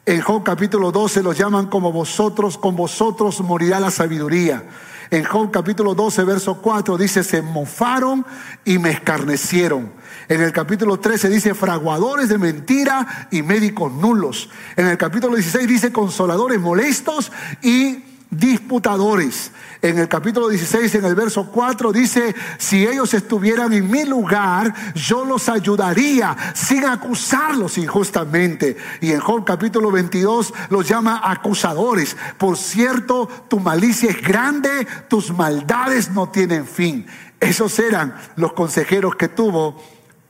En 0.05 0.21
Job 0.21 0.43
capítulo 0.43 0.91
12 0.91 1.23
los 1.23 1.37
llaman 1.37 1.67
como 1.67 1.91
vosotros, 1.91 2.57
con 2.57 2.75
vosotros 2.75 3.41
morirá 3.41 3.79
la 3.79 3.91
sabiduría. 3.91 4.63
En 5.11 5.23
Job 5.23 5.49
capítulo 5.49 5.95
12, 5.95 6.23
verso 6.23 6.61
4 6.61 6.97
dice, 6.97 7.23
se 7.23 7.41
mofaron 7.41 8.25
y 8.63 8.77
me 8.77 8.91
escarnecieron. 8.91 9.91
En 10.27 10.41
el 10.41 10.51
capítulo 10.51 10.99
13 10.99 11.29
dice, 11.29 11.55
fraguadores 11.55 12.29
de 12.29 12.37
mentira 12.37 13.27
y 13.31 13.41
médicos 13.41 13.91
nulos. 13.91 14.49
En 14.75 14.87
el 14.87 14.97
capítulo 14.97 15.35
16 15.35 15.67
dice, 15.67 15.91
consoladores 15.91 16.59
molestos 16.59 17.31
y 17.63 18.03
disputadores. 18.29 19.51
En 19.81 19.97
el 19.97 20.07
capítulo 20.07 20.49
16, 20.49 20.95
en 20.95 21.05
el 21.05 21.15
verso 21.15 21.49
4, 21.51 21.91
dice, 21.91 22.35
si 22.57 22.85
ellos 22.85 23.13
estuvieran 23.13 23.73
en 23.73 23.89
mi 23.89 24.05
lugar, 24.05 24.73
yo 24.93 25.25
los 25.25 25.49
ayudaría 25.49 26.35
sin 26.53 26.85
acusarlos 26.85 27.77
injustamente. 27.77 28.77
Y 29.01 29.11
en 29.11 29.19
Job 29.19 29.45
capítulo 29.45 29.89
22 29.91 30.53
los 30.69 30.87
llama 30.87 31.21
acusadores. 31.23 32.15
Por 32.37 32.57
cierto, 32.57 33.27
tu 33.47 33.59
malicia 33.59 34.09
es 34.09 34.21
grande, 34.21 34.85
tus 35.07 35.31
maldades 35.31 36.11
no 36.11 36.29
tienen 36.29 36.67
fin. 36.67 37.07
Esos 37.39 37.79
eran 37.79 38.15
los 38.35 38.53
consejeros 38.53 39.15
que 39.15 39.29
tuvo 39.29 39.81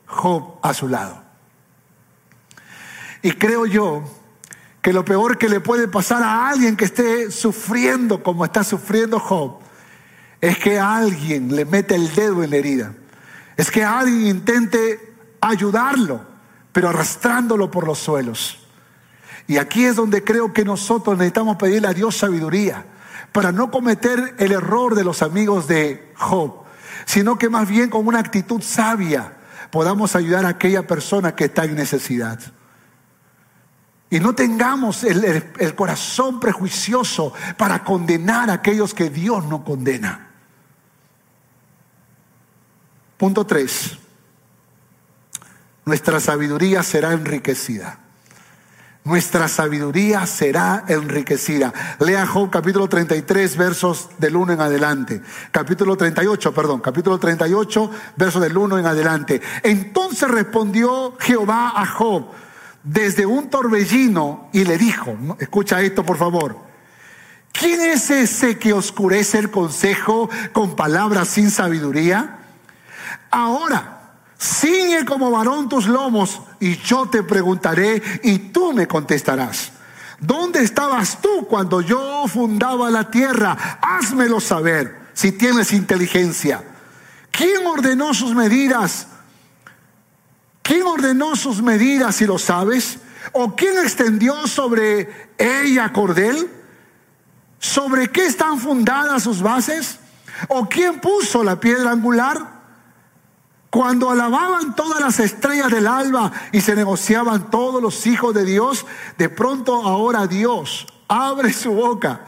Job 0.05 0.59
a 0.61 0.73
su 0.73 0.87
lado. 0.87 1.23
Y 3.21 3.31
creo 3.33 3.65
yo 3.65 4.03
que 4.81 4.93
lo 4.93 5.03
peor 5.03 5.37
que 5.37 5.49
le 5.49 5.59
puede 5.59 5.87
pasar 5.87 6.23
a 6.23 6.49
alguien 6.49 6.77
que 6.77 6.85
esté 6.85 7.31
sufriendo 7.31 8.23
como 8.23 8.45
está 8.45 8.63
sufriendo 8.63 9.19
Job 9.19 9.59
es 10.41 10.57
que 10.57 10.79
alguien 10.79 11.53
le 11.55 11.65
mete 11.65 11.95
el 11.95 12.13
dedo 12.13 12.43
en 12.43 12.51
la 12.51 12.57
herida. 12.57 12.93
Es 13.57 13.71
que 13.71 13.83
alguien 13.83 14.27
intente 14.27 15.15
ayudarlo, 15.41 16.21
pero 16.71 16.89
arrastrándolo 16.89 17.69
por 17.69 17.85
los 17.85 17.99
suelos. 17.99 18.65
Y 19.47 19.57
aquí 19.57 19.83
es 19.83 19.95
donde 19.95 20.23
creo 20.23 20.53
que 20.53 20.63
nosotros 20.63 21.17
necesitamos 21.17 21.57
pedirle 21.57 21.89
a 21.89 21.93
Dios 21.93 22.15
sabiduría 22.15 22.85
para 23.33 23.51
no 23.51 23.69
cometer 23.69 24.35
el 24.37 24.51
error 24.51 24.95
de 24.95 25.03
los 25.03 25.21
amigos 25.21 25.67
de 25.67 26.13
Job, 26.15 26.63
sino 27.05 27.37
que 27.37 27.49
más 27.49 27.67
bien 27.67 27.89
con 27.89 28.07
una 28.07 28.19
actitud 28.19 28.61
sabia 28.61 29.33
podamos 29.71 30.15
ayudar 30.15 30.45
a 30.45 30.49
aquella 30.49 30.87
persona 30.87 31.35
que 31.35 31.45
está 31.45 31.65
en 31.65 31.75
necesidad. 31.75 32.39
Y 34.11 34.19
no 34.19 34.33
tengamos 34.33 35.03
el, 35.03 35.75
corazón 35.75 36.39
prejuicioso 36.39 37.31
para 37.57 37.83
condenar 37.83 38.49
a 38.49 38.53
aquellos 38.53 38.93
que 38.93 39.09
Dios 39.09 39.45
no 39.45 39.63
condena. 39.63 40.27
Punto 43.17 43.45
3. 43.45 43.97
nuestra 45.85 46.19
sabiduría 46.19 46.81
será 46.81 47.13
enriquecida. 47.13 47.99
Nuestra 49.03 49.47
sabiduría 49.47 50.25
será 50.25 50.85
enriquecida. 50.87 51.73
Lea 51.99 52.27
Job 52.27 52.49
capítulo 52.49 52.87
33, 52.87 53.57
versos 53.57 54.09
del 54.17 54.35
1 54.35 54.53
en 54.53 54.61
adelante. 54.61 55.21
Capítulo 55.51 55.95
38, 55.97 56.53
perdón, 56.53 56.79
capítulo 56.79 57.17
38, 57.17 57.91
versos 58.15 58.41
del 58.41 58.57
1 58.57 58.79
en 58.79 58.85
adelante. 58.85 59.41
Entonces 59.63 60.29
respondió 60.29 61.15
Jehová 61.19 61.73
a 61.75 61.85
Job 61.85 62.27
desde 62.83 63.25
un 63.25 63.49
torbellino 63.49 64.49
y 64.53 64.63
le 64.63 64.77
dijo, 64.77 65.15
escucha 65.39 65.81
esto 65.81 66.03
por 66.03 66.17
favor, 66.17 66.57
¿quién 67.51 67.81
es 67.81 68.09
ese 68.09 68.57
que 68.57 68.73
oscurece 68.73 69.37
el 69.39 69.51
consejo 69.51 70.29
con 70.53 70.75
palabras 70.75 71.27
sin 71.29 71.51
sabiduría? 71.51 72.39
Ahora, 73.31 74.13
ciñe 74.39 75.05
como 75.05 75.31
varón 75.31 75.69
tus 75.69 75.87
lomos 75.87 76.41
y 76.59 76.77
yo 76.77 77.07
te 77.07 77.23
preguntaré 77.23 78.01
y 78.23 78.39
tú 78.39 78.73
me 78.73 78.87
contestarás. 78.87 79.73
¿Dónde 80.19 80.63
estabas 80.63 81.19
tú 81.21 81.47
cuando 81.47 81.81
yo 81.81 82.25
fundaba 82.27 82.89
la 82.89 83.09
tierra? 83.09 83.79
Házmelo 83.81 84.39
saber 84.41 84.99
si 85.13 85.31
tienes 85.31 85.71
inteligencia. 85.71 86.63
¿Quién 87.31 87.65
ordenó 87.65 88.13
sus 88.13 88.35
medidas? 88.35 89.07
¿Quién 90.69 90.83
ordenó 90.83 91.35
sus 91.35 91.63
medidas 91.63 92.17
si 92.17 92.27
lo 92.27 92.37
sabes? 92.37 92.99
¿O 93.31 93.55
quién 93.55 93.79
extendió 93.79 94.45
sobre 94.45 95.31
ella 95.35 95.91
cordel? 95.91 96.47
¿Sobre 97.57 98.11
qué 98.11 98.27
están 98.27 98.59
fundadas 98.59 99.23
sus 99.23 99.41
bases? 99.41 99.97
¿O 100.47 100.69
quién 100.69 100.99
puso 100.99 101.43
la 101.43 101.59
piedra 101.59 101.89
angular? 101.89 102.61
Cuando 103.71 104.11
alababan 104.11 104.75
todas 104.75 105.01
las 105.01 105.19
estrellas 105.19 105.71
del 105.71 105.87
alba 105.87 106.31
y 106.51 106.61
se 106.61 106.75
negociaban 106.75 107.49
todos 107.49 107.81
los 107.81 108.05
hijos 108.05 108.35
de 108.35 108.45
Dios, 108.45 108.85
de 109.17 109.27
pronto 109.27 109.73
ahora 109.73 110.27
Dios 110.27 110.85
abre 111.07 111.51
su 111.51 111.71
boca 111.71 112.21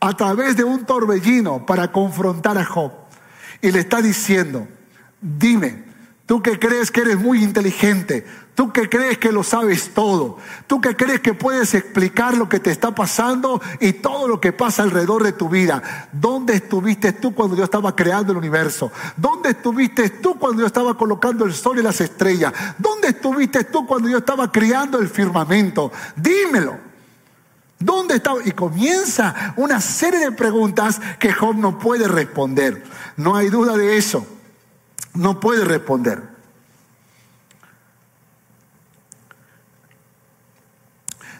a 0.00 0.12
través 0.16 0.56
de 0.56 0.64
un 0.64 0.84
torbellino 0.84 1.64
para 1.64 1.92
confrontar 1.92 2.58
a 2.58 2.64
Job. 2.64 2.90
Y 3.62 3.70
le 3.70 3.78
está 3.78 4.02
diciendo, 4.02 4.66
dime, 5.20 5.85
Tú 6.26 6.42
que 6.42 6.58
crees 6.58 6.90
que 6.90 7.02
eres 7.02 7.16
muy 7.16 7.44
inteligente, 7.44 8.26
tú 8.56 8.72
que 8.72 8.88
crees 8.88 9.16
que 9.16 9.30
lo 9.30 9.44
sabes 9.44 9.94
todo, 9.94 10.38
tú 10.66 10.80
que 10.80 10.96
crees 10.96 11.20
que 11.20 11.34
puedes 11.34 11.72
explicar 11.72 12.36
lo 12.36 12.48
que 12.48 12.58
te 12.58 12.72
está 12.72 12.92
pasando 12.92 13.60
y 13.78 13.92
todo 13.92 14.26
lo 14.26 14.40
que 14.40 14.52
pasa 14.52 14.82
alrededor 14.82 15.22
de 15.22 15.30
tu 15.30 15.48
vida. 15.48 16.08
¿Dónde 16.12 16.54
estuviste 16.54 17.12
tú 17.12 17.32
cuando 17.32 17.54
yo 17.54 17.62
estaba 17.62 17.94
creando 17.94 18.32
el 18.32 18.38
universo? 18.38 18.90
¿Dónde 19.16 19.50
estuviste 19.50 20.10
tú 20.10 20.36
cuando 20.36 20.62
yo 20.62 20.66
estaba 20.66 20.98
colocando 20.98 21.44
el 21.44 21.54
sol 21.54 21.78
y 21.78 21.82
las 21.82 22.00
estrellas? 22.00 22.52
¿Dónde 22.76 23.08
estuviste 23.08 23.62
tú 23.62 23.86
cuando 23.86 24.08
yo 24.08 24.18
estaba 24.18 24.50
creando 24.50 24.98
el 24.98 25.08
firmamento? 25.08 25.92
Dímelo. 26.16 26.76
¿Dónde 27.78 28.16
estaba? 28.16 28.40
Y 28.44 28.50
comienza 28.50 29.54
una 29.56 29.80
serie 29.80 30.18
de 30.18 30.32
preguntas 30.32 31.00
que 31.20 31.32
Job 31.32 31.54
no 31.54 31.78
puede 31.78 32.08
responder. 32.08 32.82
No 33.16 33.36
hay 33.36 33.48
duda 33.48 33.76
de 33.76 33.96
eso 33.96 34.26
no 35.16 35.40
puede 35.40 35.64
responder. 35.64 36.36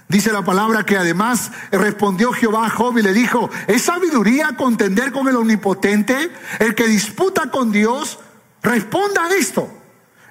Dice 0.08 0.32
la 0.32 0.44
palabra 0.44 0.84
que 0.84 0.96
además 0.96 1.50
respondió 1.72 2.32
Jehová 2.32 2.66
a 2.66 2.70
Job 2.70 2.96
y 2.98 3.02
le 3.02 3.12
dijo, 3.12 3.50
¿es 3.66 3.82
sabiduría 3.82 4.56
contender 4.56 5.10
con 5.10 5.26
el 5.26 5.34
omnipotente? 5.34 6.30
El 6.60 6.76
que 6.76 6.86
disputa 6.86 7.50
con 7.50 7.72
Dios, 7.72 8.20
responda 8.62 9.24
a 9.24 9.34
esto. 9.34 9.68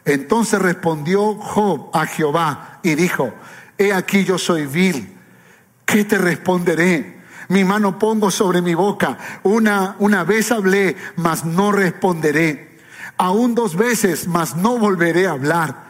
Entonces 0.06 0.62
respondió 0.62 1.36
Job 1.36 1.89
a 1.93 2.06
Jehová 2.06 2.80
y 2.84 2.96
dijo, 2.96 3.34
he 3.78 3.91
aquí 3.91 4.24
yo 4.24 4.38
soy 4.38 4.66
vil, 4.66 5.14
¿qué 5.86 6.06
te 6.06 6.18
responderé? 6.18 7.24
Mi 7.50 7.64
mano 7.66 8.00
pongo 8.00 8.32
sobre 8.32 8.62
mi 8.62 8.76
boca, 8.76 9.18
una, 9.43 9.98
una 10.00 10.24
vez 10.24 10.52
hablé, 10.52 10.96
mas 11.18 11.43
no 11.43 11.72
responderé 11.72 12.75
aún 13.18 13.55
dos 13.55 13.76
veces, 13.76 14.28
mas 14.28 14.55
no 14.55 14.78
volveré 14.78 15.28
a 15.28 15.32
hablar. 15.32 15.86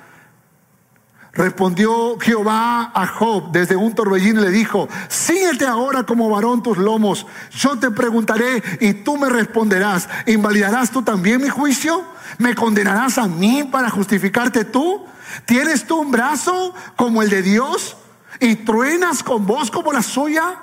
Respondió 1.36 2.18
Jehová 2.18 2.92
a 2.96 3.08
Job 3.08 3.52
desde 3.52 3.76
un 3.76 3.94
torbellino 3.94 4.42
y 4.42 4.46
le 4.46 4.52
dijo, 4.52 4.88
síguete 5.10 5.66
ahora 5.66 6.04
como 6.04 6.30
varón 6.30 6.64
tus 6.64 6.78
lomos, 6.78 7.28
yo 7.52 7.78
te 7.78 7.92
preguntaré 7.92 8.64
y 8.80 8.94
tú 8.94 9.18
me 9.18 9.28
responderás, 9.28 10.08
¿invalidarás 10.28 10.92
tú 10.92 11.02
también 11.02 11.42
mi 11.42 11.50
juicio? 11.50 12.06
¿Me 12.38 12.56
condenarás 12.56 13.18
a 13.18 13.28
mí 13.28 13.68
para 13.70 13.90
justificarte 13.90 14.64
tú? 14.64 15.06
¿Tienes 15.46 15.86
tú 15.86 16.00
un 16.00 16.12
brazo 16.12 16.74
como 16.96 17.22
el 17.22 17.30
de 17.30 17.42
Dios 17.42 17.98
y 18.40 18.56
truenas 18.56 19.22
con 19.22 19.46
voz 19.46 19.70
como 19.70 19.92
la 19.92 20.04
suya? 20.04 20.62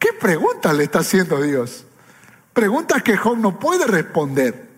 ¿Qué 0.00 0.12
pregunta 0.12 0.72
le 0.72 0.82
está 0.82 0.98
haciendo 0.98 1.40
Dios? 1.40 1.84
Preguntas 2.52 3.04
que 3.04 3.16
Job 3.16 3.38
no 3.38 3.60
puede 3.60 3.86
responder. 3.86 4.69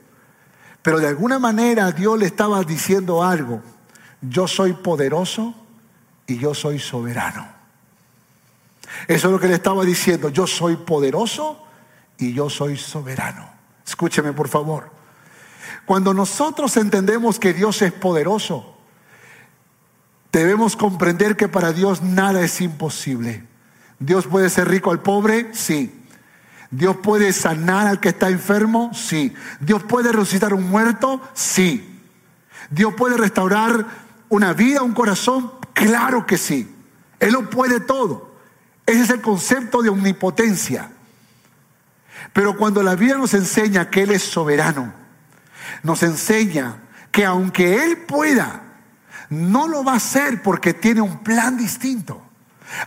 Pero 0.83 0.99
de 0.99 1.09
alguna 1.09 1.39
manera 1.39 1.93
Dios 1.93 2.19
le 2.19 2.27
estaba 2.27 2.63
diciendo 2.65 3.23
algo. 3.23 3.63
Yo 4.21 4.47
soy 4.49 4.73
poderoso 4.73 5.55
y 6.27 6.39
yo 6.39 6.55
soy 6.55 6.79
soberano. 6.79 7.47
Eso 9.09 9.29
es 9.29 9.33
lo 9.33 9.41
que 9.41 9.49
le 9.49 9.55
estaba 9.55 9.85
diciendo. 9.85 10.29
Yo 10.29 10.47
soy 10.47 10.77
poderoso 10.77 11.65
y 12.19 12.33
yo 12.33 12.51
soy 12.51 12.77
soberano. 12.77 13.49
Escúcheme 13.87 14.33
por 14.33 14.49
favor. 14.49 14.91
Cuando 15.85 16.15
nosotros 16.15 16.77
entendemos 16.77 17.39
que 17.39 17.53
Dios 17.53 17.83
es 17.83 17.93
poderoso, 17.93 18.77
debemos 20.31 20.77
comprender 20.77 21.37
que 21.37 21.49
para 21.49 21.73
Dios 21.73 22.03
nada 22.03 22.43
es 22.43 22.61
imposible. 22.61 23.45
Dios 23.99 24.27
puede 24.27 24.51
ser 24.51 24.69
rico 24.69 24.91
al 24.91 25.01
pobre, 25.01 25.51
sí. 25.53 26.02
Dios 26.73 26.97
puede 26.97 27.35
sanar 27.35 27.87
al 27.87 28.01
que 28.01 28.09
está 28.09 28.31
enfermo, 28.31 28.91
sí. 28.95 29.35
Dios 29.61 29.83
puede 29.85 30.11
resucitar 30.11 30.55
un 30.55 30.69
muerto, 30.71 31.21
sí. 31.35 32.01
Dios 32.71 32.95
puede 32.95 33.19
restaurar 33.19 33.87
una 34.31 34.55
vida, 34.55 34.83
un 34.83 34.95
corazón, 34.95 35.53
claro 35.75 36.27
que 36.27 36.39
sí. 36.39 36.75
Él 37.21 37.35
lo 37.35 37.51
puede 37.51 37.79
todo. 37.79 38.35
Ese 38.87 39.03
es 39.03 39.11
el 39.11 39.21
concepto 39.21 39.83
de 39.83 39.91
omnipotencia. 39.91 40.91
Pero 42.33 42.57
cuando 42.57 42.83
la 42.83 42.95
vida 42.95 43.17
nos 43.17 43.35
enseña 43.35 43.91
que 43.91 44.05
Él 44.05 44.11
es 44.11 44.23
soberano, 44.23 44.95
nos 45.83 46.03
enseña 46.03 46.79
que 47.11 47.27
aunque 47.27 47.85
Él 47.85 47.99
pueda, 47.99 48.63
no 49.29 49.69
lo 49.69 49.85
va 49.85 49.93
a 49.93 49.97
hacer 49.97 50.43
porque 50.43 50.73
tiene 50.73 51.03
un 51.03 51.23
plan 51.23 51.59
distinto. 51.59 52.23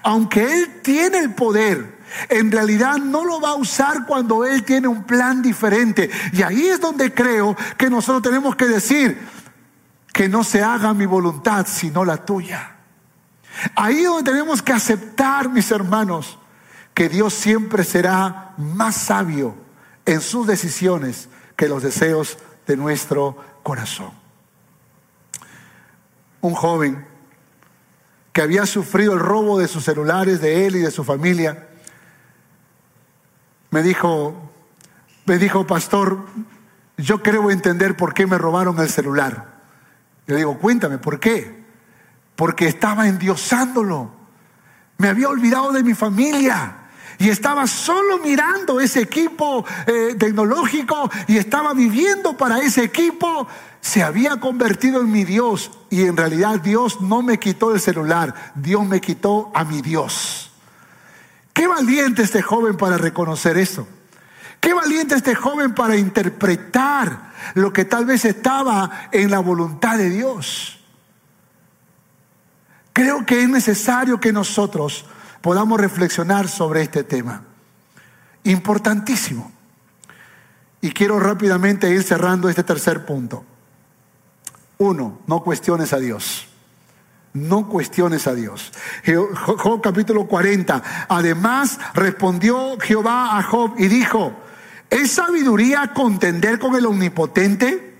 Aunque 0.02 0.54
Él 0.54 0.82
tiene 0.82 1.20
el 1.20 1.36
poder, 1.36 2.00
en 2.30 2.52
realidad 2.52 2.98
no 2.98 3.26
lo 3.26 3.42
va 3.42 3.50
a 3.50 3.56
usar 3.56 4.06
cuando 4.06 4.46
Él 4.46 4.64
tiene 4.64 4.88
un 4.88 5.04
plan 5.04 5.42
diferente. 5.42 6.10
Y 6.34 6.42
ahí 6.42 6.68
es 6.68 6.80
donde 6.80 7.14
creo 7.14 7.56
que 7.78 7.90
nosotros 7.90 8.24
tenemos 8.24 8.56
que 8.56 8.66
decir 8.66 9.20
que 10.14 10.30
no 10.30 10.44
se 10.44 10.64
haga 10.64 10.94
mi 10.94 11.06
voluntad 11.06 11.66
sino 11.68 12.06
la 12.06 12.18
tuya. 12.18 12.76
Ahí 13.76 14.00
es 14.00 14.06
donde 14.06 14.32
tenemos 14.32 14.62
que 14.62 14.74
aceptar, 14.74 15.50
mis 15.50 15.72
hermanos, 15.72 16.40
que 16.94 17.10
Dios 17.10 17.34
siempre 17.34 17.84
será 17.84 18.54
más 18.58 18.96
sabio 18.96 19.56
en 20.06 20.22
sus 20.22 20.48
decisiones 20.48 21.30
que 21.56 21.68
los 21.68 21.84
deseos 21.84 22.38
de 22.68 22.78
nuestro 22.78 23.38
corazón. 23.64 24.12
Un 26.42 26.54
joven 26.54 27.06
que 28.32 28.42
había 28.42 28.66
sufrido 28.66 29.14
el 29.14 29.20
robo 29.20 29.58
de 29.58 29.68
sus 29.68 29.86
celulares, 29.86 30.42
de 30.42 30.68
él 30.68 30.76
y 30.76 30.80
de 30.80 30.92
su 30.92 31.04
familia, 31.04 31.65
me 33.76 33.84
dijo, 33.84 34.34
me 35.26 35.38
dijo, 35.38 35.68
pastor, 35.68 36.18
yo 36.96 37.22
creo 37.22 37.52
entender 37.52 37.98
por 37.98 38.14
qué 38.14 38.26
me 38.26 38.38
robaron 38.38 38.80
el 38.80 38.90
celular. 38.90 39.48
Le 40.28 40.38
digo, 40.38 40.58
cuéntame, 40.60 40.98
¿por 40.98 41.20
qué? 41.20 41.66
Porque 42.38 42.70
estaba 42.70 43.10
endiosándolo. 43.10 44.12
Me 44.98 45.10
había 45.10 45.28
olvidado 45.28 45.74
de 45.74 45.84
mi 45.84 45.94
familia. 45.94 46.74
Y 47.18 47.28
estaba 47.28 47.68
solo 47.68 48.20
mirando 48.20 48.80
ese 48.80 49.02
equipo 49.02 49.66
eh, 49.88 50.16
tecnológico 50.18 51.12
y 51.28 51.36
estaba 51.36 51.74
viviendo 51.74 52.38
para 52.38 52.60
ese 52.60 52.82
equipo. 52.82 53.46
Se 53.82 54.04
había 54.04 54.40
convertido 54.40 55.02
en 55.02 55.12
mi 55.12 55.26
Dios. 55.26 55.70
Y 55.90 56.04
en 56.04 56.16
realidad 56.16 56.62
Dios 56.62 57.02
no 57.02 57.22
me 57.22 57.40
quitó 57.40 57.74
el 57.74 57.82
celular. 57.82 58.54
Dios 58.56 58.86
me 58.86 59.02
quitó 59.02 59.52
a 59.54 59.66
mi 59.66 59.82
Dios. 59.82 60.55
Qué 61.56 61.68
valiente 61.68 62.22
este 62.22 62.42
joven 62.42 62.76
para 62.76 62.98
reconocer 62.98 63.58
eso. 63.58 63.88
Qué 64.60 64.74
valiente 64.74 65.16
este 65.16 65.36
joven 65.36 65.74
para 65.74 65.96
interpretar 65.96 67.32
lo 67.54 67.72
que 67.72 67.86
tal 67.86 68.04
vez 68.04 68.26
estaba 68.26 69.08
en 69.14 69.32
la 69.32 69.40
voluntad 69.40 69.98
de 69.98 70.10
Dios. 70.10 70.84
Creo 72.92 73.26
que 73.26 73.42
es 73.42 73.48
necesario 73.48 74.20
que 74.20 74.34
nosotros 74.34 75.06
podamos 75.40 75.80
reflexionar 75.80 76.50
sobre 76.50 76.82
este 76.82 77.06
tema. 77.06 77.44
Importantísimo. 78.44 79.50
Y 80.82 80.92
quiero 80.92 81.22
rápidamente 81.22 81.90
ir 81.90 82.04
cerrando 82.04 82.50
este 82.50 82.66
tercer 82.66 83.06
punto. 83.06 83.46
Uno, 84.78 85.22
no 85.26 85.42
cuestiones 85.42 85.94
a 85.94 86.00
Dios. 86.00 86.50
No 87.36 87.68
cuestiones 87.68 88.28
a 88.28 88.34
Dios. 88.34 88.72
Job 89.06 89.82
capítulo 89.82 90.26
40. 90.26 91.06
Además 91.10 91.78
respondió 91.94 92.80
Jehová 92.80 93.38
a 93.38 93.44
Job 93.44 93.74
y 93.78 93.90
dijo, 93.90 94.34
¿es 94.90 95.12
sabiduría 95.12 95.92
contender 95.94 96.60
con 96.60 96.76
el 96.76 96.86
omnipotente? 96.86 97.94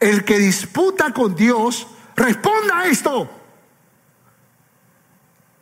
El 0.00 0.24
que 0.24 0.38
disputa 0.38 1.12
con 1.12 1.36
Dios, 1.36 1.86
responda 2.16 2.80
a 2.80 2.86
esto. 2.86 3.30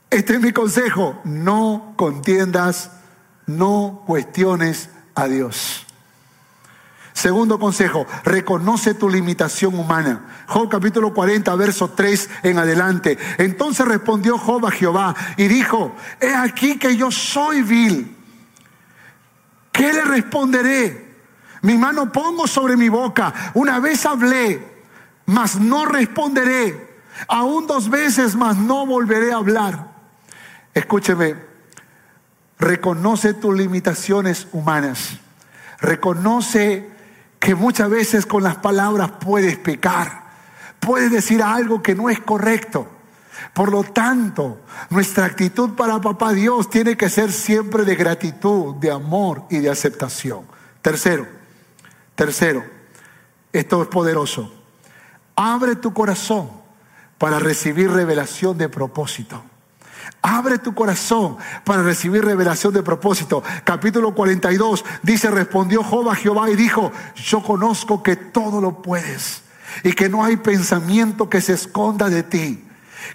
Este 0.09 0.37
es 0.37 0.41
mi 0.41 0.53
consejo. 0.53 1.21
No 1.25 1.93
contiendas, 1.97 2.91
no 3.45 4.03
cuestiones 4.07 4.89
a 5.15 5.27
Dios. 5.27 5.84
Segundo 7.25 7.59
consejo, 7.59 8.07
reconoce 8.23 8.93
tu 8.93 9.09
limitación 9.09 9.79
humana. 9.79 10.45
Job 10.47 10.69
capítulo 10.69 11.15
40, 11.15 11.55
verso 11.55 11.89
3 11.89 12.29
en 12.43 12.59
adelante. 12.59 13.17
Entonces 13.39 13.89
respondió 13.89 14.37
Job 14.37 14.67
a 14.67 14.71
Jehová 14.71 15.15
y 15.39 15.49
dijo, 15.49 15.97
he 16.21 16.35
aquí 16.35 16.79
que 16.79 16.99
yo 16.99 17.11
soy 17.11 17.63
vil. 17.63 18.15
¿Qué 19.73 19.91
le 19.91 20.05
responderé? 20.05 21.15
Mi 21.63 21.79
mano 21.79 22.13
pongo 22.13 22.47
sobre 22.47 22.77
mi 22.77 22.91
boca. 22.91 23.33
Una 23.55 23.81
vez 23.81 24.05
hablé, 24.05 24.63
mas 25.25 25.59
no 25.59 25.87
responderé. 25.87 26.99
Aún 27.27 27.67
dos 27.67 27.89
veces, 27.89 28.37
mas 28.37 28.59
no 28.59 28.85
volveré 28.85 29.33
a 29.33 29.37
hablar. 29.37 29.95
Escúcheme, 30.75 31.37
reconoce 32.59 33.33
tus 33.33 33.57
limitaciones 33.57 34.47
humanas. 34.53 35.19
Reconoce 35.81 36.93
que 37.45 37.55
muchas 37.55 37.91
veces 37.91 38.25
con 38.25 38.43
las 38.43 38.57
palabras 38.57 39.13
puedes 39.21 39.59
pecar, 39.59 40.25
puedes 40.81 41.11
decir 41.11 41.43
algo 41.43 41.83
que 41.83 41.95
no 41.95 42.09
es 42.09 42.19
correcto. 42.19 42.89
Por 43.53 43.71
lo 43.71 43.85
tanto, 43.85 44.63
nuestra 44.89 45.27
actitud 45.27 45.75
para 45.75 46.01
papá 46.01 46.33
Dios 46.33 46.71
tiene 46.71 46.97
que 46.97 47.11
ser 47.11 47.31
siempre 47.31 47.85
de 47.85 47.97
gratitud, 47.97 48.77
de 48.77 48.91
amor 48.91 49.45
y 49.51 49.59
de 49.59 49.69
aceptación. 49.69 50.47
Tercero, 50.81 51.27
tercero, 52.15 52.65
esto 53.53 53.83
es 53.83 53.89
poderoso. 53.89 54.51
Abre 55.37 55.77
tu 55.77 55.93
corazón 55.93 56.49
para 57.19 57.39
recibir 57.39 57.91
revelación 57.91 58.57
de 58.57 58.71
propósito. 58.71 59.45
Abre 60.23 60.59
tu 60.59 60.75
corazón 60.75 61.37
para 61.65 61.83
recibir 61.83 62.25
revelación 62.25 62.73
de 62.73 62.83
propósito. 62.83 63.43
Capítulo 63.65 64.15
42 64.15 64.85
dice, 65.03 65.31
respondió 65.31 65.83
Job 65.83 66.11
a 66.11 66.15
Jehová 66.15 66.51
y 66.51 66.57
dijo, 66.57 66.93
yo 67.15 67.43
conozco 67.43 68.03
que 68.03 68.17
todo 68.17 68.61
lo 68.61 68.83
puedes 68.83 69.43
y 69.83 69.93
que 69.93 70.09
no 70.09 70.25
hay 70.25 70.37
pensamiento 70.37 71.29
que 71.29 71.41
se 71.41 71.55
esconda 71.55 72.09
de 72.09 72.23
ti. 72.23 72.65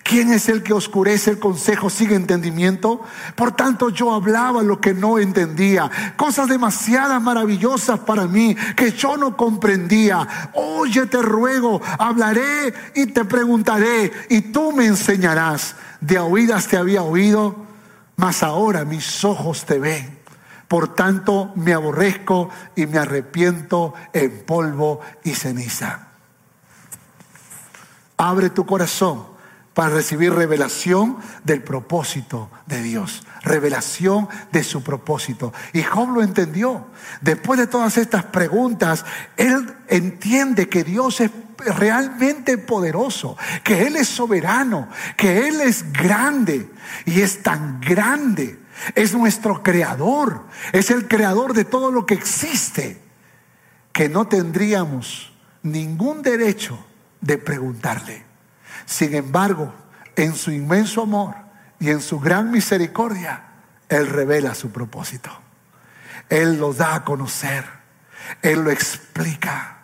¿Quién 0.03 0.31
es 0.31 0.49
el 0.49 0.63
que 0.63 0.73
oscurece 0.73 1.31
el 1.31 1.39
consejo 1.39 1.89
sin 1.89 2.11
entendimiento? 2.11 3.01
Por 3.35 3.51
tanto 3.51 3.89
yo 3.89 4.13
hablaba 4.13 4.63
lo 4.63 4.79
que 4.79 4.93
no 4.93 5.19
entendía, 5.19 5.89
cosas 6.15 6.47
demasiadas 6.47 7.21
maravillosas 7.21 7.99
para 7.99 8.27
mí 8.27 8.55
que 8.75 8.91
yo 8.91 9.17
no 9.17 9.35
comprendía. 9.35 10.51
Oye, 10.53 11.05
te 11.07 11.21
ruego, 11.21 11.81
hablaré 11.97 12.73
y 12.95 13.07
te 13.07 13.25
preguntaré 13.25 14.11
y 14.29 14.41
tú 14.41 14.71
me 14.71 14.85
enseñarás. 14.85 15.75
De 16.01 16.17
oídas 16.17 16.67
te 16.67 16.77
había 16.77 17.03
oído, 17.03 17.55
mas 18.15 18.41
ahora 18.41 18.85
mis 18.85 19.23
ojos 19.25 19.65
te 19.65 19.79
ven. 19.79 20.17
Por 20.67 20.93
tanto 20.93 21.51
me 21.55 21.73
aborrezco 21.73 22.49
y 22.75 22.85
me 22.85 22.99
arrepiento 22.99 23.93
en 24.13 24.45
polvo 24.45 25.01
y 25.23 25.33
ceniza. 25.33 26.07
Abre 28.17 28.49
tu 28.49 28.65
corazón 28.65 29.38
para 29.79 29.95
recibir 29.95 30.33
revelación 30.33 31.15
del 31.45 31.63
propósito 31.63 32.51
de 32.65 32.83
Dios, 32.83 33.23
revelación 33.43 34.27
de 34.51 34.61
su 34.61 34.83
propósito. 34.83 35.53
Y 35.71 35.83
Job 35.83 36.09
lo 36.09 36.21
entendió. 36.21 36.87
Después 37.21 37.57
de 37.57 37.65
todas 37.65 37.97
estas 37.97 38.25
preguntas, 38.25 39.05
él 39.37 39.73
entiende 39.87 40.67
que 40.67 40.83
Dios 40.83 41.21
es 41.21 41.31
realmente 41.77 42.57
poderoso, 42.57 43.37
que 43.63 43.87
Él 43.87 43.95
es 43.95 44.09
soberano, 44.09 44.89
que 45.15 45.47
Él 45.47 45.61
es 45.61 45.93
grande 45.93 46.69
y 47.05 47.21
es 47.21 47.41
tan 47.41 47.79
grande. 47.79 48.59
Es 48.95 49.13
nuestro 49.13 49.63
creador, 49.63 50.43
es 50.73 50.91
el 50.91 51.07
creador 51.07 51.53
de 51.53 51.63
todo 51.63 51.89
lo 51.89 52.05
que 52.05 52.15
existe, 52.15 53.01
que 53.93 54.09
no 54.09 54.27
tendríamos 54.27 55.31
ningún 55.63 56.21
derecho 56.21 56.85
de 57.21 57.37
preguntarle. 57.37 58.28
Sin 58.89 59.13
embargo, 59.13 59.71
en 60.15 60.33
su 60.33 60.51
inmenso 60.51 61.03
amor 61.03 61.35
y 61.79 61.91
en 61.91 62.01
su 62.01 62.19
gran 62.19 62.49
misericordia, 62.49 63.43
Él 63.87 64.07
revela 64.07 64.55
su 64.55 64.71
propósito. 64.71 65.29
Él 66.27 66.57
lo 66.59 66.73
da 66.73 66.95
a 66.95 67.03
conocer. 67.03 67.65
Él 68.41 68.63
lo 68.63 68.71
explica. 68.71 69.83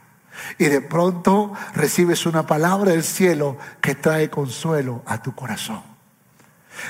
Y 0.57 0.65
de 0.65 0.81
pronto 0.81 1.53
recibes 1.75 2.25
una 2.25 2.47
palabra 2.47 2.93
del 2.93 3.03
cielo 3.03 3.59
que 3.79 3.93
trae 3.93 4.31
consuelo 4.31 5.03
a 5.05 5.21
tu 5.21 5.35
corazón. 5.35 5.83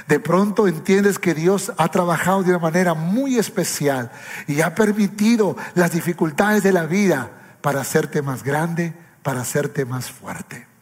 De 0.07 0.21
pronto 0.21 0.69
entiendes 0.69 1.19
que 1.19 1.33
Dios 1.33 1.73
ha 1.77 1.89
trabajado 1.89 2.43
de 2.43 2.51
una 2.51 2.59
manera 2.59 2.93
muy 2.93 3.37
especial 3.37 4.09
y 4.47 4.61
ha 4.61 4.73
permitido 4.73 5.57
las 5.73 5.91
dificultades 5.91 6.63
de 6.63 6.71
la 6.71 6.85
vida 6.85 7.57
para 7.59 7.81
hacerte 7.81 8.21
más 8.21 8.41
grande, 8.41 8.93
para 9.21 9.41
hacerte 9.41 9.83
más 9.83 10.09
fuerte 10.09 10.74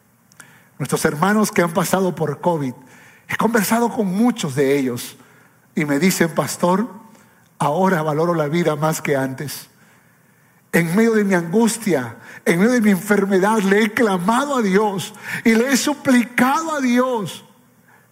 nuestros 0.78 1.04
hermanos 1.04 1.50
que 1.50 1.62
han 1.62 1.72
pasado 1.72 2.14
por 2.14 2.40
COVID. 2.40 2.74
He 3.28 3.36
conversado 3.36 3.90
con 3.90 4.06
muchos 4.06 4.54
de 4.54 4.78
ellos 4.78 5.16
y 5.74 5.84
me 5.84 5.98
dicen, 5.98 6.34
pastor, 6.34 6.88
ahora 7.58 8.02
valoro 8.02 8.34
la 8.34 8.48
vida 8.48 8.76
más 8.76 9.00
que 9.00 9.16
antes. 9.16 9.68
En 10.72 10.94
medio 10.96 11.12
de 11.12 11.24
mi 11.24 11.34
angustia, 11.34 12.16
en 12.44 12.58
medio 12.58 12.72
de 12.72 12.80
mi 12.80 12.90
enfermedad, 12.90 13.58
le 13.60 13.84
he 13.84 13.92
clamado 13.92 14.56
a 14.56 14.62
Dios 14.62 15.14
y 15.44 15.54
le 15.54 15.72
he 15.72 15.76
suplicado 15.76 16.74
a 16.74 16.80
Dios 16.80 17.44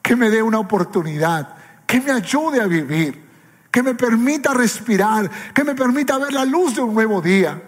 que 0.01 0.17
me 0.17 0.31
dé 0.31 0.43
una 0.43 0.59
oportunidad, 0.59 1.57
que 1.87 2.01
me 2.01 2.13
ayude 2.13 2.61
a 2.61 2.67
vivir, 2.67 3.23
que 3.71 3.83
me 3.83 3.95
permita 3.95 4.55
respirar, 4.55 5.31
que 5.53 5.65
me 5.65 5.75
permita 5.75 6.19
ver 6.19 6.33
la 6.33 6.45
luz 6.45 6.77
de 6.77 6.83
un 6.83 6.95
nuevo 6.95 7.21
día. 7.21 7.61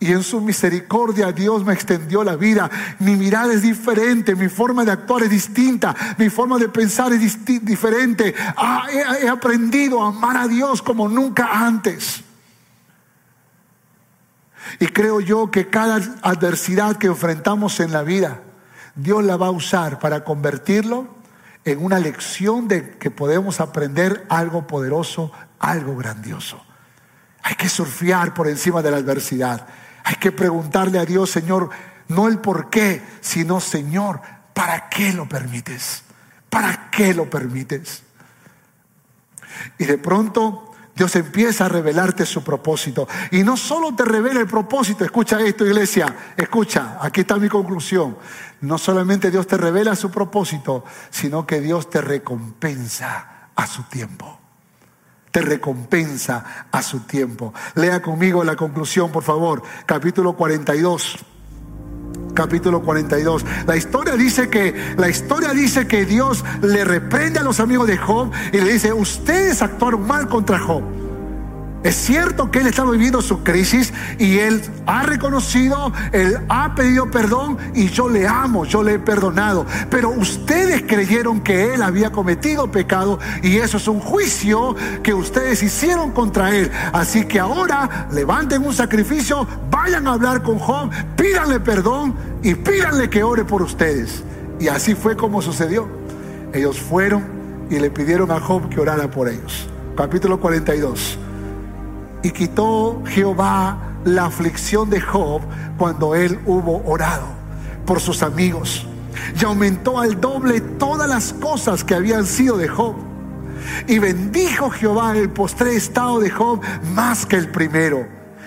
Y 0.00 0.12
en 0.12 0.22
su 0.22 0.40
misericordia 0.40 1.30
Dios 1.30 1.64
me 1.64 1.74
extendió 1.74 2.24
la 2.24 2.34
vida. 2.34 2.70
Mi 3.00 3.16
mirada 3.16 3.52
es 3.52 3.60
diferente, 3.60 4.34
mi 4.34 4.48
forma 4.48 4.82
de 4.84 4.92
actuar 4.92 5.22
es 5.24 5.30
distinta, 5.30 5.94
mi 6.16 6.30
forma 6.30 6.58
de 6.58 6.70
pensar 6.70 7.12
es 7.12 7.44
diferente. 7.44 8.34
Ah, 8.56 8.86
he, 8.90 9.26
he 9.26 9.28
aprendido 9.28 10.02
a 10.02 10.08
amar 10.08 10.38
a 10.38 10.48
Dios 10.48 10.80
como 10.80 11.06
nunca 11.06 11.50
antes. 11.52 12.24
Y 14.78 14.86
creo 14.86 15.20
yo 15.20 15.50
que 15.50 15.68
cada 15.68 15.96
adversidad 16.22 16.96
que 16.96 17.08
enfrentamos 17.08 17.78
en 17.80 17.92
la 17.92 18.02
vida, 18.02 18.40
Dios 18.94 19.22
la 19.22 19.36
va 19.36 19.48
a 19.48 19.50
usar 19.50 19.98
para 19.98 20.24
convertirlo 20.24 21.08
en 21.64 21.84
una 21.84 21.98
lección 21.98 22.68
de 22.68 22.96
que 22.96 23.10
podemos 23.10 23.60
aprender 23.60 24.24
algo 24.30 24.66
poderoso, 24.66 25.30
algo 25.58 25.94
grandioso. 25.96 26.64
Hay 27.42 27.54
que 27.54 27.68
surfear 27.68 28.34
por 28.34 28.48
encima 28.48 28.82
de 28.82 28.90
la 28.90 28.98
adversidad. 28.98 29.66
Hay 30.04 30.16
que 30.16 30.32
preguntarle 30.32 30.98
a 30.98 31.04
Dios, 31.04 31.30
Señor, 31.30 31.70
no 32.08 32.28
el 32.28 32.38
por 32.38 32.70
qué, 32.70 33.02
sino, 33.20 33.60
Señor, 33.60 34.20
¿para 34.54 34.88
qué 34.88 35.12
lo 35.12 35.28
permites? 35.28 36.02
¿Para 36.48 36.90
qué 36.90 37.14
lo 37.14 37.30
permites? 37.30 38.02
Y 39.78 39.84
de 39.84 39.98
pronto 39.98 40.72
Dios 40.94 41.14
empieza 41.16 41.66
a 41.66 41.68
revelarte 41.68 42.26
su 42.26 42.42
propósito. 42.42 43.06
Y 43.30 43.42
no 43.42 43.56
solo 43.56 43.94
te 43.94 44.04
revela 44.04 44.40
el 44.40 44.46
propósito, 44.46 45.04
escucha 45.04 45.40
esto 45.40 45.64
iglesia, 45.64 46.34
escucha, 46.36 46.98
aquí 47.00 47.20
está 47.20 47.36
mi 47.36 47.48
conclusión. 47.48 48.16
No 48.62 48.76
solamente 48.76 49.30
Dios 49.30 49.46
te 49.46 49.56
revela 49.56 49.94
su 49.94 50.10
propósito, 50.10 50.84
sino 51.10 51.46
que 51.46 51.60
Dios 51.60 51.88
te 51.88 52.00
recompensa 52.00 53.50
a 53.54 53.66
su 53.66 53.84
tiempo 53.84 54.39
te 55.30 55.40
recompensa 55.40 56.66
a 56.70 56.82
su 56.82 57.00
tiempo. 57.00 57.54
Lea 57.74 58.02
conmigo 58.02 58.44
la 58.44 58.56
conclusión, 58.56 59.10
por 59.12 59.22
favor, 59.22 59.62
capítulo 59.86 60.34
42. 60.34 61.18
Capítulo 62.34 62.82
42. 62.82 63.44
La 63.66 63.76
historia 63.76 64.14
dice 64.14 64.48
que 64.48 64.94
la 64.96 65.08
historia 65.08 65.50
dice 65.50 65.86
que 65.86 66.06
Dios 66.06 66.44
le 66.62 66.84
reprende 66.84 67.40
a 67.40 67.42
los 67.42 67.60
amigos 67.60 67.86
de 67.86 67.98
Job 67.98 68.30
y 68.52 68.58
le 68.58 68.72
dice, 68.72 68.92
"Ustedes 68.92 69.62
actuaron 69.62 70.06
mal 70.06 70.28
contra 70.28 70.58
Job." 70.58 70.82
Es 71.82 71.96
cierto 71.96 72.50
que 72.50 72.58
él 72.58 72.66
estaba 72.66 72.90
viviendo 72.90 73.22
su 73.22 73.42
crisis 73.42 73.94
y 74.18 74.38
él 74.38 74.60
ha 74.84 75.02
reconocido, 75.04 75.92
él 76.12 76.38
ha 76.50 76.74
pedido 76.74 77.10
perdón 77.10 77.56
y 77.74 77.88
yo 77.88 78.06
le 78.06 78.28
amo, 78.28 78.66
yo 78.66 78.82
le 78.82 78.94
he 78.94 78.98
perdonado. 78.98 79.64
Pero 79.88 80.10
ustedes 80.10 80.82
creyeron 80.82 81.40
que 81.40 81.72
él 81.72 81.82
había 81.82 82.12
cometido 82.12 82.70
pecado 82.70 83.18
y 83.42 83.56
eso 83.56 83.78
es 83.78 83.88
un 83.88 83.98
juicio 83.98 84.76
que 85.02 85.14
ustedes 85.14 85.62
hicieron 85.62 86.10
contra 86.10 86.54
él. 86.54 86.70
Así 86.92 87.24
que 87.24 87.40
ahora 87.40 88.08
levanten 88.12 88.62
un 88.62 88.74
sacrificio, 88.74 89.46
vayan 89.70 90.06
a 90.06 90.12
hablar 90.12 90.42
con 90.42 90.58
Job, 90.58 90.90
pídanle 91.16 91.60
perdón 91.60 92.14
y 92.42 92.56
pídanle 92.56 93.08
que 93.08 93.22
ore 93.22 93.46
por 93.46 93.62
ustedes. 93.62 94.22
Y 94.58 94.68
así 94.68 94.94
fue 94.94 95.16
como 95.16 95.40
sucedió. 95.40 95.88
Ellos 96.52 96.78
fueron 96.78 97.24
y 97.70 97.78
le 97.78 97.90
pidieron 97.90 98.30
a 98.30 98.38
Job 98.38 98.68
que 98.68 98.80
orara 98.80 99.10
por 99.10 99.28
ellos. 99.30 99.66
Capítulo 99.96 100.38
42 100.38 101.18
y 102.22 102.30
quitó 102.30 103.02
Jehová 103.06 103.78
la 104.04 104.26
aflicción 104.26 104.90
de 104.90 105.00
Job 105.00 105.42
cuando 105.78 106.14
él 106.14 106.38
hubo 106.46 106.82
orado 106.84 107.26
por 107.86 108.00
sus 108.00 108.22
amigos. 108.22 108.86
Y 109.40 109.44
aumentó 109.44 109.98
al 109.98 110.20
doble 110.20 110.60
todas 110.60 111.08
las 111.08 111.32
cosas 111.32 111.84
que 111.84 111.94
habían 111.94 112.26
sido 112.26 112.56
de 112.56 112.68
Job. 112.68 112.94
Y 113.86 113.98
bendijo 113.98 114.70
Jehová 114.70 115.16
el 115.16 115.30
postre 115.30 115.76
estado 115.76 116.20
de 116.20 116.30
Job 116.30 116.60
más 116.94 117.26
que 117.26 117.36
el 117.36 117.48
primero. 117.48 118.06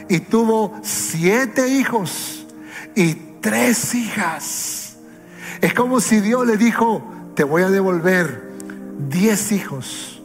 Y 0.10 0.20
tuvo 0.20 0.74
siete 0.82 1.68
hijos 1.70 2.46
y 2.96 3.14
tres 3.42 3.94
hijas. 3.96 4.98
Es 5.62 5.74
como 5.74 6.00
si 6.00 6.20
Dios 6.20 6.46
le 6.46 6.58
dijo, 6.58 7.04
te 7.36 7.44
voy 7.44 7.64
a 7.64 7.70
devolver 7.70 8.52
diez 9.10 9.52
hijos 9.52 10.22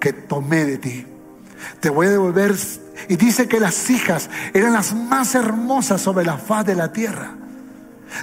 que 0.00 0.12
tomé 0.12 0.64
de 0.64 0.78
ti. 0.78 1.06
Te 1.80 1.90
voy 1.90 2.06
a 2.06 2.10
devolver 2.10 2.54
y 3.08 3.16
dice 3.16 3.48
que 3.48 3.60
las 3.60 3.90
hijas 3.90 4.30
eran 4.54 4.72
las 4.72 4.94
más 4.94 5.34
hermosas 5.34 6.00
sobre 6.00 6.24
la 6.24 6.38
faz 6.38 6.66
de 6.66 6.74
la 6.74 6.92
tierra. 6.92 7.34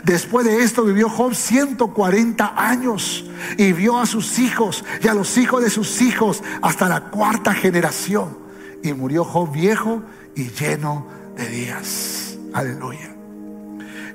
Después 0.04 0.46
de 0.46 0.64
esto 0.64 0.84
vivió 0.84 1.10
Job 1.10 1.34
140 1.34 2.54
años 2.56 3.26
y 3.58 3.74
vio 3.74 3.98
a 3.98 4.06
sus 4.06 4.40
hijos 4.40 4.86
y 5.02 5.08
a 5.08 5.14
los 5.14 5.38
hijos 5.38 5.64
de 5.64 5.70
sus 5.70 6.02
hijos 6.02 6.44
hasta 6.62 6.88
la 6.88 7.06
cuarta 7.06 7.54
generación. 7.54 8.38
Y 8.84 8.94
murió 8.94 9.26
Job 9.26 9.52
viejo 9.52 10.04
y 10.36 10.50
lleno 10.50 11.08
de 11.36 11.50
días. 11.50 12.38
Aleluya. 12.54 13.16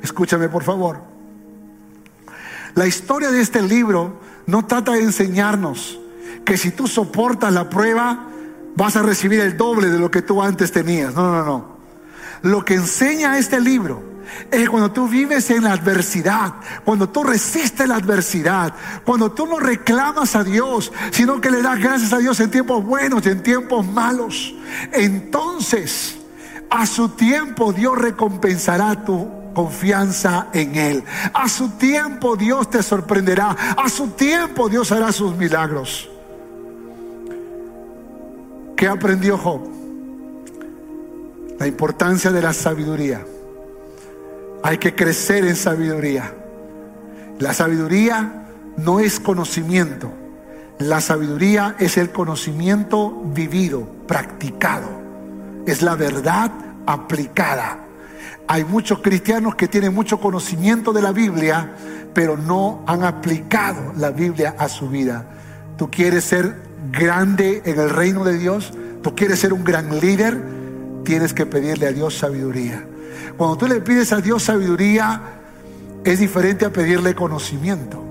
Escúchame 0.03 0.49
por 0.49 0.63
favor. 0.63 0.99
La 2.75 2.87
historia 2.87 3.31
de 3.31 3.41
este 3.41 3.63
libro 3.63 4.21
no 4.47 4.67
trata 4.67 4.93
de 4.93 5.03
enseñarnos 5.03 5.99
que 6.45 6.57
si 6.57 6.71
tú 6.71 6.87
soportas 6.87 7.53
la 7.53 7.71
prueba, 7.71 8.29
vas 8.77 8.97
a 8.97 9.03
recibir 9.03 9.41
el 9.41 9.57
doble 9.57 9.89
de 9.89 9.99
lo 9.99 10.11
que 10.11 10.23
tú 10.23 10.43
antes 10.43 10.73
tenías. 10.73 11.15
No, 11.15 11.31
no, 11.31 11.45
no. 11.45 11.75
Lo 12.43 12.65
que 12.65 12.75
enseña 12.75 13.39
este 13.39 13.61
libro 13.61 14.15
es 14.51 14.61
que 14.61 14.69
cuando 14.69 14.91
tú 14.91 15.09
vives 15.09 15.49
en 15.51 15.65
la 15.65 15.73
adversidad, 15.73 16.55
cuando 16.85 17.09
tú 17.09 17.25
resistes 17.25 17.89
la 17.89 17.97
adversidad, 17.97 18.75
cuando 19.05 19.33
tú 19.33 19.47
no 19.47 19.59
reclamas 19.59 20.37
a 20.37 20.45
Dios, 20.45 20.93
sino 21.11 21.41
que 21.41 21.51
le 21.51 21.63
das 21.63 21.79
gracias 21.79 22.13
a 22.13 22.19
Dios 22.19 22.39
en 22.41 22.51
tiempos 22.51 22.85
buenos 22.85 23.25
y 23.27 23.31
en 23.31 23.43
tiempos 23.43 23.87
malos, 23.87 24.55
entonces 24.93 26.19
a 26.71 26.87
su 26.87 27.11
tiempo 27.11 27.73
Dios 27.73 27.97
recompensará 27.97 29.05
tu 29.05 29.29
confianza 29.55 30.49
en 30.53 30.75
Él. 30.75 31.05
A 31.33 31.49
su 31.49 31.71
tiempo 31.71 32.37
Dios 32.37 32.69
te 32.69 32.83
sorprenderá. 32.83 33.51
A 33.77 33.89
su 33.89 34.09
tiempo 34.09 34.69
Dios 34.69 34.91
hará 34.93 35.13
sus 35.13 35.37
milagros. 35.37 36.11
¿Qué 38.77 38.89
aprendió 38.89 39.39
Job? 39.39 39.63
La 41.59 41.67
importancia 41.67 42.33
de 42.33 42.43
la 42.43 42.53
sabiduría. 42.53 43.25
Hay 44.63 44.79
que 44.79 44.95
crecer 44.95 45.45
en 45.45 45.55
sabiduría. 45.55 46.35
La 47.39 47.55
sabiduría 47.55 48.47
no 48.77 48.99
es 48.99 49.21
conocimiento. 49.21 50.13
La 50.79 51.01
sabiduría 51.01 51.77
es 51.79 51.97
el 51.97 52.11
conocimiento 52.11 53.23
vivido, 53.27 53.87
practicado. 54.09 54.89
Es 55.67 55.83
la 55.83 55.95
verdad 55.95 56.51
aplicada. 56.87 57.79
Hay 58.49 58.65
muchos 58.65 58.99
cristianos 58.99 59.55
que 59.55 59.69
tienen 59.69 59.95
mucho 59.95 60.19
conocimiento 60.19 60.93
de 60.93 61.03
la 61.03 61.13
Biblia, 61.13 61.75
pero 62.13 62.37
no 62.37 62.83
han 62.87 63.05
aplicado 63.05 63.93
la 63.97 64.11
Biblia 64.11 64.57
a 64.59 64.69
su 64.69 64.89
vida. 64.89 65.27
Tú 65.77 65.91
quieres 65.91 66.25
ser 66.25 66.64
grande 66.91 67.63
en 67.65 67.79
el 67.79 67.91
reino 67.91 68.25
de 68.25 68.39
Dios, 68.39 68.73
tú 69.03 69.15
quieres 69.15 69.39
ser 69.41 69.53
un 69.53 69.65
gran 69.65 70.01
líder, 70.01 70.41
tienes 71.05 71.33
que 71.33 71.47
pedirle 71.47 71.87
a 71.87 71.93
Dios 71.93 72.19
sabiduría. 72.19 72.85
Cuando 73.37 73.57
tú 73.57 73.67
le 73.67 73.81
pides 73.81 74.13
a 74.13 74.21
Dios 74.21 74.43
sabiduría, 74.43 75.21
es 76.05 76.19
diferente 76.19 76.65
a 76.65 76.71
pedirle 76.71 77.15
conocimiento. 77.15 78.03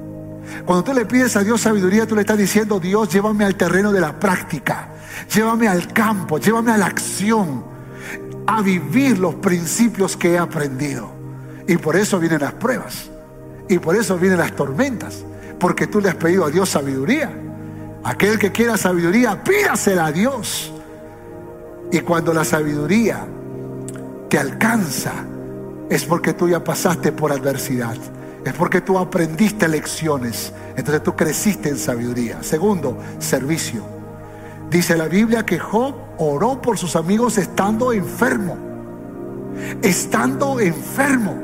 Cuando 0.66 0.84
tú 0.84 0.94
le 0.94 1.06
pides 1.06 1.36
a 1.36 1.44
Dios 1.44 1.62
sabiduría, 1.62 2.06
tú 2.06 2.16
le 2.16 2.22
estás 2.22 2.38
diciendo, 2.38 2.80
Dios, 2.80 3.10
llévame 3.10 3.46
al 3.46 3.56
terreno 3.56 3.92
de 3.92 4.02
la 4.02 4.20
práctica, 4.20 4.90
llévame 5.34 5.68
al 5.68 5.92
campo, 5.94 6.38
llévame 6.38 6.72
a 6.72 6.78
la 6.78 6.86
acción, 6.88 7.64
a 8.46 8.62
vivir 8.62 9.20
los 9.20 9.36
principios 9.36 10.18
que 10.18 10.34
he 10.34 10.38
aprendido. 10.38 11.12
Y 11.68 11.78
por 11.78 11.96
eso 11.96 12.20
vienen 12.20 12.42
las 12.42 12.54
pruebas, 12.54 13.10
y 13.70 13.80
por 13.80 13.96
eso 13.96 14.18
vienen 14.18 14.40
las 14.40 14.56
tormentas, 14.56 15.24
porque 15.60 15.88
tú 15.88 16.02
le 16.02 16.10
has 16.10 16.16
pedido 16.16 16.46
a 16.46 16.50
Dios 16.50 16.70
sabiduría. 16.70 17.32
Aquel 18.04 18.38
que 18.38 18.52
quiera 18.52 18.78
sabiduría, 18.78 19.44
pídasela 19.44 20.08
a 20.08 20.12
Dios. 20.12 20.72
Y 21.92 22.00
cuando 22.02 22.34
la 22.34 22.44
sabiduría 22.44 23.26
te 24.30 24.38
alcanza, 24.38 25.14
es 25.90 26.04
porque 26.06 26.34
tú 26.34 26.50
ya 26.50 26.64
pasaste 26.64 27.12
por 27.12 27.32
adversidad. 27.32 27.96
Es 28.44 28.54
porque 28.54 28.82
tú 28.82 28.98
aprendiste 28.98 29.68
lecciones. 29.68 30.52
Entonces 30.76 31.04
tú 31.04 31.16
creciste 31.16 31.70
en 31.70 31.78
sabiduría. 31.78 32.44
Segundo, 32.44 32.98
servicio. 33.20 33.84
Dice 34.70 34.98
la 34.98 35.08
Biblia 35.08 35.46
que 35.46 35.60
Job 35.60 35.96
oró 36.18 36.62
por 36.62 36.78
sus 36.78 36.96
amigos 36.96 37.38
estando 37.38 37.94
enfermo. 37.94 38.58
Estando 39.82 40.60
enfermo. 40.60 41.36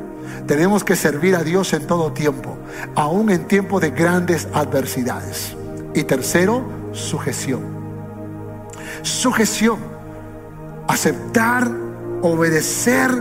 Tenemos 0.47 0.83
que 0.83 0.95
servir 0.95 1.35
a 1.35 1.43
Dios 1.43 1.71
en 1.73 1.85
todo 1.85 2.11
tiempo, 2.11 2.57
aún 2.95 3.29
en 3.29 3.47
tiempos 3.47 3.81
de 3.81 3.91
grandes 3.91 4.47
adversidades. 4.51 5.55
Y 5.99 6.05
tercero, 6.05 6.63
sujeción. 6.93 7.59
Sujeción. 9.01 9.79
Aceptar, 10.87 11.69
obedecer 12.21 13.11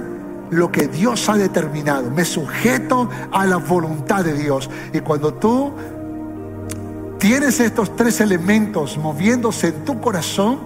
lo 0.50 0.70
que 0.70 0.86
Dios 0.86 1.28
ha 1.28 1.36
determinado. 1.36 2.08
Me 2.08 2.24
sujeto 2.24 3.10
a 3.32 3.46
la 3.46 3.56
voluntad 3.56 4.24
de 4.24 4.32
Dios. 4.32 4.70
Y 4.92 5.00
cuando 5.00 5.34
tú 5.34 5.72
tienes 7.18 7.58
estos 7.58 7.96
tres 7.96 8.20
elementos 8.20 8.96
moviéndose 8.96 9.70
en 9.70 9.84
tu 9.84 10.00
corazón, 10.00 10.60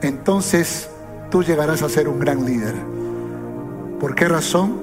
entonces 0.00 0.88
tú 1.30 1.42
llegarás 1.42 1.82
a 1.82 1.90
ser 1.90 2.08
un 2.08 2.18
gran 2.18 2.46
líder. 2.46 2.74
¿Por 4.00 4.14
qué 4.14 4.26
razón? 4.26 4.80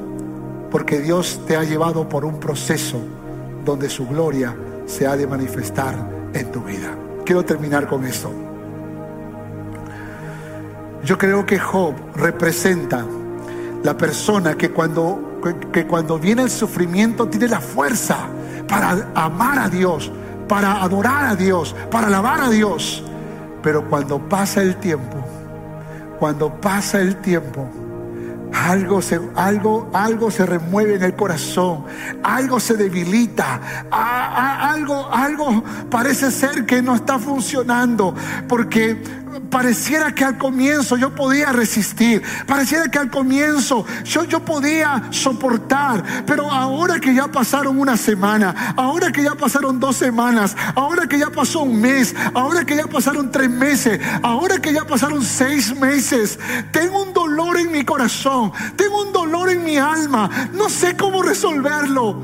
Porque 0.69 0.99
Dios 0.99 1.41
te 1.47 1.57
ha 1.57 1.63
llevado 1.63 2.07
por 2.07 2.23
un 2.23 2.39
proceso 2.39 2.99
donde 3.65 3.89
su 3.89 4.07
gloria 4.07 4.55
se 4.85 5.07
ha 5.07 5.17
de 5.17 5.25
manifestar 5.25 6.12
en 6.33 6.51
tu 6.51 6.61
vida. 6.61 6.95
Quiero 7.25 7.43
terminar 7.43 7.87
con 7.87 8.05
esto. 8.05 8.31
Yo 11.03 11.17
creo 11.17 11.45
que 11.45 11.59
Job 11.59 11.93
representa 12.15 13.05
la 13.83 13.97
persona 13.97 14.55
que 14.55 14.71
cuando, 14.71 15.39
que 15.71 15.85
cuando 15.85 16.17
viene 16.17 16.43
el 16.43 16.49
sufrimiento 16.49 17.27
tiene 17.27 17.49
la 17.49 17.59
fuerza 17.59 18.27
para 18.67 19.11
amar 19.13 19.59
a 19.59 19.69
Dios, 19.69 20.11
para 20.47 20.81
adorar 20.81 21.25
a 21.25 21.35
Dios, 21.35 21.75
para 21.91 22.07
alabar 22.07 22.41
a 22.41 22.49
Dios. 22.49 23.03
Pero 23.61 23.89
cuando 23.89 24.19
pasa 24.29 24.61
el 24.61 24.77
tiempo, 24.77 25.17
cuando 26.19 26.53
pasa 26.61 27.01
el 27.01 27.17
tiempo, 27.17 27.69
algo 28.53 29.01
se, 29.01 29.19
algo, 29.35 29.89
algo 29.93 30.29
se 30.29 30.45
remueve 30.45 30.95
en 30.95 31.03
el 31.03 31.15
corazón, 31.15 31.85
algo 32.23 32.59
se 32.59 32.75
debilita, 32.75 33.59
algo, 33.89 35.11
algo 35.11 35.63
parece 35.89 36.31
ser 36.31 36.65
que 36.65 36.81
no 36.81 36.95
está 36.95 37.17
funcionando, 37.17 38.13
porque 38.47 39.22
pareciera 39.41 40.13
que 40.13 40.23
al 40.23 40.37
comienzo 40.37 40.97
yo 40.97 41.13
podía 41.13 41.51
resistir, 41.51 42.21
pareciera 42.45 42.89
que 42.89 42.99
al 42.99 43.09
comienzo 43.09 43.85
yo, 44.03 44.23
yo 44.25 44.43
podía 44.43 45.03
soportar, 45.11 46.03
pero 46.25 46.51
ahora 46.51 46.99
que 46.99 47.13
ya 47.13 47.27
pasaron 47.27 47.79
una 47.79 47.97
semana, 47.97 48.73
ahora 48.75 49.11
que 49.11 49.23
ya 49.23 49.35
pasaron 49.35 49.79
dos 49.79 49.95
semanas, 49.95 50.55
ahora 50.75 51.07
que 51.07 51.19
ya 51.19 51.29
pasó 51.29 51.61
un 51.61 51.79
mes, 51.79 52.15
ahora 52.33 52.65
que 52.65 52.75
ya 52.75 52.87
pasaron 52.87 53.31
tres 53.31 53.49
meses, 53.49 53.99
ahora 54.21 54.59
que 54.59 54.73
ya 54.73 54.85
pasaron 54.85 55.23
seis 55.23 55.75
meses, 55.75 56.39
tengo 56.71 57.03
un 57.03 57.13
dolor 57.13 57.57
en 57.57 57.71
mi 57.71 57.83
corazón, 57.83 58.51
tengo 58.75 59.03
un 59.03 59.13
dolor 59.13 59.49
en 59.49 59.63
mi 59.63 59.77
alma, 59.77 60.29
no 60.53 60.69
sé 60.69 60.95
cómo 60.97 61.21
resolverlo. 61.21 62.21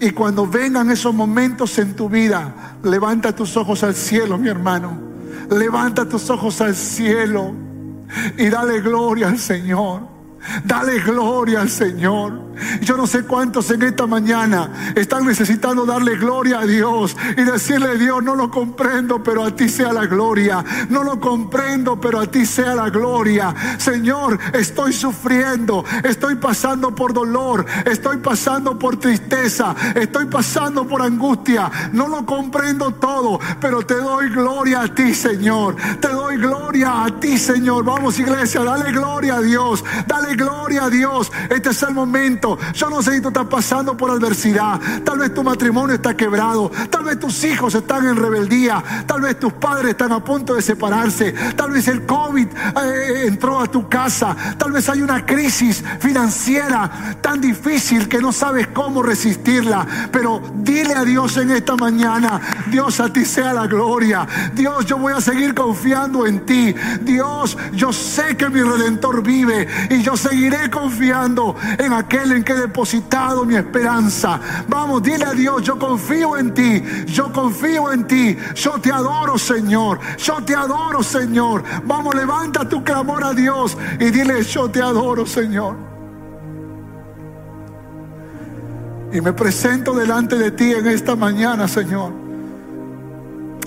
Y 0.00 0.10
cuando 0.10 0.46
vengan 0.46 0.90
esos 0.90 1.14
momentos 1.14 1.78
en 1.78 1.94
tu 1.94 2.08
vida, 2.08 2.76
levanta 2.82 3.34
tus 3.34 3.56
ojos 3.56 3.82
al 3.82 3.94
cielo, 3.94 4.36
mi 4.36 4.48
hermano 4.48 5.07
Levanta 5.50 6.08
tus 6.08 6.28
ojos 6.30 6.60
al 6.60 6.74
cielo. 6.74 7.54
y 8.36 8.48
dale 8.48 8.80
gloria 8.80 9.28
al 9.28 9.38
Señor. 9.38 10.17
Dale 10.64 11.00
gloria 11.00 11.60
al 11.60 11.70
Señor. 11.70 12.48
Yo 12.80 12.96
no 12.96 13.06
sé 13.06 13.22
cuántos 13.24 13.70
en 13.70 13.82
esta 13.82 14.06
mañana 14.06 14.92
están 14.96 15.24
necesitando 15.24 15.86
darle 15.86 16.16
gloria 16.16 16.60
a 16.60 16.66
Dios 16.66 17.16
y 17.36 17.42
decirle, 17.42 17.98
Dios, 17.98 18.22
no 18.22 18.34
lo 18.34 18.50
comprendo, 18.50 19.22
pero 19.22 19.44
a 19.44 19.54
ti 19.54 19.68
sea 19.68 19.92
la 19.92 20.06
gloria. 20.06 20.64
No 20.88 21.04
lo 21.04 21.20
comprendo, 21.20 22.00
pero 22.00 22.20
a 22.20 22.26
ti 22.26 22.44
sea 22.46 22.74
la 22.74 22.90
gloria. 22.90 23.54
Señor, 23.78 24.38
estoy 24.52 24.92
sufriendo, 24.92 25.84
estoy 26.02 26.36
pasando 26.36 26.94
por 26.94 27.12
dolor, 27.12 27.64
estoy 27.84 28.18
pasando 28.18 28.78
por 28.78 28.96
tristeza, 28.96 29.74
estoy 29.94 30.26
pasando 30.26 30.86
por 30.86 31.02
angustia. 31.02 31.70
No 31.92 32.08
lo 32.08 32.26
comprendo 32.26 32.92
todo, 32.92 33.38
pero 33.60 33.82
te 33.82 33.94
doy 33.94 34.30
gloria 34.30 34.82
a 34.82 34.94
ti, 34.94 35.14
Señor. 35.14 35.76
Te 36.00 36.08
doy 36.08 36.36
gloria 36.36 37.04
a 37.04 37.20
ti, 37.20 37.38
Señor. 37.38 37.84
Vamos, 37.84 38.18
iglesia, 38.18 38.62
dale 38.62 38.90
gloria 38.92 39.36
a 39.36 39.40
Dios. 39.40 39.84
Gloria 40.36 40.84
a 40.84 40.90
Dios. 40.90 41.30
Este 41.48 41.70
es 41.70 41.82
el 41.82 41.94
momento. 41.94 42.58
Yo 42.74 42.90
no 42.90 43.02
sé 43.02 43.14
si 43.14 43.20
tú 43.20 43.28
estás 43.28 43.46
pasando 43.46 43.96
por 43.96 44.10
adversidad. 44.10 44.80
Tal 45.04 45.18
vez 45.18 45.34
tu 45.34 45.42
matrimonio 45.42 45.94
está 45.94 46.16
quebrado. 46.16 46.70
Tal 46.90 47.04
vez 47.04 47.18
tus 47.18 47.44
hijos 47.44 47.74
están 47.74 48.06
en 48.06 48.16
rebeldía. 48.16 48.82
Tal 49.06 49.20
vez 49.20 49.38
tus 49.38 49.52
padres 49.54 49.90
están 49.90 50.12
a 50.12 50.22
punto 50.22 50.54
de 50.54 50.62
separarse. 50.62 51.32
Tal 51.56 51.70
vez 51.70 51.88
el 51.88 52.04
COVID 52.06 52.46
eh, 52.46 53.26
entró 53.26 53.60
a 53.60 53.66
tu 53.66 53.88
casa. 53.88 54.36
Tal 54.56 54.72
vez 54.72 54.88
hay 54.88 55.02
una 55.02 55.24
crisis 55.24 55.84
financiera 56.00 57.16
tan 57.20 57.40
difícil 57.40 58.08
que 58.08 58.18
no 58.18 58.32
sabes 58.32 58.68
cómo 58.68 59.02
resistirla. 59.02 59.86
Pero 60.12 60.42
dile 60.54 60.94
a 60.94 61.04
Dios 61.04 61.36
en 61.36 61.50
esta 61.50 61.76
mañana, 61.76 62.40
Dios 62.70 63.00
a 63.00 63.12
ti 63.12 63.24
sea 63.24 63.52
la 63.52 63.66
gloria. 63.66 64.26
Dios, 64.54 64.86
yo 64.86 64.98
voy 64.98 65.12
a 65.12 65.20
seguir 65.20 65.54
confiando 65.54 66.26
en 66.26 66.44
ti. 66.44 66.74
Dios, 67.02 67.56
yo 67.72 67.92
sé 67.92 68.36
que 68.36 68.48
mi 68.48 68.62
redentor 68.62 69.22
vive 69.22 69.66
y 69.90 70.02
yo 70.02 70.16
seguiré 70.18 70.68
confiando 70.68 71.56
en 71.78 71.92
aquel 71.92 72.32
en 72.32 72.44
que 72.44 72.52
he 72.52 72.60
depositado 72.60 73.44
mi 73.44 73.56
esperanza. 73.56 74.40
Vamos, 74.68 75.02
dile 75.02 75.24
a 75.24 75.32
Dios, 75.32 75.62
yo 75.62 75.78
confío 75.78 76.36
en 76.36 76.52
ti, 76.52 76.82
yo 77.06 77.32
confío 77.32 77.92
en 77.92 78.06
ti, 78.06 78.36
yo 78.54 78.72
te 78.80 78.92
adoro 78.92 79.38
Señor, 79.38 80.00
yo 80.18 80.42
te 80.42 80.54
adoro 80.54 81.02
Señor. 81.02 81.62
Vamos, 81.84 82.14
levanta 82.14 82.68
tu 82.68 82.82
clamor 82.82 83.24
a 83.24 83.32
Dios 83.32 83.76
y 83.98 84.10
dile, 84.10 84.42
yo 84.42 84.68
te 84.68 84.82
adoro 84.82 85.24
Señor. 85.24 85.76
Y 89.12 89.20
me 89.20 89.32
presento 89.32 89.94
delante 89.94 90.36
de 90.36 90.50
ti 90.50 90.72
en 90.72 90.86
esta 90.86 91.16
mañana, 91.16 91.66
Señor, 91.66 92.12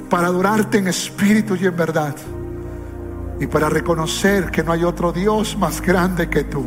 para 0.09 0.27
adorarte 0.27 0.77
en 0.77 0.87
espíritu 0.89 1.55
y 1.55 1.65
en 1.65 1.75
verdad 1.75 2.15
y 3.41 3.47
para 3.47 3.67
reconocer 3.67 4.49
que 4.51 4.63
no 4.63 4.71
hay 4.71 4.85
otro 4.85 5.11
Dios 5.11 5.57
más 5.57 5.81
grande 5.81 6.29
que 6.29 6.45
tú. 6.45 6.63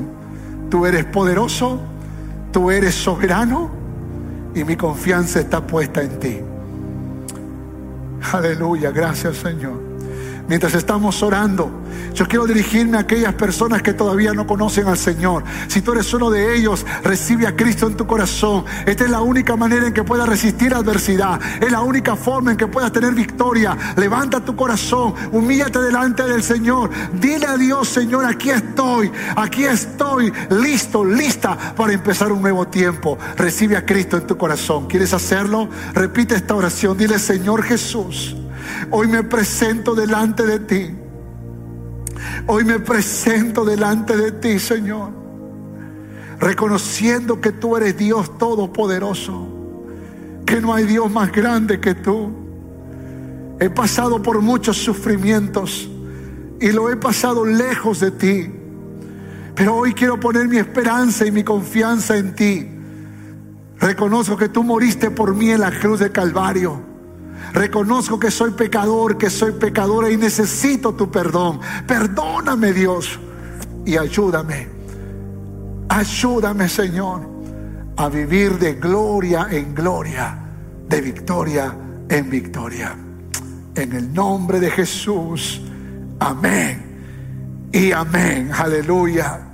Tú 0.68 0.84
eres 0.84 1.06
poderoso, 1.06 1.80
tú 2.52 2.70
eres 2.70 2.94
soberano 2.94 3.70
y 4.54 4.62
mi 4.64 4.76
confianza 4.76 5.40
está 5.40 5.66
puesta 5.66 6.02
en 6.02 6.18
ti. 6.18 6.40
Aleluya, 8.32 8.90
gracias 8.90 9.36
Señor 9.36 9.94
mientras 10.48 10.74
estamos 10.74 11.22
orando, 11.22 11.70
yo 12.14 12.26
quiero 12.26 12.46
dirigirme 12.46 12.96
a 12.96 13.00
aquellas 13.00 13.34
personas 13.34 13.82
que 13.82 13.92
todavía 13.92 14.32
no 14.32 14.46
conocen 14.46 14.86
al 14.86 14.98
Señor. 14.98 15.44
Si 15.68 15.82
tú 15.82 15.92
eres 15.92 16.12
uno 16.14 16.30
de 16.30 16.56
ellos, 16.56 16.86
recibe 17.02 17.46
a 17.46 17.56
Cristo 17.56 17.86
en 17.86 17.96
tu 17.96 18.06
corazón. 18.06 18.64
Esta 18.86 19.04
es 19.04 19.10
la 19.10 19.20
única 19.20 19.56
manera 19.56 19.86
en 19.86 19.92
que 19.92 20.04
puedas 20.04 20.28
resistir 20.28 20.74
adversidad. 20.74 21.40
Es 21.60 21.72
la 21.72 21.80
única 21.80 22.16
forma 22.16 22.52
en 22.52 22.56
que 22.56 22.66
puedas 22.66 22.92
tener 22.92 23.14
victoria. 23.14 23.76
Levanta 23.96 24.44
tu 24.44 24.54
corazón, 24.54 25.14
humíllate 25.32 25.80
delante 25.80 26.22
del 26.24 26.42
Señor. 26.42 26.90
Dile 27.12 27.46
a 27.46 27.56
Dios, 27.56 27.88
Señor, 27.88 28.24
aquí 28.24 28.50
estoy, 28.50 29.10
aquí 29.36 29.64
estoy, 29.64 30.32
listo, 30.50 31.04
lista 31.04 31.56
para 31.76 31.92
empezar 31.92 32.32
un 32.32 32.42
nuevo 32.42 32.66
tiempo. 32.68 33.18
Recibe 33.36 33.76
a 33.76 33.84
Cristo 33.84 34.16
en 34.16 34.26
tu 34.26 34.36
corazón. 34.36 34.86
¿Quieres 34.86 35.12
hacerlo? 35.12 35.68
Repite 35.94 36.34
esta 36.34 36.54
oración. 36.54 36.96
Dile, 36.96 37.18
Señor 37.18 37.62
Jesús. 37.62 38.36
Hoy 38.90 39.08
me 39.08 39.22
presento 39.22 39.94
delante 39.94 40.44
de 40.44 40.58
ti. 40.60 41.03
Hoy 42.46 42.64
me 42.64 42.78
presento 42.78 43.64
delante 43.64 44.16
de 44.16 44.32
ti, 44.32 44.58
Señor. 44.58 45.10
Reconociendo 46.38 47.40
que 47.40 47.52
tú 47.52 47.76
eres 47.76 47.96
Dios 47.96 48.36
todopoderoso. 48.38 49.48
Que 50.44 50.60
no 50.60 50.74
hay 50.74 50.84
Dios 50.84 51.10
más 51.10 51.32
grande 51.32 51.80
que 51.80 51.94
tú. 51.94 52.30
He 53.60 53.70
pasado 53.70 54.20
por 54.22 54.40
muchos 54.40 54.76
sufrimientos 54.76 55.88
y 56.60 56.72
lo 56.72 56.90
he 56.90 56.96
pasado 56.96 57.44
lejos 57.44 58.00
de 58.00 58.10
ti. 58.10 58.50
Pero 59.54 59.76
hoy 59.76 59.94
quiero 59.94 60.18
poner 60.18 60.48
mi 60.48 60.58
esperanza 60.58 61.24
y 61.24 61.30
mi 61.30 61.44
confianza 61.44 62.16
en 62.16 62.34
ti. 62.34 62.68
Reconozco 63.78 64.36
que 64.36 64.48
tú 64.48 64.64
moriste 64.64 65.10
por 65.10 65.34
mí 65.34 65.50
en 65.50 65.60
la 65.60 65.70
cruz 65.78 66.00
de 66.00 66.10
Calvario 66.10 66.93
Reconozco 67.54 68.18
que 68.18 68.32
soy 68.32 68.50
pecador, 68.50 69.16
que 69.16 69.30
soy 69.30 69.52
pecadora 69.52 70.10
y 70.10 70.16
necesito 70.16 70.92
tu 70.94 71.08
perdón. 71.08 71.60
Perdóname 71.86 72.72
Dios 72.72 73.20
y 73.86 73.96
ayúdame. 73.96 74.68
Ayúdame 75.88 76.68
Señor 76.68 77.20
a 77.96 78.08
vivir 78.08 78.58
de 78.58 78.74
gloria 78.74 79.46
en 79.52 79.72
gloria, 79.72 80.36
de 80.88 81.00
victoria 81.00 81.76
en 82.08 82.28
victoria. 82.28 82.96
En 83.76 83.92
el 83.92 84.12
nombre 84.12 84.58
de 84.58 84.70
Jesús. 84.72 85.62
Amén. 86.18 87.70
Y 87.72 87.92
amén. 87.92 88.50
Aleluya. 88.52 89.53